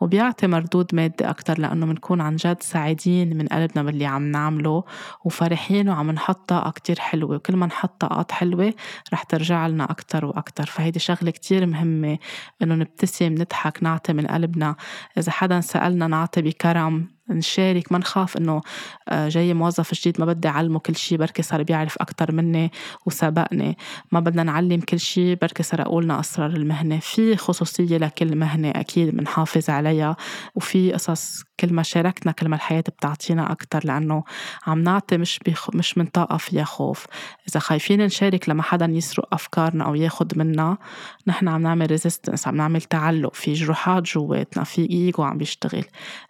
وبيعطي 0.00 0.46
مردود 0.46 0.94
مادي 0.94 1.24
أكتر 1.24 1.58
لأنه 1.58 1.86
بنكون 1.86 2.20
عن 2.20 2.36
جد 2.36 2.62
سعيدين 2.62 3.36
من 3.36 3.46
قلبنا 3.46 3.82
باللي 3.82 4.06
عم 4.06 4.30
نعمله 4.30 4.84
وفرحين 5.24 5.88
وعم 5.88 6.10
نحط 6.10 6.48
طاقة 6.48 6.70
كتير 6.70 7.00
حلوة 7.00 7.36
وكل 7.36 7.56
ما 7.56 7.66
نحط 7.66 8.00
طاقات 8.00 8.32
حلوة 8.32 8.74
رح 9.12 9.22
ترجع 9.22 9.66
لنا 9.66 9.84
أكتر 9.84 10.24
وأكتر. 10.24 10.66
فهيدي 10.66 10.98
شغلة 10.98 11.30
كتير 11.30 11.66
مهمة 11.66 12.18
إنه 12.62 12.74
نبتسم 12.74 13.34
نضحك 13.34 13.82
نعطي 13.82 14.12
من 14.12 14.26
قلبنا. 14.26 14.76
إذا 15.18 15.32
حدا 15.32 15.60
سألنا 15.60 16.06
نعطي 16.06 16.42
بكرم 16.42 17.15
نشارك 17.30 17.92
ما 17.92 17.98
نخاف 17.98 18.36
إنه 18.36 18.60
آه، 19.08 19.28
جاي 19.28 19.54
موظف 19.54 19.94
جديد 19.94 20.20
ما 20.20 20.26
بدي 20.26 20.48
أعلمه 20.48 20.78
كل 20.78 20.96
شيء 20.96 21.18
بركي 21.18 21.42
صار 21.42 21.62
بيعرف 21.62 21.96
أكثر 22.00 22.32
مني 22.32 22.72
وسبقني 23.06 23.76
ما 24.12 24.20
بدنا 24.20 24.42
نعلم 24.42 24.80
كل 24.80 25.00
شيء 25.00 25.38
بركي 25.42 25.62
سرقوا 25.62 26.02
لنا 26.02 26.20
أسرار 26.20 26.50
المهنة. 26.50 26.98
في 26.98 27.36
خصوصية 27.36 27.98
لكل 27.98 28.36
مهنة 28.36 28.70
أكيد 28.70 29.16
بنحافظ 29.16 29.70
عليها 29.70 30.16
وفي 30.54 30.92
قصص 30.92 31.42
كل 31.60 31.72
ما 31.72 31.82
شاركنا 31.82 32.32
كل 32.32 32.48
ما 32.48 32.56
الحياة 32.56 32.80
بتعطينا 32.80 33.52
أكتر 33.52 33.80
لأنه 33.84 34.24
عم 34.66 34.82
نعطي 34.82 35.16
مش 35.16 35.38
بيخ... 35.44 35.76
مش 35.76 35.98
من 35.98 36.06
طاقة 36.06 36.36
فيها 36.36 36.64
خوف. 36.64 37.06
إذا 37.48 37.60
خايفين 37.60 38.04
نشارك 38.04 38.48
لما 38.48 38.62
حدا 38.62 38.86
يسرق 38.86 39.34
أفكارنا 39.34 39.84
أو 39.84 39.94
ياخد 39.94 40.38
منا 40.38 40.78
نحن 41.26 41.48
عم 41.48 41.62
نعمل 41.62 41.86
ريزيستنس 41.90 42.48
عم 42.48 42.56
نعمل 42.56 42.82
تعلق 42.82 43.34
في 43.34 43.52
جروحات 43.52 44.02
جواتنا 44.02 44.64
في 44.64 44.90
إيجو 44.90 45.22
عم 45.22 45.38
بيشتغل. 45.38 45.84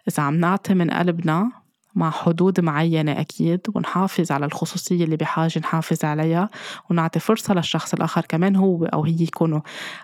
إذا 0.07 0.23
عم 0.23 0.35
نعطي 0.35 0.73
من 0.73 0.91
قلبنا 0.91 1.51
مع 1.97 2.11
حدود 2.11 2.59
معينة 2.59 3.11
أكيد 3.21 3.61
ونحافظ 3.75 4.31
على 4.31 4.45
الخصوصية 4.45 5.03
اللي 5.03 5.15
بحاجة 5.15 5.59
نحافظ 5.59 6.05
عليها 6.05 6.49
ونعطي 6.89 7.19
فرصة 7.19 7.53
للشخص 7.53 7.93
الآخر 7.93 8.21
كمان 8.21 8.55
هو 8.55 8.85
أو 8.85 9.05
هي 9.05 9.23
يكونوا 9.23 9.61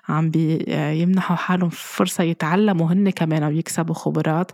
عم 0.10 0.30
بيمنحوا 0.30 1.36
حالهم 1.36 1.70
فرصة 1.70 2.24
يتعلموا 2.24 2.92
هن 2.92 3.10
كمان 3.10 3.44
ويكسبوا 3.44 3.96
خبرات 3.96 4.52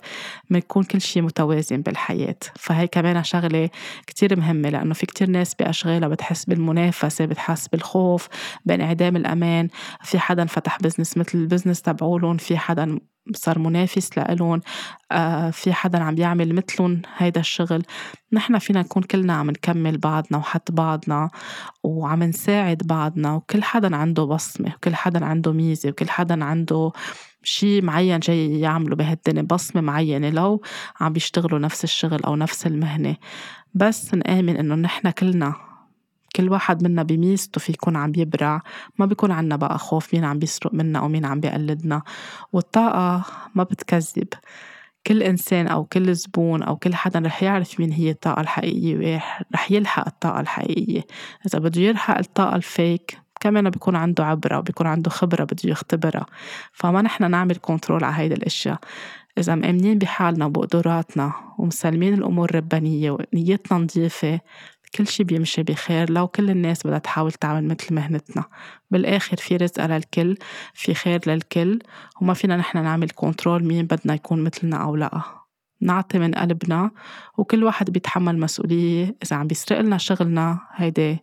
بيكون 0.49 0.83
كل 0.83 1.01
شيء 1.01 1.23
متوازن 1.23 1.81
بالحياة. 1.81 2.35
فهي 2.55 2.87
كمان 2.87 3.23
شغلة 3.23 3.69
كتير 4.07 4.39
مهمة 4.39 4.69
لأنه 4.69 4.93
في 4.93 5.05
كتير 5.05 5.29
ناس 5.29 5.55
بأشغالها 5.55 6.07
بتحس 6.07 6.45
بالمنافسة 6.45 7.25
بتحس 7.25 7.67
بالخوف 7.67 8.27
بانعدام 8.65 9.15
الأمان 9.15 9.67
في 10.03 10.19
حدا 10.19 10.45
فتح 10.45 10.77
business 10.81 11.17
مثل 11.17 11.37
ال 11.37 11.42
business 11.42 11.81
تبعولن 11.81 12.37
في 12.37 12.57
حدا 12.57 12.99
صار 13.35 13.59
منافس 13.59 14.17
لإلهم 14.17 14.61
آه 15.11 15.49
في 15.49 15.73
حدا 15.73 16.03
عم 16.03 16.15
بيعمل 16.15 16.55
مثلهم 16.55 17.01
هيدا 17.17 17.39
الشغل. 17.39 17.83
نحن 18.33 18.57
فينا 18.57 18.81
نكون 18.81 19.03
كلنا 19.03 19.33
عم 19.33 19.49
نكمل 19.49 19.97
بعضنا 19.97 20.37
وحط 20.37 20.71
بعضنا 20.71 21.29
وعم 21.83 22.23
نساعد 22.23 22.77
بعضنا 22.85 23.33
وكل 23.35 23.63
حدا 23.63 23.95
عنده 23.95 24.23
بصمة 24.23 24.73
وكل 24.75 24.95
حدا 24.95 25.25
عنده 25.25 25.51
ميزة 25.53 25.89
وكل 25.89 26.09
حدا 26.09 26.43
عنده 26.43 26.91
شيء 27.43 27.81
معين 27.81 28.19
جاي 28.19 28.59
يعمله 28.59 28.95
بهالدنيا 28.95 29.41
بصمة 29.41 29.81
معينة 29.81 30.29
لو 30.29 30.61
عم 30.99 31.13
بيشتغلوا 31.13 31.59
نفس 31.59 31.83
الشغل 31.83 32.23
أو 32.23 32.35
نفس 32.35 32.67
المهنة. 32.67 33.15
بس 33.73 34.13
نآمن 34.13 34.57
إنه 34.57 34.75
نحن 34.75 35.09
كلنا 35.09 35.68
كل 36.35 36.49
واحد 36.49 36.83
منا 36.83 37.03
بميزته 37.03 37.61
في 37.61 37.71
يكون 37.71 37.95
عم 37.95 38.11
يبرع. 38.17 38.61
ما 38.99 39.05
بيكون 39.05 39.31
عنا 39.31 39.55
بقى 39.55 39.79
خوف 39.79 40.13
مين 40.13 40.23
عم 40.25 40.39
بيسرق 40.39 40.73
منا 40.73 40.99
أو 40.99 41.07
مين 41.07 41.25
عم 41.25 41.39
بيقلدنا. 41.39 42.01
والطاقة 42.53 43.25
ما 43.55 43.63
بتكذب. 43.63 44.27
كل 45.07 45.23
إنسان 45.23 45.67
أو 45.67 45.85
كل 45.85 46.15
زبون 46.15 46.63
أو 46.63 46.75
كل 46.75 46.95
حدا 46.95 47.19
رح 47.19 47.43
يعرف 47.43 47.79
مين 47.79 47.91
هي 47.91 48.11
الطاقة 48.11 48.41
الحقيقية 48.41 49.21
ورح 49.51 49.71
يلحق 49.71 50.07
الطاقة 50.07 50.39
الحقيقية. 50.39 51.01
إذا 51.45 51.59
بده 51.59 51.81
يلحق 51.81 52.17
الطاقة 52.17 52.55
الفيك 52.55 53.17
كمان 53.41 53.69
بيكون 53.69 53.95
عنده 53.95 54.25
عبرة 54.25 54.57
وبيكون 54.57 54.87
عنده 54.87 55.09
خبرة 55.09 55.43
بده 55.43 55.69
يختبرها. 55.69 56.25
فما 56.73 57.01
نحن 57.01 57.31
نعمل 57.31 57.55
كنترول 57.61 58.03
على 58.03 58.15
هيدا 58.15 58.35
الأشياء. 58.35 58.79
إذا 59.37 59.55
مأمنين 59.55 59.97
بحالنا 59.97 60.45
وبقدراتنا 60.45 61.33
ومسلمين 61.57 62.13
الأمور 62.13 62.55
ربانية 62.55 63.11
ونيتنا 63.11 63.77
نظيفة 63.77 64.39
كل 64.95 65.07
شي 65.07 65.23
بيمشي 65.23 65.63
بخير 65.63 66.11
لو 66.11 66.27
كل 66.27 66.49
الناس 66.49 66.87
بدها 66.87 66.97
تحاول 66.97 67.31
تعمل 67.31 67.67
مثل 67.67 67.93
مهنتنا. 67.93 68.43
بالآخر 68.91 69.37
في 69.37 69.57
رزق 69.57 69.85
للكل 69.85 70.37
في 70.73 70.93
خير 70.93 71.19
للكل 71.27 71.79
وما 72.21 72.33
فينا 72.33 72.57
نحن 72.57 72.83
نعمل 72.83 73.09
كنترول 73.09 73.63
مين 73.63 73.85
بدنا 73.85 74.13
يكون 74.13 74.43
مثلنا 74.43 74.77
أو 74.77 74.95
لأ. 74.95 75.21
نعطي 75.81 76.19
من 76.19 76.33
قلبنا 76.33 76.91
وكل 77.37 77.63
واحد 77.63 77.89
بيتحمل 77.89 78.39
مسؤولية 78.39 79.15
إذا 79.23 79.35
عم 79.35 79.47
بيسرق 79.47 79.79
لنا 79.79 79.97
شغلنا 79.97 80.59
هيدي 80.75 81.17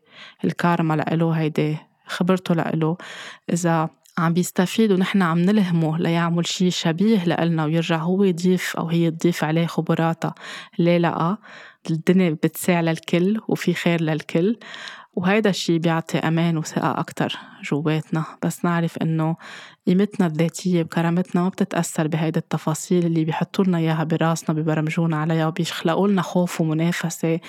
الكارما 0.45 0.95
لإله 0.95 1.31
هيدي 1.31 1.77
خبرته 2.07 2.55
لإله. 2.55 2.97
إذا 3.53 3.89
عم 4.19 4.33
بيستفيد 4.33 4.93
ونحن 4.93 5.23
عم 5.23 5.39
نلهمه 5.39 5.99
ليعمل 5.99 6.47
شي 6.47 6.71
شبيه 6.71 7.25
لإلنا 7.25 7.65
ويرجع 7.65 7.97
هو 7.97 8.25
يضيف 8.25 8.77
أو 8.77 8.89
هي 8.89 9.11
تضيف 9.11 9.45
عليه 9.45 9.67
خبراتها 9.67 10.35
ليه 10.79 10.99
لأ؟ 10.99 11.37
الدنيا 11.91 12.31
بتساع 12.31 12.81
للكل 12.81 13.41
وفي 13.49 13.75
خير 13.75 14.01
للكل 14.03 14.59
وهيدا 15.15 15.51
الشي 15.51 15.79
بيعطي 15.79 16.19
أمان 16.19 16.59
وثقة 16.59 17.01
أكتر 17.01 17.39
جواتنا. 17.65 18.25
بس 18.45 18.65
نعرف 18.65 18.99
إنه 18.99 19.37
قيمتنا 19.87 20.27
الذاتية 20.27 20.83
وكرامتنا 20.83 21.43
ما 21.43 21.49
بتتأثر 21.49 22.07
بهيدي 22.09 22.39
التفاصيل 22.39 23.07
اللي 23.07 23.25
بيحطوا 23.25 23.65
لنا 23.65 23.79
إياها 23.79 24.05
براسنا 24.05 24.57
ببرمجونا 24.61 25.17
عليها 25.17 25.47
وبيخلقوا 25.47 26.09
لنا 26.09 26.23
خوف 26.23 26.61
ومنافسة 26.61 27.41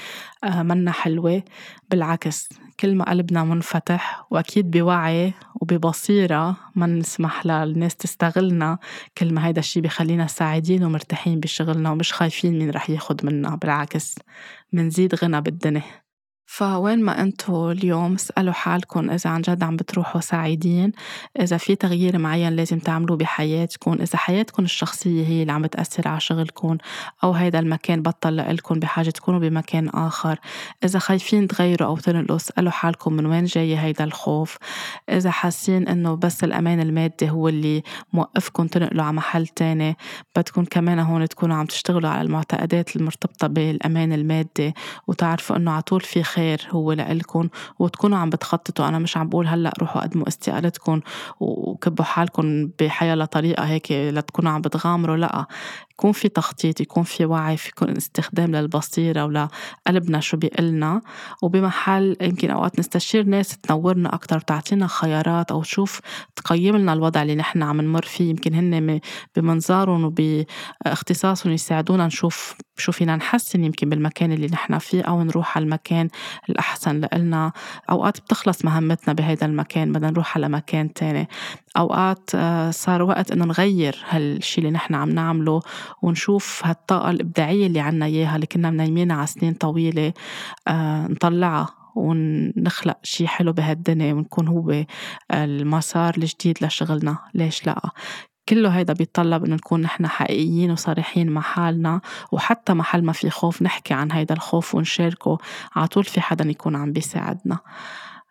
آه، 0.44 0.64
منا 0.64 0.92
حلوة. 0.92 1.44
بالعكس 1.90 2.50
كل 2.80 2.96
ما 2.96 3.10
قلبنا 3.10 3.44
منفتح 3.44 4.28
وأكيد 4.32 4.72
بوعي 4.72 5.34
وببصيرة 5.62 6.58
ما 6.76 6.86
نسمح 6.86 7.46
للناس 7.46 7.96
تستغلنا 7.96 8.78
كل 9.18 9.34
ما 9.34 9.48
هيدا 9.48 9.60
الشي 9.60 9.82
بخلينا 9.82 10.28
سعيدين 10.28 10.84
ومرتاحين 10.84 11.40
بشغلنا 11.40 11.92
ومش 11.92 12.14
خايفين 12.14 12.60
مين 12.60 12.70
رح 12.70 12.90
ياخد 12.90 13.26
منا. 13.26 13.56
بالعكس 13.56 14.16
منزيد 14.74 15.16
غنى 15.16 15.42
بالدنيا. 15.42 16.07
فوين 16.50 17.04
ما 17.04 17.22
انتو 17.22 17.72
اليوم 17.72 18.14
اسألوا 18.14 18.54
حالكم 18.54 19.10
إذا 19.10 19.30
عن 19.30 19.42
جد 19.42 19.64
عم 19.64 19.76
بتروحوا 19.76 20.22
سعيدين. 20.22 20.92
إذا 21.40 21.58
في 21.58 21.76
تغيير 21.76 22.18
معين 22.18 22.54
لازم 22.54 22.80
تعملوه 22.80 23.18
بحياتكم 23.18 23.94
إذا 23.94 24.18
حياتكم 24.18 24.64
الشخصية 24.64 25.28
هي 25.28 25.42
اللي 25.42 25.52
عم 25.52 25.62
بتأثر 25.62 26.08
على 26.08 26.20
شغلكم 26.20 26.78
أو 27.24 27.32
هيدا 27.32 27.60
المكان 27.60 28.02
بطل 28.02 28.36
لإلكم 28.36 28.80
بحاجة 28.80 29.10
تكونوا 29.10 29.40
بمكان 29.40 29.90
آخر. 29.90 30.40
إذا 30.84 31.00
خايفين 31.00 31.48
تغيروا 31.48 31.88
أو 31.88 31.98
تنقلوا 31.98 32.36
اسألوا 32.36 32.72
حالكم 32.72 33.14
من 33.14 33.26
وين 33.26 33.46
جاي 33.46 33.78
هيدا 33.78 34.04
الخوف. 34.04 34.58
إذا 35.10 35.32
حاسين 35.32 35.88
إنه 35.88 36.16
بس 36.16 36.44
الأمان 36.44 36.80
المادي 36.80 37.30
هو 37.30 37.48
اللي 37.48 37.84
موقفكم 38.14 38.68
تنقلوا 38.68 39.04
على 39.04 39.14
محل 39.14 39.48
تاني 39.48 39.98
بدكم 40.36 40.66
كمان 40.66 41.00
هون 41.00 41.28
تكونوا 41.28 41.56
عم 41.56 41.66
تشتغلوا 41.66 42.10
على 42.10 42.22
المعتقدات 42.22 42.96
المرتبطة 42.96 43.48
بالأمان 43.48 44.14
المادي 44.14 44.74
وتعرفوا 45.08 45.56
إنه 45.56 45.72
على 45.72 45.82
طول 45.82 46.02
في 46.02 46.24
خير 46.38 46.68
هو 46.72 46.92
لإلكم 46.92 47.50
وتكونوا 47.80 48.18
عم 48.18 48.30
بتخططوا. 48.30 48.88
أنا 48.88 49.00
مش 49.00 49.18
عم 49.18 49.30
بقول 49.30 49.48
هلأ 49.48 49.74
روحوا 49.80 50.02
قدموا 50.02 50.28
استقالتكم 50.28 51.02
وكبوا 51.40 52.06
حالكم 52.06 52.70
بحياة 52.80 53.26
طريقة 53.26 53.64
هيك 53.64 53.92
لتكونوا 53.92 54.52
عم 54.52 54.62
بتغامروا 54.62 55.18
لأ. 55.18 55.46
يكون 56.00 56.12
في 56.12 56.30
تخطيط 56.30 56.82
يكون 56.82 57.04
في 57.04 57.26
وعي 57.26 57.58
في 57.58 57.70
يكون 57.70 57.98
استخدام 57.98 58.56
للبصيرة 58.56 59.26
ولقلبنا 59.26 60.20
شو 60.20 60.38
بيقلنا. 60.38 61.02
وبمحل 61.42 62.18
يمكن 62.22 62.50
أوقات 62.52 62.80
نستشير 62.80 63.24
ناس 63.24 63.58
تنورنا 63.58 64.14
أكتر 64.14 64.40
تعطينا 64.40 64.88
خيارات 64.88 65.52
أو 65.52 65.62
تشوف 65.62 66.02
تقيم 66.36 66.78
لنا 66.78 66.94
الوضع 66.94 67.22
اللي 67.22 67.36
نحن 67.36 67.64
عم 67.64 67.82
نمر 67.82 68.06
فيه. 68.06 68.30
يمكن 68.30 68.54
هن 68.54 69.00
بمنظارهم 69.36 70.04
وباختصاصهم 70.04 71.54
يساعدونا 71.54 72.08
نشوف 72.08 72.56
شو 72.78 72.92
فينا 72.92 73.16
نحسن 73.16 73.64
يمكن 73.64 73.90
بالمكان 73.90 74.32
اللي 74.32 74.48
نحن 74.48 74.78
فيه 74.78 75.02
أو 75.02 75.24
نروح 75.24 75.58
على 75.58 75.64
المكان 75.64 76.10
الأحسن 76.50 77.00
لإلنا. 77.00 77.52
أوقات 77.90 78.20
بتخلص 78.20 78.66
مهمتنا 78.66 79.14
بهيدا 79.14 79.46
المكان 79.46 79.92
بدنا 79.92 80.12
نروح 80.12 80.38
على 80.38 80.50
مكان 80.50 80.94
تاني. 80.94 81.28
أوقات 81.78 82.30
آه، 82.36 82.72
صار 82.72 83.02
وقت 83.02 83.32
إنه 83.32 83.46
نغير 83.46 84.04
هالشي 84.10 84.62
اللي 84.62 84.72
نحن 84.72 84.96
عم 84.96 85.10
نعمله 85.10 85.62
ونشوف 86.02 86.62
هالطاقة 86.66 87.10
الإبداعية 87.10 87.68
اللي 87.68 87.80
عنا 87.80 88.06
إياها 88.06 88.36
اللي 88.36 88.46
كنا 88.46 88.70
منيمينها 88.70 89.16
على 89.16 89.28
سنين 89.28 89.54
طويلة 89.54 90.14
آه، 90.68 91.08
نطلعها 91.08 91.70
ونخلق 91.96 92.98
شي 93.04 93.28
حلو 93.28 93.54
بهالدنيا 93.54 94.14
ونكون 94.14 94.48
هو 94.48 94.86
المسار 95.34 96.14
الجديد 96.18 96.58
لشغلنا. 96.62 97.18
ليش 97.34 97.66
لأ؟ 97.68 97.90
كله 98.50 98.70
هيدا 98.70 98.94
بيتطلب 98.94 99.46
إنه 99.46 99.56
نكون 99.56 99.82
نحن 99.82 100.08
حقيقيين 100.08 100.72
وصريحين 100.72 101.30
مع 101.30 101.42
حالنا 101.42 102.02
وحتى 102.32 102.74
محل 102.74 103.04
ما 103.04 103.14
في 103.14 103.30
خوف 103.30 103.62
نحكي 103.62 103.94
عن 103.94 104.12
هيدا 104.12 104.36
الخوف 104.36 104.76
ونشاركه. 104.76 105.38
على 105.76 105.88
طول 105.88 106.04
في 106.04 106.22
حدا 106.22 106.50
يكون 106.50 106.76
عم 106.76 106.92
بيساعدنا. 106.92 107.60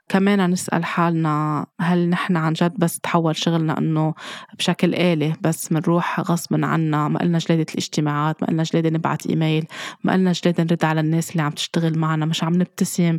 كمان 0.09 0.51
نسأل 0.51 0.85
حالنا 0.85 1.67
هل 1.81 2.09
نحن 2.09 2.37
عن 2.37 2.53
جد 2.53 2.73
بس 2.79 3.01
تحول 3.01 3.37
شغلنا 3.37 3.79
إنه 3.79 4.15
بشكل 4.59 4.95
آلي 4.95 5.33
بس 5.41 5.73
منروح 5.73 6.21
غصب 6.21 6.65
عنا 6.65 7.09
ما 7.09 7.19
قلنا 7.19 7.39
جلادة 7.39 7.67
الاجتماعات 7.71 8.43
ما 8.43 8.49
قلنا 8.49 8.63
جلادة 8.63 8.91
نبعت 8.91 9.27
إيميل 9.27 9.65
ما 10.05 10.13
قلنا 10.13 10.33
جلادة 10.33 10.65
نرد 10.65 10.85
على 10.85 11.01
الناس 11.01 11.31
اللي 11.31 11.43
عم 11.43 11.51
تشتغل 11.51 11.99
معنا 11.99 12.27
مش 12.27 12.45
عم 12.45 12.55
نبتسم. 12.55 13.19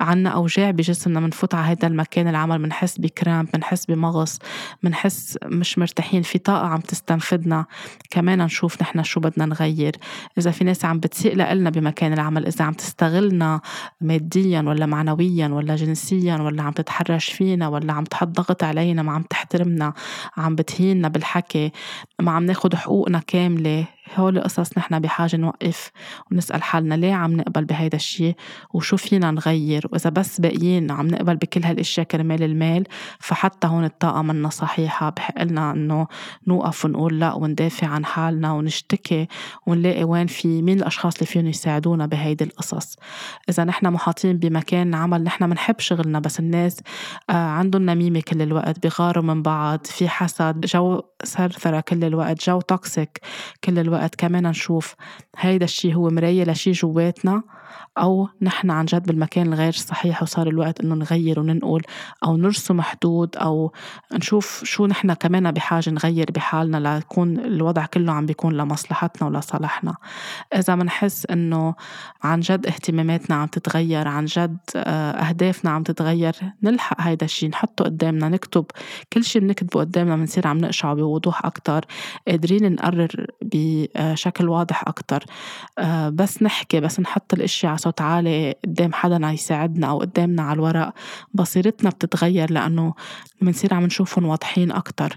عنا 0.00 0.30
أوجاع 0.30 0.70
بجسمنا 0.70 1.20
منفوت 1.20 1.54
على 1.54 1.66
هذا 1.66 1.88
المكان 1.88 2.28
العمل 2.28 2.58
منحس 2.58 2.98
بكرامب 2.98 3.48
منحس 3.54 3.86
بمغص 3.86 4.38
منحس 4.82 5.38
مش 5.44 5.78
مرتاحين 5.78 6.22
في 6.22 6.38
طاقة 6.38 6.66
عم 6.66 6.80
تستنفدنا. 6.80 7.66
كمان 8.10 8.42
نشوف 8.42 8.82
نحن 8.82 9.02
شو 9.02 9.20
بدنا 9.20 9.46
نغير. 9.46 9.96
إذا 10.38 10.50
في 10.50 10.64
ناس 10.64 10.84
عم 10.84 11.00
بتسيء 11.00 11.34
لنا 11.34 11.70
بمكان 11.70 12.12
العمل 12.12 12.46
إذا 12.46 12.64
عم 12.64 12.72
تستغلنا 12.72 13.60
ماديا 14.00 14.60
ولا 14.60 14.86
معنويا 14.86 15.48
ولا 15.48 15.76
جنسيا 15.76 16.25
نفسيا 16.26 16.44
ولا 16.44 16.62
عم 16.62 16.72
تتحرش 16.72 17.32
فينا 17.32 17.68
ولا 17.68 17.92
عم 17.92 18.04
تحط 18.04 18.28
ضغط 18.28 18.64
علينا 18.64 19.02
ما 19.02 19.12
عم 19.12 19.22
تحترمنا 19.22 19.92
عم 20.36 20.54
بتهيننا 20.54 21.08
بالحكي 21.08 21.72
ما 22.20 22.32
عم 22.32 22.46
ناخد 22.46 22.74
حقوقنا 22.74 23.18
كاملة. 23.26 23.86
هول 24.14 24.38
القصص 24.38 24.78
نحن 24.78 24.98
بحاجة 24.98 25.36
نوقف 25.36 25.90
ونسأل 26.32 26.62
حالنا 26.62 26.94
ليه 26.94 27.14
عم 27.14 27.32
نقبل 27.32 27.64
بهيدا 27.64 27.96
الشيء 27.96 28.34
وشو 28.74 28.96
فينا 28.96 29.30
نغير؟ 29.30 29.86
وإذا 29.92 30.10
بس 30.10 30.40
باقيين 30.40 30.90
عم 30.90 31.06
نقبل 31.06 31.36
بكل 31.36 31.64
هالأشياء 31.64 32.06
كرمال 32.06 32.42
المال 32.42 32.84
فحتى 33.18 33.66
هون 33.66 33.84
الطاقة 33.84 34.22
منا 34.22 34.48
صحيحة. 34.48 35.10
بحق 35.10 35.42
لنا 35.42 35.70
إنه 35.70 36.06
نوقف 36.46 36.84
ونقول 36.84 37.20
لا 37.20 37.34
وندافع 37.34 37.86
عن 37.86 38.04
حالنا 38.04 38.52
ونشتكي 38.52 39.28
ونلاقي 39.66 40.04
وين 40.04 40.26
في 40.26 40.62
مين 40.62 40.78
الأشخاص 40.78 41.14
اللي 41.14 41.26
فيهم 41.26 41.46
يساعدونا 41.46 42.06
بهيدي 42.06 42.44
القصص. 42.44 42.96
إذا 43.48 43.64
نحن 43.64 43.86
محاطين 43.86 44.38
بمكان 44.38 44.94
عمل 44.94 45.22
نحن 45.22 45.50
بنحب 45.50 45.80
شغلنا 45.80 46.18
بس 46.20 46.40
الناس 46.40 46.80
آه، 47.30 47.32
عندهم 47.32 47.82
نميمة 47.82 48.20
كل 48.20 48.42
الوقت 48.42 48.86
بغاروا 48.86 49.24
من 49.24 49.42
بعض 49.42 49.86
في 49.86 50.08
حسد 50.08 50.60
جو 50.60 51.02
ثرثرة 51.24 51.80
كل 51.80 52.04
الوقت 52.04 52.44
جو 52.44 52.60
toxic 52.60 53.20
كل 53.64 53.78
الوقت. 53.78 53.95
الوقت 53.96 54.14
كمان 54.14 54.46
نشوف. 54.46 54.94
هيدا 55.36 55.64
الشي 55.64 55.94
هو 55.94 56.10
مراية 56.10 56.44
لشي 56.44 56.72
جواتنا. 56.72 57.42
أو 57.98 58.28
نحن 58.42 58.70
عن 58.70 58.84
جد 58.84 59.06
بالمكان 59.06 59.46
الغير 59.52 59.72
صحيح 59.72 60.22
وصار 60.22 60.48
الوقت 60.48 60.80
إنه 60.80 60.94
نغير 60.94 61.40
وننقل 61.40 61.82
أو 62.24 62.36
نرسم 62.36 62.80
حدود 62.80 63.36
أو 63.36 63.72
نشوف 64.12 64.64
شو 64.64 64.86
نحن 64.86 65.12
كمان 65.12 65.50
بحاجة 65.50 65.90
نغير 65.90 66.30
بحالنا 66.34 66.76
ليكون 66.76 67.38
الوضع 67.38 67.86
كله 67.86 68.12
عم 68.12 68.26
بيكون 68.26 68.56
لمصلحتنا 68.56 69.28
ولصالحنا. 69.28 69.94
إذا 70.54 70.74
منحس 70.74 71.26
إنه 71.26 71.74
عن 72.22 72.40
جد 72.40 72.66
اهتماماتنا 72.66 73.36
عم 73.36 73.46
تتغير 73.46 74.08
عن 74.08 74.24
جد 74.24 74.58
آه، 74.76 75.10
أهدافنا 75.10 75.70
عم 75.70 75.82
تتغير 75.82 76.34
نلحق 76.62 77.00
هيدا 77.00 77.24
الشي 77.24 77.48
نحطه 77.48 77.84
قدامنا 77.84 78.28
نكتب 78.28 78.64
كل 79.12 79.24
شي 79.24 79.40
بنكتبه 79.40 79.80
قدامنا 79.80 80.16
بنصير 80.16 80.46
عم 80.46 80.58
نقشعه 80.58 80.94
بوضوح 80.94 81.46
أكتر 81.46 81.84
قادرين 82.28 82.72
نقرر 82.72 83.26
بشكل 83.42 84.48
واضح 84.48 84.88
أكتر. 84.88 85.24
آه، 85.78 86.08
بس 86.08 86.42
نحكي 86.42 86.80
بس 86.80 87.00
نحط 87.00 87.34
الأشياء 87.34 87.65
على 87.66 87.78
صوت 87.78 88.00
عالي 88.00 88.54
قدام 88.64 88.92
حدا 88.92 89.30
يساعدنا 89.30 89.86
أو 89.86 89.98
قدامنا 90.00 90.42
على 90.42 90.54
الورق. 90.54 90.94
بصيرتنا 91.34 91.90
بتتغير 91.90 92.52
لأنه 92.52 92.94
بنصير 93.42 93.74
عم 93.74 93.84
نشوفهم 93.84 94.26
واضحين 94.26 94.72
أكتر. 94.72 95.16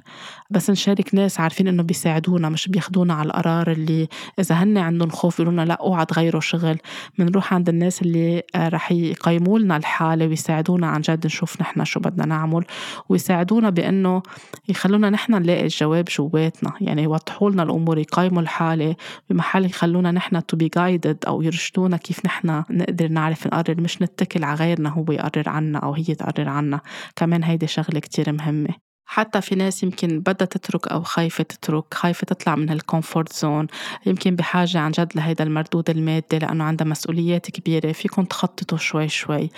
بس 0.50 0.70
نشارك 0.70 1.16
ناس 1.16 1.40
عارفين 1.40 1.68
إنه 1.68 1.84
بيساعدونا 1.84 2.50
مش 2.50 2.68
بياخدونا 2.68 3.14
على 3.14 3.26
القرار 3.26 3.72
اللي 3.72 4.08
إذا 4.40 4.56
هن 4.56 4.78
عندهم 4.78 5.10
خوف 5.10 5.40
يقولوا 5.40 5.66
لا 5.66 5.74
أوعى 5.74 6.06
تغيروا 6.06 6.42
شغل. 6.42 6.78
بنروح 7.18 7.54
عند 7.54 7.70
الناس 7.70 8.02
اللي 8.02 8.44
آه، 8.56 8.70
رح 8.70 8.92
يقيموا 8.92 9.60
لنا 9.60 9.78
الحالة 9.78 10.28
ويساعدونا 10.28 10.88
عن 10.88 11.02
جد 11.02 11.26
نشوف 11.26 11.62
نحن 11.62 11.86
شو 11.86 12.00
بدنا 12.00 12.26
نعمل. 12.26 12.64
ويساعدونا 13.10 13.70
بإنه 13.70 14.22
يخلونا 14.70 15.10
نحن 15.10 15.34
نلاقي 15.34 15.64
الجواب 15.64 16.06
جواتنا. 16.06 16.74
يعني 16.82 17.04
يوضحوا 17.04 17.50
لنا 17.50 17.64
الأمور 17.64 17.98
يقيموا 17.98 18.42
الحالة 18.42 18.96
بمحل 19.30 19.66
يخلونا 19.66 20.12
نحن 20.12 20.46
تو 20.46 20.58
بي 20.58 20.70
جايدد 20.76 21.18
أو 21.28 21.42
يرشدونا 21.42 21.98
كيف 21.98 22.26
نحن 22.26 22.29
نقدر 22.70 23.08
نعرف 23.08 23.48
نقرر 23.48 23.82
مش 23.82 24.02
نتكل 24.02 24.44
على 24.44 24.56
غيرنا 24.56 24.90
هو 24.90 25.06
يقرر 25.10 25.50
عنا 25.50 25.80
أو 25.80 25.94
هي 25.94 26.16
تقرر 26.16 26.50
عنا. 26.50 26.82
كمان 27.16 27.44
هيدي 27.44 27.68
شغلة 27.68 28.00
كتير 28.00 28.32
مهمة. 28.32 28.90
حتى 29.12 29.42
في 29.42 29.56
ناس 29.56 29.84
يمكن 29.84 30.20
بدها 30.20 30.46
تترك 30.48 30.88
أو 30.88 31.04
خايفة 31.04 31.44
تترك 31.44 31.94
خايفة 31.94 32.26
تطلع 32.26 32.56
من 32.56 32.70
هال 32.70 32.84
comfort 32.84 33.34
zone 33.34 33.68
يمكن 34.06 34.36
بحاجة 34.36 34.80
عن 34.80 34.92
جد 34.92 35.12
لهيدا 35.16 35.44
المردود 35.44 35.90
المادي 35.90 36.40
لأنه 36.40 36.64
عندها 36.64 36.88
مسؤوليات 36.88 37.52
كبيرة 37.52 37.92
فيكم 37.92 38.24
تخططوا 38.24 38.78
شوي 38.78 39.10
شوي. 39.10 39.50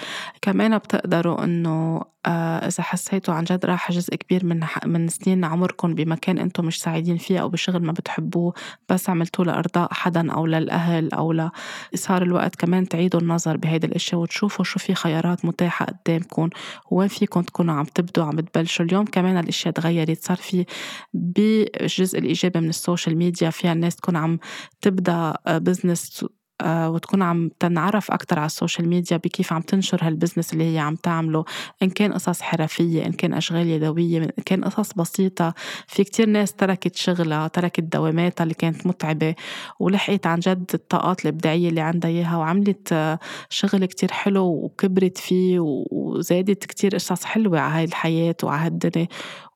كمان 0.42 0.78
بتقدروا 0.78 1.44
آه، 1.44 2.11
إذا 2.28 2.84
حسيتوا 2.84 3.34
عن 3.34 3.44
جد 3.44 3.66
راح 3.66 3.92
جزء 3.92 4.16
كبير 4.16 4.46
من 4.46 4.60
من 4.86 5.08
سنين 5.08 5.46
عمركم 5.46 5.96
بمكان 5.96 6.38
أنتم 6.38 6.66
مش 6.66 6.82
سعيدين 6.82 7.18
فيه 7.18 7.40
أو 7.40 7.50
بشغل 7.50 7.84
ما 7.84 7.92
بتحبوه 7.92 8.54
بس 8.90 9.10
عملتوه 9.10 9.46
لإرضاء 9.46 9.94
حدا 9.94 10.32
أو 10.32 10.46
للأهل 10.46 11.12
أو 11.14 11.34
ل... 11.34 11.50
صار 11.96 12.22
الوقت 12.22 12.56
كمان 12.56 12.88
تعيدوا 12.88 13.22
النظر 13.22 13.58
بهيدي 13.58 13.88
الأشياء 13.88 14.22
وتشوفوا 14.22 14.66
شو 14.66 14.80
في 14.80 14.96
خيارات 14.96 15.46
متاحة 15.46 15.86
قدامكم 15.86 16.50
وين 16.92 17.08
فيكم 17.08 17.42
تكونوا 17.42 17.74
عم 17.76 17.86
تبدوا 17.86 18.24
عم 18.24 18.40
تبلشوا. 18.40 18.86
اليوم 18.86 19.06
كمان 19.06 19.38
الأشياء 19.38 19.74
تغيرت 19.74 20.24
صار 20.24 20.38
في 20.38 20.66
بالجزء 21.14 22.20
الإيجابي 22.20 22.60
من 22.60 22.70
ال 22.70 22.77
social 22.77 23.18
media 23.18 23.50
فيها 23.50 23.74
الناس 23.74 23.96
تكون 23.96 24.16
عم 24.16 24.40
تبدأ 24.82 25.34
business 25.48 26.24
آه، 26.24 26.41
وتكون 26.66 27.22
عم 27.22 27.50
تنعرف 27.60 28.12
أكتر 28.12 28.40
على 28.40 28.46
ال 28.46 28.52
social 28.52 28.90
media 28.90 29.18
بكيف 29.18 29.54
عم 29.54 29.62
تنشر 29.62 30.00
هال 30.02 30.12
business 30.12 30.54
اللي 30.54 30.74
هي 30.74 30.80
عم 30.80 30.96
تعمله 30.96 31.46
إن 31.84 31.90
كان 31.90 32.14
قصص 32.14 32.42
حرفية 32.42 33.06
إن 33.06 33.12
كان 33.12 33.34
أشغال 33.34 33.68
يدوية 33.68 34.18
إن 34.18 34.44
كان 34.46 34.64
قصص 34.64 34.94
بسيطة. 34.94 35.54
في 35.88 36.04
كتير 36.04 36.30
ناس 36.30 36.54
تركت 36.54 36.96
شغلها 36.96 37.48
تركت 37.48 37.84
دواماتها 37.84 38.44
اللي 38.44 38.54
كانت 38.54 38.88
متعبة 38.88 39.36
ولحقت 39.80 40.28
عن 40.28 40.40
جد 40.40 40.72
الطاقات 40.74 41.22
الإبداعية 41.22 41.70
اللي 41.70 41.82
عندها 41.82 42.12
إياها 42.12 42.38
وعملت 42.38 42.94
آه، 42.94 43.20
شغل 43.50 43.86
كتير 43.86 44.12
حلو 44.12 44.46
وكبرت 44.46 45.18
فيه 45.18 45.60
وزادت 45.92 46.66
كتير 46.66 46.96
قصص 46.96 47.24
حلوة 47.24 47.60
على 47.60 47.74
هاي 47.74 47.84
الحياة 47.84 48.36
وعلى 48.44 48.66
هالدنيا 48.66 49.08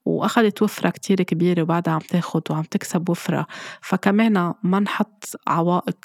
وأخذت 0.06 0.62
وفرة 0.62 0.90
كتير 0.90 1.16
كبيرة 1.16 1.62
وبعدها 1.62 1.94
عم 1.94 2.00
تاخد 2.00 2.42
وعم 2.50 2.64
تكسب 2.64 3.10
وفرة. 3.10 3.48
فكمان 3.82 4.54
ما 4.64 4.80
نحط 4.80 5.26
عوائق 5.48 5.98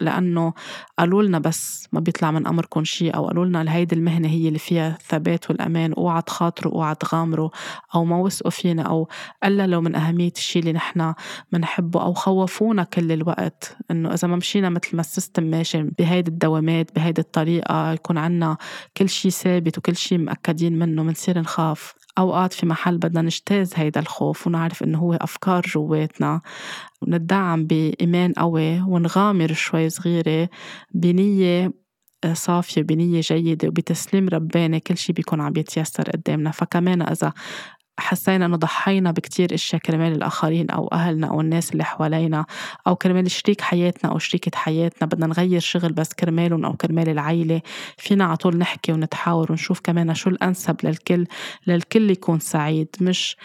لأنه 0.00 0.52
قالوا 0.98 1.22
لنا 1.22 1.38
بس 1.38 1.88
ما 1.92 2.00
بيطلع 2.00 2.30
من 2.30 2.46
أمركم 2.46 2.84
شيء 2.84 3.16
أو 3.16 3.26
قالوا 3.26 3.44
لنا 3.44 3.74
هيدي 3.74 3.94
المهنة 3.94 4.28
هي 4.28 4.48
اللي 4.48 4.58
فيها 4.58 4.96
الثبات 5.00 5.50
والأمان 5.50 5.92
أوعى 5.92 6.22
تخاطروا 6.22 6.72
أوعى 6.72 6.94
تغامروا 6.94 7.50
أو 7.94 8.04
ما 8.04 8.16
وثقوا 8.16 8.50
فينا 8.50 8.82
أو 8.82 9.08
قللوا 9.42 9.80
من 9.80 9.94
أهمية 9.94 10.32
الشيء 10.36 10.62
اللي 10.62 10.72
نحن 10.72 11.14
بنحبه 11.52 12.02
أو 12.02 12.14
خوفونا 12.14 12.84
كل 12.84 13.12
الوقت 13.12 13.76
إنه 13.90 14.14
إذا 14.14 14.28
ما 14.28 14.36
مشينا 14.36 14.70
مثل 14.70 14.96
ما 14.96 15.00
السيستم 15.00 15.42
ماشي 15.42 15.82
بهيدي 15.82 16.30
الدوامات 16.30 16.94
بهيدي 16.94 17.20
الطريقة 17.20 17.92
يكون 17.92 18.18
عنا 18.18 18.56
كل 18.96 19.08
شيء 19.08 19.30
ثابت 19.30 19.78
وكل 19.78 19.96
شيء 19.96 20.18
مأكدين 20.18 20.78
منه 20.78 21.02
بنصير 21.02 21.38
نخاف. 21.38 22.03
أوقات 22.18 22.52
في 22.52 22.66
محل 22.66 22.98
بدنا 22.98 23.22
نجتاز 23.22 23.72
هيدا 23.76 24.00
الخوف 24.00 24.46
ونعرف 24.46 24.82
إنه 24.82 24.98
هو 24.98 25.14
أفكار 25.14 25.62
جواتنا 25.66 26.40
وندعم 27.02 27.66
بإيمان 27.66 28.32
قوي 28.32 28.80
ونغامر 28.80 29.52
شوي 29.52 29.88
صغيرة 29.90 30.48
بنية 30.94 31.72
آه، 32.24 32.32
صافية 32.34 32.82
بنية 32.82 33.20
جيدة 33.20 33.68
وبتسليم 33.68 34.28
رباني 34.28 34.80
كل 34.80 34.96
شي 34.96 35.12
بيكون 35.12 35.40
عم 35.40 35.52
يتيسر 35.56 36.10
قدامنا. 36.10 36.50
فكمان 36.50 37.02
إذا 37.02 37.32
حسينا 37.98 38.46
إنه 38.46 38.56
ضحينا 38.56 39.10
بكتير 39.10 39.54
إشياء 39.54 39.82
كرمال 39.82 40.12
الآخرين 40.12 40.70
أو 40.70 40.88
أهلنا 40.88 41.26
أو 41.26 41.40
الناس 41.40 41.72
اللي 41.72 41.84
حوالينا 41.84 42.46
أو 42.86 42.96
كرمال 42.96 43.30
شريك 43.30 43.60
حياتنا 43.60 44.10
أو 44.10 44.18
شريكة 44.18 44.50
حياتنا. 44.54 45.08
بدنا 45.08 45.26
نغير 45.26 45.60
شغل 45.60 45.92
بس 45.92 46.12
كرمالهم 46.12 46.64
أو 46.64 46.72
كرمال 46.72 47.08
العيلة. 47.08 47.60
فينا 47.98 48.24
على 48.24 48.36
طول 48.36 48.58
نحكي 48.58 48.92
ونتحاور 48.92 49.52
ونشوف 49.52 49.80
كمان 49.80 50.14
شو 50.14 50.30
الأنسب 50.30 50.76
للكل 50.82 51.26
للكل 51.66 52.10
يكون 52.10 52.38
سعيد. 52.38 52.88
مش 53.00 53.36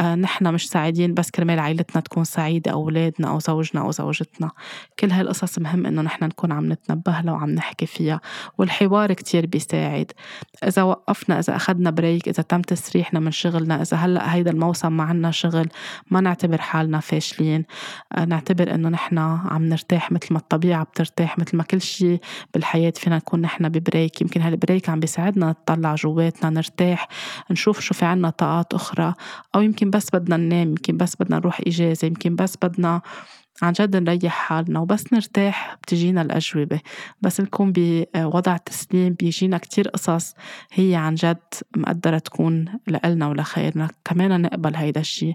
نحن 0.00 0.54
مش 0.54 0.68
سعيدين 0.68 1.14
بس 1.14 1.30
كرمال 1.30 1.58
عائلتنا 1.58 2.00
تكون 2.02 2.24
سعيدة 2.24 2.72
أو 2.72 2.82
أولادنا 2.82 3.28
أو 3.28 3.38
زوجنا 3.38 3.82
أو 3.82 3.90
زوجتنا. 3.90 4.50
كل 4.98 5.10
هالقصص 5.10 5.58
مهم 5.58 5.86
إنه 5.86 6.02
نحن 6.02 6.24
نكون 6.24 6.52
عم 6.52 6.72
نتنبه 6.72 7.20
لها 7.20 7.32
وعم 7.32 7.50
نحكي 7.50 7.86
فيها. 7.86 8.20
والحوار 8.58 9.12
كتير 9.12 9.46
بيساعد. 9.46 10.12
إذا 10.64 10.82
وقفنا 10.82 11.38
إذا 11.38 11.56
أخذنا 11.56 11.90
بريك 11.90 12.28
إذا 12.28 12.42
تم 12.42 12.62
تسريحنا 12.62 13.20
من 13.20 13.30
شغلنا 13.30 13.82
إذا 13.82 13.96
هلأ 13.96 14.34
هيدا 14.34 14.50
الموسم 14.50 14.96
ما 14.96 15.04
عنا 15.04 15.30
شغل 15.30 15.68
ما 16.10 16.20
نعتبر 16.20 16.60
حالنا 16.60 17.00
فاشلين. 17.00 17.64
آه، 18.12 18.24
نعتبر 18.24 18.74
إنه 18.74 18.88
نحن 18.88 19.18
عم 19.18 19.64
نرتاح 19.64 20.12
مثل 20.12 20.26
ما 20.30 20.38
الطبيعة 20.38 20.84
بترتاح 20.84 21.38
مثل 21.38 21.56
ما 21.56 21.62
كل 21.62 21.80
شيء 21.80 22.20
بالحياة 22.54 22.92
فينا 22.96 23.16
نكون 23.16 23.40
نحن 23.40 23.68
ب 23.68 23.76
break. 23.76 24.22
يمكن 24.22 24.42
هال 24.42 24.55
break 24.55 24.88
عم 24.88 25.00
بيساعدنا 25.00 25.50
نطلع 25.50 25.94
جواتنا 25.94 26.50
نرتاح 26.50 27.08
نشوف 27.50 27.80
شو 27.80 27.94
في 27.94 28.04
عنا 28.04 28.30
طاقات 28.30 28.74
أخرى 28.74 29.14
أو 29.54 29.60
يمكن 29.60 29.87
يمكن 29.88 29.98
بس 29.98 30.10
بدنا 30.12 30.36
ننام 30.36 30.68
يمكن 30.68 30.96
بس 30.96 31.14
بدنا 31.20 31.36
نروح 31.36 31.60
إجازة 31.66 32.06
يمكن 32.06 32.36
بس 32.36 32.56
بدنا 32.62 33.02
عن 33.62 33.72
جد 33.72 33.96
نريح 33.96 34.32
حالنا 34.32 34.80
وبس 34.80 35.12
نرتاح 35.12 35.76
بتجينا 35.82 36.22
الأجوبة. 36.22 36.80
بس 37.22 37.40
نكون 37.40 37.72
بوضع 37.72 38.56
تسليم 38.56 39.14
بيجينا 39.14 39.58
كتير 39.58 39.88
قصص 39.88 40.34
هي 40.72 40.94
عن 40.94 41.14
جد 41.14 41.38
مقدرة 41.76 42.18
تكون 42.18 42.64
لإلنا 42.86 43.28
ولخيرنا. 43.28 43.88
كمان 44.04 44.42
نقبل 44.42 44.76
هيدا 44.76 45.00
الشي. 45.00 45.32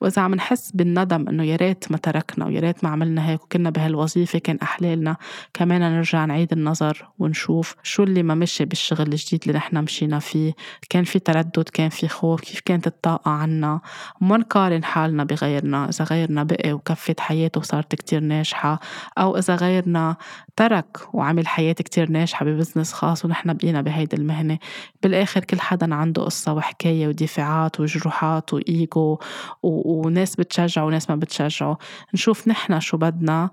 وإذا 0.00 0.22
عم 0.22 0.34
نحس 0.34 0.70
بالندم 0.70 1.28
إنه 1.28 1.44
يا 1.44 1.56
ريت 1.56 1.90
ما 1.90 1.96
تركنا 1.96 2.46
ويا 2.46 2.60
ريت 2.60 2.84
ما 2.84 2.90
عملنا 2.90 3.28
هيك 3.28 3.42
وكنا 3.42 3.70
بهالوظيفة 3.70 4.38
كان 4.38 4.58
أحلى 4.62 4.98
لنا 4.98 5.16
كمان 5.54 5.80
نرجع 5.80 6.24
نعيد 6.24 6.52
النظر 6.52 7.08
ونشوف 7.18 7.74
شو 7.82 8.02
اللي 8.02 8.22
ما 8.22 8.34
مشي 8.34 8.64
بالشغل 8.64 9.06
الجديد 9.12 9.40
اللي 9.46 9.58
نحن 9.58 9.76
مشينا 9.76 10.18
فيه. 10.18 10.52
كان 10.90 11.04
في 11.04 11.18
تردد 11.18 11.68
كان 11.72 11.88
في 11.88 12.08
خوف 12.08 12.40
كيف 12.40 12.60
كانت 12.60 12.86
الطاقة 12.86 13.30
عنا؟ 13.30 13.80
وما 14.20 14.36
نقارن 14.36 14.84
حالنا 14.84 15.24
بغيرنا. 15.24 15.88
إذا 15.88 16.04
غيرنا 16.04 16.42
بقي 16.42 16.72
وكفت 16.72 17.20
حياته 17.20 17.60
وصارت 17.66 17.94
كتير 17.94 18.20
ناجحة. 18.20 18.80
أو 19.18 19.38
إذا 19.38 19.54
غيرنا 19.56 20.16
ترك 20.56 20.98
وعمل 21.12 21.48
حياة 21.48 21.72
كتير 21.72 22.10
ناجحة 22.10 22.44
ببزنس 22.46 22.92
خاص 22.92 23.24
ونحن 23.24 23.52
بقينا 23.52 23.82
بهيدي 23.82 24.16
المهنة 24.16 24.58
بالآخر 25.02 25.44
كل 25.44 25.60
حدا 25.60 25.94
عنده 25.94 26.22
قصة 26.22 26.52
وحكاية 26.52 27.08
ودفاعات 27.08 27.80
وجروحات 27.80 28.54
وإيجو 28.54 29.18
وناس 29.62 30.36
بتشجعه 30.36 30.84
وناس 30.84 31.10
ما 31.10 31.16
بتشجعه. 31.16 31.78
نشوف 32.14 32.48
نحن 32.48 32.80
شو 32.80 32.96
بدنا 32.96 33.50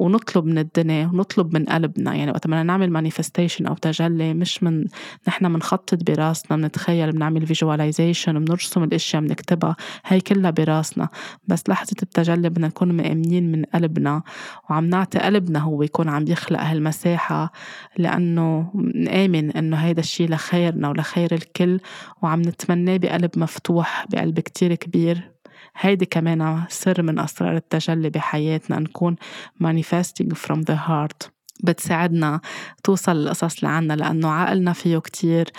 ونطلب 0.00 0.44
من 0.44 0.58
الدنيا 0.58 1.06
ونطلب 1.06 1.54
من 1.54 1.64
قلبنا. 1.64 2.14
يعني 2.14 2.30
وقت 2.30 2.46
بدنا 2.46 2.62
نعمل 2.62 2.90
manifestation 2.90 3.66
أو 3.66 3.74
تجلي 3.74 4.34
مش 4.34 4.62
من 4.62 4.84
نحن 5.28 5.52
بنخطط 5.52 6.10
براسنا 6.10 6.56
بنتخيل 6.56 7.12
بنعمل 7.12 7.46
visualization 7.46 8.44
بنرسم 8.44 8.82
الأشياء 8.82 9.22
بنكتبها. 9.22 9.76
هي 10.06 10.20
كلها 10.20 10.50
براسنا. 10.50 11.08
بس 11.48 11.62
لحظة 11.68 11.96
التجلي 12.02 12.48
بدنا 12.48 12.66
نكون 12.66 12.92
مأمنين 12.92 13.52
من 13.52 13.64
قلبنا. 13.64 14.22
وعم 14.70 14.84
نعطي 14.84 15.18
قلبنا 15.18 15.58
هو 15.58 15.82
يكون 15.82 16.08
عم 16.08 16.24
يخلق 16.28 16.60
هالمساحة. 16.60 17.52
لأنه 17.98 18.72
نآمن 18.94 19.50
إنه 19.50 19.76
هيدا 19.76 20.00
الشي 20.00 20.26
لخيرنا 20.26 20.88
ولخير 20.88 21.34
الكل. 21.34 21.80
وعم 22.22 22.42
نتمناه 22.42 22.96
بقلب 22.96 23.30
مفتوح 23.36 24.06
بقلب 24.10 24.40
كتير 24.40 24.74
كبير. 24.74 25.39
هيدي 25.76 26.06
كمان 26.06 26.64
سر 26.68 27.02
من 27.02 27.18
أسرار 27.18 27.56
التجلي 27.56 28.10
بحياتنا 28.10 28.78
نكون 28.78 29.16
manifesting 29.62 30.34
from 30.34 30.58
the 30.70 30.76
heart. 30.88 31.30
بتساعدنا 31.64 32.40
توصل 32.84 33.12
القصص 33.16 33.56
اللي 33.58 33.68
عنا 33.68 33.92
لأنه 33.92 34.30
عقلنا 34.30 34.72
فيه 34.72 34.98
كتير 34.98 35.50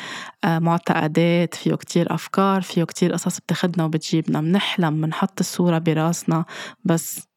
آه، 0.43 0.59
معتقدات 0.59 1.55
فيه 1.55 1.75
كتير 1.75 2.13
أفكار 2.13 2.61
فيه 2.61 2.83
كتير 2.83 3.13
قصص 3.13 3.39
بتاخدنا 3.39 3.85
وبتجيبنا. 3.85 4.41
منحلم 4.41 4.93
منحط 4.93 5.39
الصورة 5.39 5.77
براسنا 5.77 6.45
بس 6.85 7.27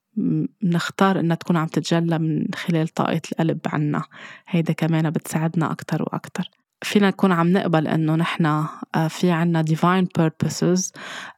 نختار 0.62 1.20
إنها 1.20 1.36
تكون 1.36 1.56
عم 1.56 1.66
تتجلى 1.66 2.18
من 2.18 2.46
خلال 2.54 2.88
طاقة 2.88 3.20
القلب 3.32 3.60
عنا. 3.66 4.02
هيدا 4.48 4.72
كمان 4.72 5.10
بتساعدنا 5.10 5.72
أكتر 5.72 6.02
وأكتر. 6.02 6.50
فينا 6.84 7.08
نكون 7.08 7.32
عم 7.32 7.52
نقبل 7.52 7.88
إنه 7.88 8.14
نحن 8.14 8.46
آه، 8.46 9.08
في 9.08 9.30
عنا 9.30 9.64
divine 9.70 10.22
purposes 10.22 10.92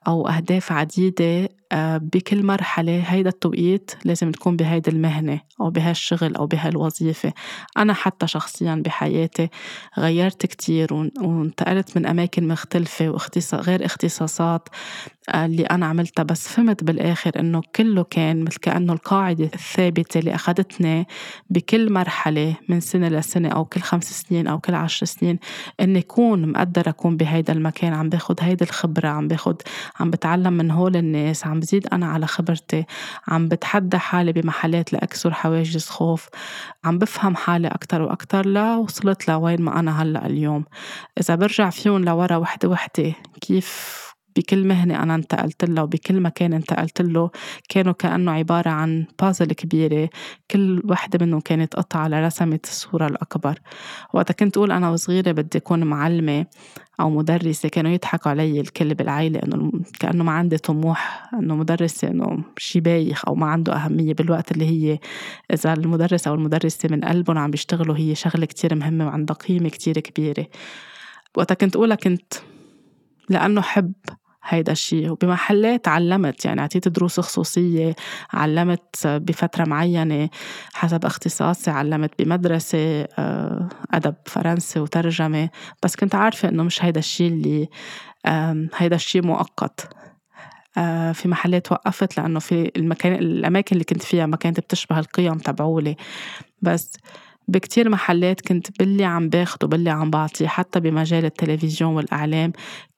أو 0.07 0.29
أهداف 0.29 0.73
عديدة 0.73 1.49
آه، 1.73 1.97
بكل 1.97 2.47
مرحلة 2.47 3.03
هيدا 3.07 3.31
التوقيت 3.31 3.91
لازم 4.05 4.31
تكون 4.31 4.57
بهيدي 4.57 4.91
المهنة 4.91 5.41
أو 5.61 5.71
بهالشغل 5.71 6.37
أو 6.37 6.47
بهالوظيفة. 6.47 7.33
أنا 7.79 7.93
حتى 7.93 8.27
شخصيا 8.27 8.83
بحياتي 8.85 9.49
غيرت 9.99 10.47
كتير 10.47 10.95
وانتقلت 10.95 11.97
من 11.97 12.07
أماكن 12.07 12.49
مختلفة 12.49 13.09
واختصاص 13.09 13.55
غير 13.69 13.85
اختصاصات. 13.85 14.69
اللي 15.35 15.65
أنا 15.65 15.87
عملتها 15.87 16.23
بس 16.23 16.49
فهمت 16.49 16.85
بالآخر 16.85 17.33
إنه 17.41 17.63
كله 17.77 18.05
كان 18.05 18.45
مثل 18.45 18.59
كأنه 18.59 18.93
القاعدة 18.93 19.51
الثابتة 19.55 20.19
اللي 20.19 20.35
أخذتني 20.35 21.07
بكل 21.51 21.93
مرحلة 21.93 22.55
من 22.69 22.81
سنة 22.81 23.09
لسنة 23.09 23.49
أو 23.49 23.65
كل 23.65 23.81
خمس 23.81 24.23
سنين 24.23 24.47
أو 24.47 24.59
كل 24.59 24.75
عشر 24.75 25.07
سنين 25.07 25.39
إني 25.81 25.99
أكون 25.99 26.53
مقدرة 26.53 26.89
أكون 26.89 27.17
بهيدا 27.17 27.53
المكان 27.53 27.93
عم 27.93 28.09
باخد 28.09 28.39
هيدي 28.43 28.65
الخبرة 28.65 29.09
عم 29.09 29.29
باخد 29.29 29.63
عم 30.01 30.11
بتعلم 30.11 30.53
من 30.53 30.71
هول 30.71 30.97
الناس 30.97 31.47
عم 31.47 31.61
بزيد 31.61 31.87
أنا 31.93 32.07
على 32.07 32.27
خبرتي 32.27 32.85
عم 33.29 33.49
بتحدى 33.49 33.99
حالي 33.99 34.33
بمحلات 34.33 34.93
لأكسر 34.93 35.33
حواجز 35.35 35.87
خوف 35.87 36.29
عم 36.85 36.99
بفهم 36.99 37.37
حالي 37.37 37.69
أكتر 37.69 38.03
وأكتر 38.03 38.47
لا 38.47 38.77
وصلت 38.77 39.29
لوين 39.29 39.63
ما 39.63 39.79
أنا 39.81 40.03
هلأ 40.03 40.27
اليوم. 40.27 40.65
إذا 41.21 41.35
برجع 41.35 41.71
فيهم 41.71 42.05
لورا 42.05 42.37
وحدة 42.37 42.69
وحدة 42.69 43.13
كيف 43.41 44.06
بكل 44.37 44.65
مهنة 44.65 45.03
أنا 45.03 45.15
انتقلت 45.15 45.65
لها 45.65 45.83
وبكل 45.83 46.21
مكان 46.21 46.53
انتقلت 46.53 47.03
له 47.03 47.31
كانوا 47.69 47.93
كأنه 47.93 48.33
عبارة 48.33 48.71
عن 48.71 49.07
بازل 49.23 49.53
كبيرة 49.53 50.09
كل 50.51 50.83
وحدة 50.85 51.27
منهم 51.27 51.41
كانت 51.41 51.75
قطعة 51.77 52.09
لرسمت 52.09 52.65
الصورة 52.65 53.07
الأكبر. 53.07 53.59
وقتا 54.15 54.33
كنت 54.33 54.57
أقول 54.57 54.73
أنا 54.73 54.91
وصغيرة 54.91 55.33
بدي 55.33 55.59
أكون 55.59 55.85
معلمة 55.85 56.47
أو 57.01 57.11
مدرسة 57.11 57.69
كانوا 57.69 57.91
يضحكوا 57.91 58.31
علي 58.31 58.61
الكل 58.61 58.95
بالعائلة 58.95 59.41
إنه 59.45 59.73
كأنه 60.01 60.25
ما 60.25 60.33
عندي 60.33 60.59
طموح 60.59 61.31
إنه 61.35 61.57
مدرسة 61.57 62.09
إنه 62.09 62.45
شي 62.59 62.81
بايخ 62.81 63.29
أو 63.29 63.35
ما 63.35 63.47
عنده 63.47 63.73
أهمية 63.73 64.15
بالوقت 64.15 64.53
اللي 64.53 64.65
هي 64.65 64.99
إذا 65.53 65.73
المدرس 65.73 66.29
أو 66.29 66.35
المدرسة 66.35 66.89
من 66.93 67.01
قلبهم 67.01 67.39
عم 67.39 67.51
بيشتغلوا 67.51 67.97
هي 67.97 68.15
شغلة 68.15 68.47
كتير 68.47 68.75
مهمة 68.75 69.07
وعندها 69.07 69.37
قيمة 69.37 69.69
كتير 69.69 70.01
كبيرة. 70.01 70.47
وقتا 71.37 71.55
كنت 71.55 71.77
أقولها 71.77 71.97
كنت 71.97 72.35
لأنه 73.29 73.61
حب 73.61 73.93
هيدا 74.49 74.73
الشيء 74.73 75.11
وبمحلات 75.11 75.89
علمت 75.89 76.45
يعني 76.45 76.61
أعطيت 76.61 76.89
دروس 76.89 77.21
خصوصية 77.21 77.97
علمت 78.33 79.07
بفترة 79.07 79.65
معينة 79.65 80.29
حسب 80.75 81.05
اختصاصي 81.05 81.71
علمت 81.71 82.23
بمدرسة 82.23 83.03
آه، 83.19 83.69
أدب 83.93 84.15
فرنسي 84.27 84.81
وترجمة. 84.81 85.49
بس 85.83 85.97
كنت 85.97 86.15
عارفة 86.15 86.49
إنه 86.49 86.63
مش 86.63 86.85
هيدا 86.85 86.99
الشيء 86.99 87.33
اللي 87.33 87.69
هيدا 88.77 88.97
الشيء 88.97 89.27
مؤقت. 89.27 89.89
آه، 90.79 91.13
في 91.13 91.29
محلات 91.29 91.73
وقفت 91.73 92.19
لأنه 92.19 92.39
في 92.39 92.71
المكان 92.77 93.13
الأماكن 93.13 93.77
اللي 93.77 93.85
كنت 93.85 94.03
فيها 94.03 94.27
ما 94.27 94.37
كانت 94.37 94.61
بتشبه 94.61 94.99
القيم 94.99 95.39
تبعولي. 95.39 95.97
بس 96.63 96.93
بكتير 97.49 97.89
محلات 97.89 98.41
كنت 98.41 98.79
باللي 98.79 99.05
عم 99.05 99.29
باخده 99.29 99.69
باللي 99.69 99.91
عم 99.91 100.11
بعطيه 100.11 100.47
حتى 100.47 100.81
بمجال 100.81 101.25
التلفزيون 101.25 101.95
والإعلام 101.95 102.53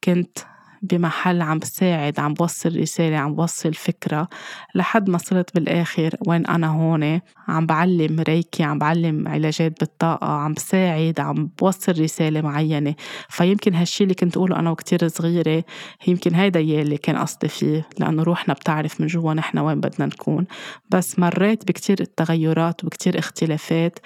كنت 0.05 0.38
بمحل 0.83 1.43
عم 1.43 1.59
بساعد 1.59 2.20
عم 2.20 2.35
بوصل 2.35 2.81
رسالة 2.81 3.16
عم 3.16 3.35
بوصل 3.35 3.74
فكرة 3.74 4.29
لحد 4.74 5.11
ما 5.11 5.18
صرت 5.18 5.55
بالآخر 5.55 6.16
وين 6.26 6.47
أنا 6.47 6.66
هون. 6.66 7.20
عم 7.49 7.66
بعلم 7.66 8.20
ريكي 8.20 8.62
عم 8.62 8.79
بعلم 8.79 9.29
علاجات 9.29 9.81
بالطاقة 9.81 10.33
عم 10.33 10.53
بساعد 10.53 11.20
عم 11.20 11.51
بوصل 11.61 12.01
رسالة 12.01 12.41
معينة. 12.41 12.95
فيمكن 13.29 13.74
هالشي 13.74 14.05
اللي 14.05 14.14
كنت 14.14 14.37
أقوله 14.37 14.59
أنا 14.59 14.70
وكتير 14.70 15.09
صغيرة 15.09 15.64
يمكن 16.07 16.35
هيدا 16.35 16.61
يلي 16.61 16.97
كان 16.97 17.16
قصدي 17.16 17.49
فيه 17.49 17.89
لأنه 17.99 18.22
روحنا 18.22 18.55
بتعرف 18.55 19.01
من 19.01 19.07
جوا 19.07 19.35
نحن 19.35 19.59
وين 19.59 19.81
بدنا 19.81 20.07
نكون. 20.07 20.47
بس 20.91 21.18
مريت 21.18 21.68
بكتير 21.68 22.05
تغيرات 22.05 22.85
وبكتير 22.85 23.18
اختلافات 23.18 23.99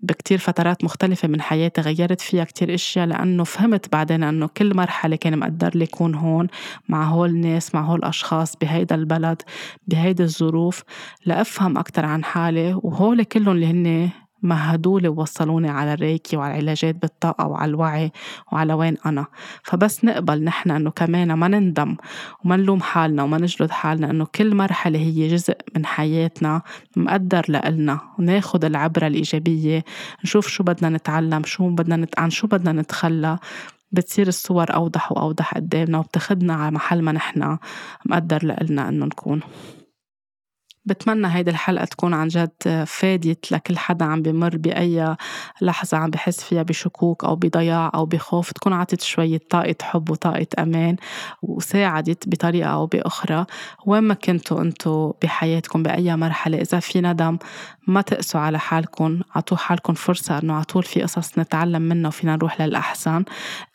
بكتير 0.00 0.38
فترات 0.38 0.84
مختلفة 0.84 1.28
من 1.28 1.40
حياتي 1.40 1.80
غيرت 1.80 2.20
فيها 2.20 2.44
كتير 2.44 2.74
إشياء 2.74 3.06
لأنه 3.06 3.44
فهمت 3.44 3.92
بعدين 3.92 4.22
أنه 4.22 4.46
كل 4.46 4.76
مرحلة 4.76 5.16
كان 5.16 5.38
مقدر 5.38 5.70
لي 5.74 5.84
يكون 5.84 6.13
هون 6.14 6.46
مع 6.88 7.04
هول 7.04 7.30
الناس 7.30 7.74
مع 7.74 7.80
هول 7.80 7.98
الأشخاص 7.98 8.56
بهيدا 8.56 8.94
البلد 8.94 9.42
بهيدا 9.88 10.24
الظروف 10.24 10.82
لأفهم 11.26 11.78
أكتر 11.78 12.04
عن 12.04 12.24
حالي. 12.24 12.80
وهول 12.82 13.22
كلهم 13.22 13.54
اللي 13.54 13.66
هن 13.66 14.10
مهدولي 14.42 15.08
ووصلوني 15.08 15.68
على 15.70 15.92
الريكي 15.92 16.36
وعلى 16.36 16.54
العلاجات 16.54 16.94
بالطاقة 17.02 17.46
وعلى 17.46 17.68
الوعي 17.70 18.12
وعلى 18.52 18.74
وين 18.74 18.96
أنا. 19.06 19.26
فبس 19.62 20.04
نقبل 20.04 20.44
نحن 20.44 20.70
أنه 20.70 20.90
كمان 20.90 21.32
ما 21.32 21.48
نندم 21.48 21.96
وما 22.44 22.56
نلوم 22.56 22.80
حالنا 22.80 23.22
وما 23.22 23.38
نجلد 23.38 23.70
حالنا 23.70 24.10
أنه 24.10 24.26
كل 24.34 24.54
مرحلة 24.54 24.98
هي 24.98 25.28
جزء 25.28 25.56
من 25.76 25.86
حياتنا 25.86 26.62
مقدر 26.96 27.44
لإلنا. 27.48 28.00
وناخد 28.18 28.64
العبرة 28.64 29.06
الإيجابية 29.06 29.84
نشوف 30.24 30.48
شو 30.48 30.64
بدنا 30.64 30.88
نتعلم 30.88 31.44
شو 31.44 31.68
بدنا 31.68 31.96
نت... 31.96 32.18
عن 32.18 32.30
شو 32.30 32.46
بدنا 32.46 32.72
نتخلى. 32.72 33.38
بتصير 33.94 34.28
الصور 34.28 34.74
أوضح 34.74 35.12
وأوضح 35.12 35.54
قدامنا 35.54 35.98
وبتاخدنا 35.98 36.54
على 36.54 36.70
محل 36.70 37.02
ما 37.02 37.12
نحن 37.12 37.58
مقدر 38.04 38.44
لإلنا 38.44 38.88
إنه 38.88 39.06
نكون. 39.06 39.40
بتمنى 40.86 41.34
هيدي 41.34 41.50
الحلقة 41.50 41.84
تكون 41.84 42.14
عن 42.14 42.28
جد 42.28 42.84
فادت 42.86 43.52
لكل 43.52 43.78
حدا 43.78 44.04
عم 44.04 44.22
بمر 44.22 44.56
بأي 44.56 45.16
لحظة 45.62 45.96
عم 45.96 46.10
بحس 46.10 46.44
فيها 46.44 46.62
بشكوك 46.62 47.24
أو 47.24 47.36
بضياع 47.36 47.90
أو 47.94 48.06
بخوف. 48.06 48.52
تكون 48.52 48.72
عطت 48.72 49.00
شوية 49.00 49.40
طاقة 49.50 49.74
حب 49.82 50.10
وطاقة 50.10 50.46
أمان 50.58 50.96
وساعدت 51.42 52.28
بطريقة 52.28 52.68
أو 52.70 52.86
بأخرى. 52.86 53.46
وين 53.86 54.02
ما 54.02 54.14
كنتوا 54.14 54.60
أنتوا 54.60 55.12
بحياتكم 55.22 55.82
بأي 55.82 56.16
مرحلة 56.16 56.58
إذا 56.58 56.80
في 56.80 57.00
ندم 57.00 57.38
ما 57.86 58.00
تقسوا 58.00 58.40
على 58.40 58.58
حالكم 58.58 59.20
عطوا 59.34 59.56
حالكم 59.56 59.94
فرصة 59.94 60.38
أنه 60.38 60.54
عطول 60.54 60.82
في 60.82 61.02
قصص 61.02 61.38
نتعلم 61.38 61.82
منها 61.82 62.08
وفينا 62.08 62.36
نروح 62.36 62.60
للأحسن. 62.60 63.24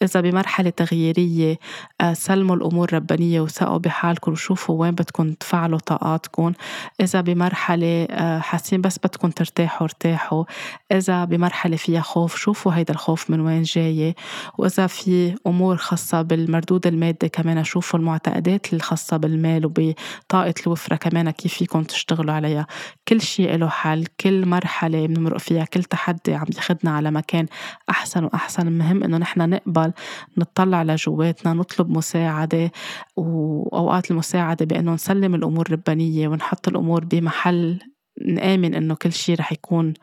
إذا 0.03 0.21
بمرحلة 0.21 0.69
تغييرية 0.69 1.59
آه، 2.01 2.13
سلموا 2.13 2.55
الأمور 2.55 2.93
ربانية 2.93 3.41
وثقوا 3.41 3.77
بحالكم 3.77 4.31
وشوفوا 4.31 4.81
وين 4.81 4.91
بدكم 4.91 5.33
تفعلوا 5.33 5.79
طاقاتكم 5.79 6.53
إذا 7.01 7.21
بمرحلة 7.21 8.07
آه، 8.09 8.39
حاسين 8.39 8.81
بس 8.81 8.97
بدكم 8.97 9.29
ترتاحوا 9.29 9.87
ارتاحوا. 9.87 10.43
إذا 10.91 11.25
بمرحلة 11.25 11.77
فيها 11.77 12.01
خوف 12.01 12.35
شوفوا 12.35 12.73
هيدا 12.73 12.93
الخوف 12.93 13.29
من 13.29 13.39
وين 13.39 13.63
جاي 13.63 14.15
وإذا 14.57 14.87
في 14.87 15.35
أمور 15.47 15.77
خاصة 15.77 16.21
بالمردود 16.21 16.87
المادي 16.87 17.29
كمان 17.29 17.63
شوفوا 17.63 17.99
المعتقدات 17.99 18.73
الخاصة 18.73 19.17
بالمال 19.17 19.65
وبطاقة 19.65 20.53
الوفرة 20.67 20.95
كمان 20.95 21.29
كيف 21.29 21.53
فيكم 21.53 21.83
تشتغلوا 21.83 22.33
عليها. 22.33 22.67
كل 23.07 23.21
شيء 23.21 23.55
له 23.55 23.69
حل 23.69 24.05
كل 24.19 24.45
مرحلة 24.45 25.07
بنمرق 25.07 25.37
فيها 25.37 25.65
كل 25.65 25.83
تحدي 25.83 26.33
عم 26.35 26.45
ياخدنا 26.55 26.91
على 26.91 27.11
مكان 27.11 27.45
أحسن 27.89 28.23
وأحسن. 28.23 28.67
المهم 28.67 29.03
إنه 29.03 29.17
نحن 29.17 29.49
نقبل 29.49 29.91
نطلع 30.37 30.83
لجواتنا 30.83 31.53
نطلب 31.53 31.89
مساعدة 31.89 32.71
وأوقات 33.15 34.11
المساعدة 34.11 34.65
بإنه 34.65 34.93
نسلم 34.93 35.35
الأمور 35.35 35.71
ربانية 35.71 36.27
ونحط 36.27 36.67
الأمور 36.67 36.88
بمحل 36.97 37.79
نآمن 38.25 38.75
إنه 38.75 38.95
كل 38.95 39.11
شيء 39.11 39.39
رح 39.39 39.51
يكون 39.51 39.93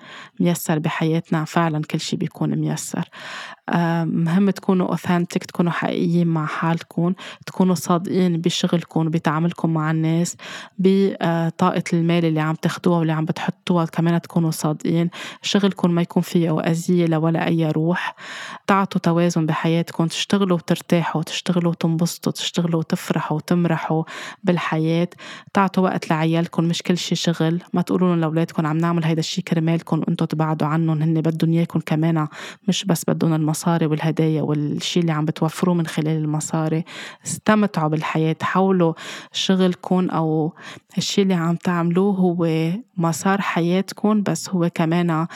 ميسر 0.41 0.79
بحياتنا 0.79 1.45
فعلا 1.45 1.83
كل 1.83 2.01
شيء 2.01 2.19
بيكون 2.19 2.57
ميسر. 2.57 3.09
مهم 4.05 4.51
تكونوا 4.51 4.89
أوثنتك 4.89 5.45
تكونوا 5.45 5.73
حقيقيين 5.73 6.27
مع 6.27 6.47
حالكم 6.47 7.15
تكونوا 7.47 7.75
صادقين 7.75 8.41
بشغلكم 8.41 9.09
بتعاملكم 9.09 9.75
مع 9.75 9.91
الناس 9.91 10.37
بطاقة 10.79 11.83
المال 11.93 12.25
اللي 12.25 12.41
عم 12.41 12.55
تاخدوها 12.55 12.99
واللي 12.99 13.13
عم 13.13 13.25
بتحطوها 13.25 13.85
كمان 13.85 14.21
تكونوا 14.21 14.51
صادقين. 14.51 15.11
شغلكم 15.43 15.91
ما 15.91 16.03
يكون 16.03 16.23
فيه 16.23 16.61
أذية 16.61 17.07
لولا 17.07 17.47
أي 17.47 17.71
روح. 17.71 18.15
تعطوا 18.67 19.01
توازن 19.01 19.47
بحياتكم 19.47 20.07
تشتغلوا 20.07 20.57
وترتاحوا 20.57 21.23
تشتغلوا 21.23 21.71
وتنبسطوا 21.71 22.33
تشتغلوا 22.33 22.81
وتفرحوا 22.81 23.37
وتمرحوا 23.37 24.05
بالحياة. 24.45 25.09
تعطوا 25.53 25.85
وقت 25.85 26.11
لعيالكم 26.11 26.65
مش 26.65 26.83
كل 26.83 26.99
شي 26.99 27.15
شغل. 27.15 27.63
ما 27.73 27.83
تقولوا 27.83 28.06
لهم 28.07 28.21
لأولادكم 28.21 28.67
عم 28.67 28.79
نعمل 28.79 29.05
هيدا 29.05 29.21
الشي 29.21 29.43
كرمالكم 29.43 29.99
وأنتم 29.99 30.25
تبعدوا 30.25 30.69
عنهم 30.69 31.03
هن 31.03 31.21
بدهم 31.21 31.53
إياكم 31.53 31.81
كمان 31.81 32.27
مش 32.69 32.85
بس 32.85 33.03
بدهم 33.09 33.35
المصاري 33.35 33.87
والهدايا 33.87 34.43
والشي 34.43 35.01
اللي 35.01 35.13
عم 35.13 35.25
بتوفروه 35.25 35.75
من 35.75 35.87
خلال 35.87 36.17
المصاري. 36.17 36.85
استمتعوا 37.27 37.89
بالحياة 37.89 38.37
حاولوا 38.43 38.93
شغلكم 39.33 40.11
أو 40.11 40.55
الشي 40.99 41.23
اللي 41.23 41.35
عم 41.35 41.57
تعملوه 41.57 42.15
هو 42.15 42.71
مسار 42.97 43.41
حياتكم 43.41 44.23
بس 44.23 44.51
هو 44.51 44.71
كمان 44.75 45.27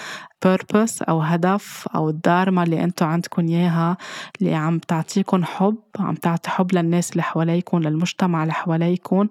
purpose 0.46 1.02
أو 1.08 1.20
هدف 1.20 1.88
أو 1.94 2.08
الدارما 2.08 2.62
اللي 2.62 2.84
أنتوا 2.84 3.06
عندكم 3.06 3.48
إياها 3.48 3.96
اللي 4.40 4.54
عم 4.54 4.78
تعطيكم 4.78 5.44
حب 5.44 5.76
عم 5.98 6.14
تعطي 6.14 6.50
حب 6.50 6.74
للناس 6.74 7.10
اللي 7.12 7.22
حواليكم 7.22 7.78
للمجتمع 7.78 8.42
اللي 8.42 8.54
حواليكم 8.54 9.28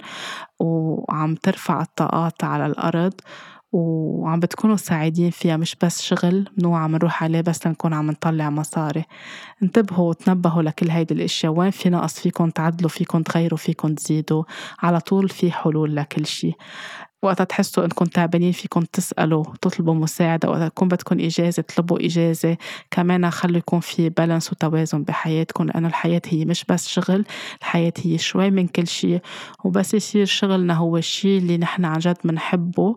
وعم 0.59 1.35
ترفع 1.35 1.81
الطاقات 1.81 2.43
على 2.43 2.65
الأرض 2.65 3.13
وعم 3.71 4.39
بتكونوا 4.39 4.75
سعيدين 4.75 5.29
فيها 5.31 5.57
مش 5.57 5.75
بس 5.83 6.01
شغل 6.01 6.49
نوع 6.57 6.79
عم 6.79 6.91
نروح 6.91 7.23
عليه 7.23 7.41
بس 7.41 7.67
لنكون 7.67 7.93
عم 7.93 8.11
نطلع 8.11 8.49
مصاري. 8.49 9.05
انتبهوا 9.63 10.09
وتنبهوا 10.09 10.63
لكل 10.63 10.89
هيدي 10.89 11.13
الأشياء 11.13 11.51
وين 11.53 11.71
في 11.71 11.89
نقص 11.89 12.19
فيكم 12.19 12.49
تعدلوا 12.49 12.89
فيكم 12.89 13.21
تغيروا 13.21 13.57
فيكم 13.57 13.95
تزيدوا 13.95 14.43
على 14.79 14.99
طول 14.99 15.29
في 15.29 15.51
حلول 15.51 15.95
لكل 15.95 16.25
شيء. 16.25 16.55
وقتها 17.21 17.43
تحسوا 17.43 17.83
إنكم 17.83 18.05
تعبانين 18.05 18.51
فيكم 18.51 18.81
تسألوا 18.81 19.43
تطلبوا 19.61 19.93
مساعدة 19.93 20.49
وقت 20.49 20.61
يكون 20.61 20.87
بدكم 20.87 21.19
إجازة 21.19 21.59
اطلبوا 21.59 22.05
إجازة. 22.05 22.57
كمان 22.91 23.29
خلوا 23.29 23.57
يكون 23.57 23.79
في 23.79 24.09
بالانس 24.09 24.51
وتوازن 24.51 25.03
بحياتكم 25.03 25.63
لأنه 25.63 25.87
الحياة 25.87 26.21
هي 26.27 26.45
مش 26.45 26.65
بس 26.69 26.87
شغل 26.87 27.25
الحياة 27.59 27.93
هي 27.97 28.17
شوي 28.17 28.49
من 28.49 28.67
كل 28.67 28.87
شيء. 28.87 29.21
وبس 29.63 29.93
يصير 29.93 30.25
شغلنا 30.25 30.73
هو 30.73 30.97
الشيء 30.97 31.37
اللي 31.37 31.57
نحن 31.57 31.85
عن 31.85 31.99
جد 31.99 32.17
بنحبه. 32.23 32.95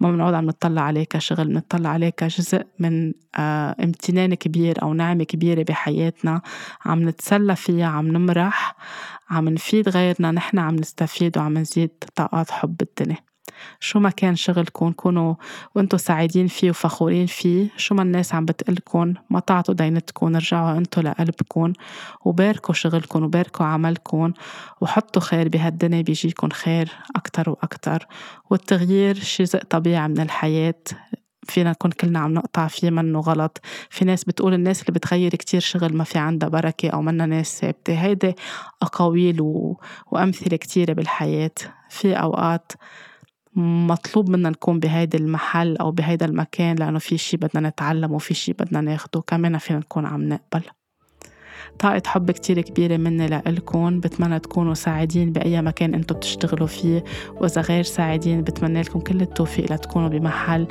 ما 0.00 0.12
بنقعد 0.12 0.34
عم 0.34 0.46
نطلع 0.46 0.82
عليه 0.82 1.04
كشغل 1.04 1.48
بنطلع 1.48 1.90
عليه 1.90 2.08
كجزء 2.08 2.66
من 2.78 3.12
آه 3.38 3.76
امتنان 3.84 4.34
كبير 4.34 4.82
أو 4.82 4.94
نعمة 4.94 5.24
كبيرة 5.24 5.62
بحياتنا. 5.62 6.42
عم 6.84 7.08
نتسلى 7.08 7.56
فيها 7.56 7.86
عم 7.86 8.08
نمرح 8.08 8.76
عم 9.30 9.48
نفيد 9.48 9.88
غيرنا 9.88 10.30
نحن 10.30 10.58
عم 10.58 10.76
نستفيد 10.76 11.38
وعم 11.38 11.58
نزيد 11.58 11.90
طاقات 12.16 12.50
حب 12.50 12.76
الدنيا. 12.82 13.29
شو 13.80 13.98
ما 13.98 14.10
كان 14.10 14.36
شغلكم 14.36 14.92
كونوا 14.92 15.34
وانتوا 15.74 15.98
سعيدين 15.98 16.46
فيه 16.46 16.70
وفخورين 16.70 17.26
فيه. 17.26 17.68
شو 17.76 17.94
ما 17.94 18.02
الناس 18.02 18.34
عم 18.34 18.44
بتقلكن 18.44 19.14
ما 19.30 19.40
تعطوا 19.40 19.74
دينتكم 19.74 20.36
رجعوا 20.36 20.78
أنتوا 20.78 21.02
لقلبكم. 21.02 21.72
وباركوا 22.24 22.74
شغلكم 22.74 23.22
وباركوا 23.24 23.66
عملكم 23.66 24.32
وحطوا 24.80 25.22
خير 25.22 25.48
بهالدنيا 25.48 26.02
بيجيكم 26.02 26.48
خير 26.48 26.88
أكتر 27.16 27.50
وأكتر. 27.50 28.06
والتغيير 28.50 29.14
جزء 29.14 29.58
طبيعي 29.58 30.08
من 30.08 30.20
الحياة. 30.20 30.82
فينا 31.42 31.70
نكون 31.70 31.90
كلنا 31.90 32.18
عم 32.18 32.34
نقطع 32.34 32.66
فيه 32.66 32.90
منه 32.90 33.20
غلط. 33.20 33.60
في 33.90 34.04
ناس 34.04 34.24
بتقول 34.24 34.54
الناس 34.54 34.80
اللي 34.80 34.92
بتغير 34.92 35.30
كتير 35.30 35.60
شغل 35.60 35.96
ما 35.96 36.04
في 36.04 36.18
عندها 36.18 36.48
بركة 36.48 36.88
أو 36.88 37.02
منا 37.02 37.26
ناس 37.26 37.60
ثابتة. 37.60 37.94
هيدي 37.94 38.34
أقاويل 38.82 39.40
و... 39.40 39.80
وأمثلة 40.06 40.56
كتيرة 40.56 40.92
بالحياة. 40.92 41.50
في 41.88 42.14
أوقات 42.14 42.72
مطلوب 43.56 44.30
منا 44.30 44.50
نكون 44.50 44.80
بهيدا 44.80 45.18
المحل 45.18 45.76
أو 45.76 45.90
بهيدا 45.90 46.26
المكان 46.26 46.76
لأنه 46.76 46.98
في 46.98 47.18
شي 47.18 47.36
بدنا 47.36 47.68
نتعلم 47.68 48.12
وفي 48.12 48.34
شي 48.34 48.52
بدنا 48.52 48.80
ناخده 48.80 49.20
كمان 49.20 49.58
فينا 49.58 49.78
نكون 49.78 50.06
عم 50.06 50.28
نقبل. 50.28 50.62
طاقة 51.78 52.02
حب 52.06 52.30
كتير 52.30 52.60
كبيرة 52.60 52.96
مني 52.96 53.26
لإلكم 53.26 54.00
بتمنى 54.00 54.38
تكونوا 54.38 54.74
سعيدين 54.74 55.32
بأي 55.32 55.62
مكان 55.62 55.94
أنتم 55.94 56.16
بتشتغلوا 56.16 56.66
فيه 56.66 57.04
وإذا 57.36 57.60
غير 57.60 57.82
سعيدين 57.82 58.42
بتمنى 58.42 58.82
لكم 58.82 59.00
كل 59.00 59.20
التوفيق 59.20 59.72
لتكونوا 59.72 60.08
بمحل 60.08 60.66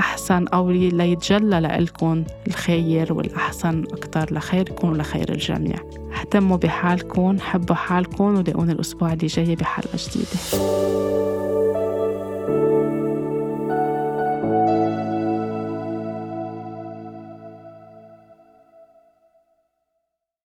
أحسن 0.00 0.46
أو 0.48 0.70
ليتجلى 0.70 1.60
لإلكم 1.60 2.24
الخير 2.46 3.12
والأحسن 3.12 3.84
أكتر 3.92 4.34
لخير 4.34 4.70
يكونوا 4.70 4.96
لخير 4.96 5.32
الجميع. 5.32 5.76
اهتموا 6.20 6.56
بحالكم 6.56 7.40
حبوا 7.40 7.76
حالكم 7.76 8.24
ولاقوني 8.24 8.72
الأسبوع 8.72 9.12
اللي 9.12 9.26
جاي 9.26 9.56
بحلقة 9.56 9.98
جديدة. 10.08 10.70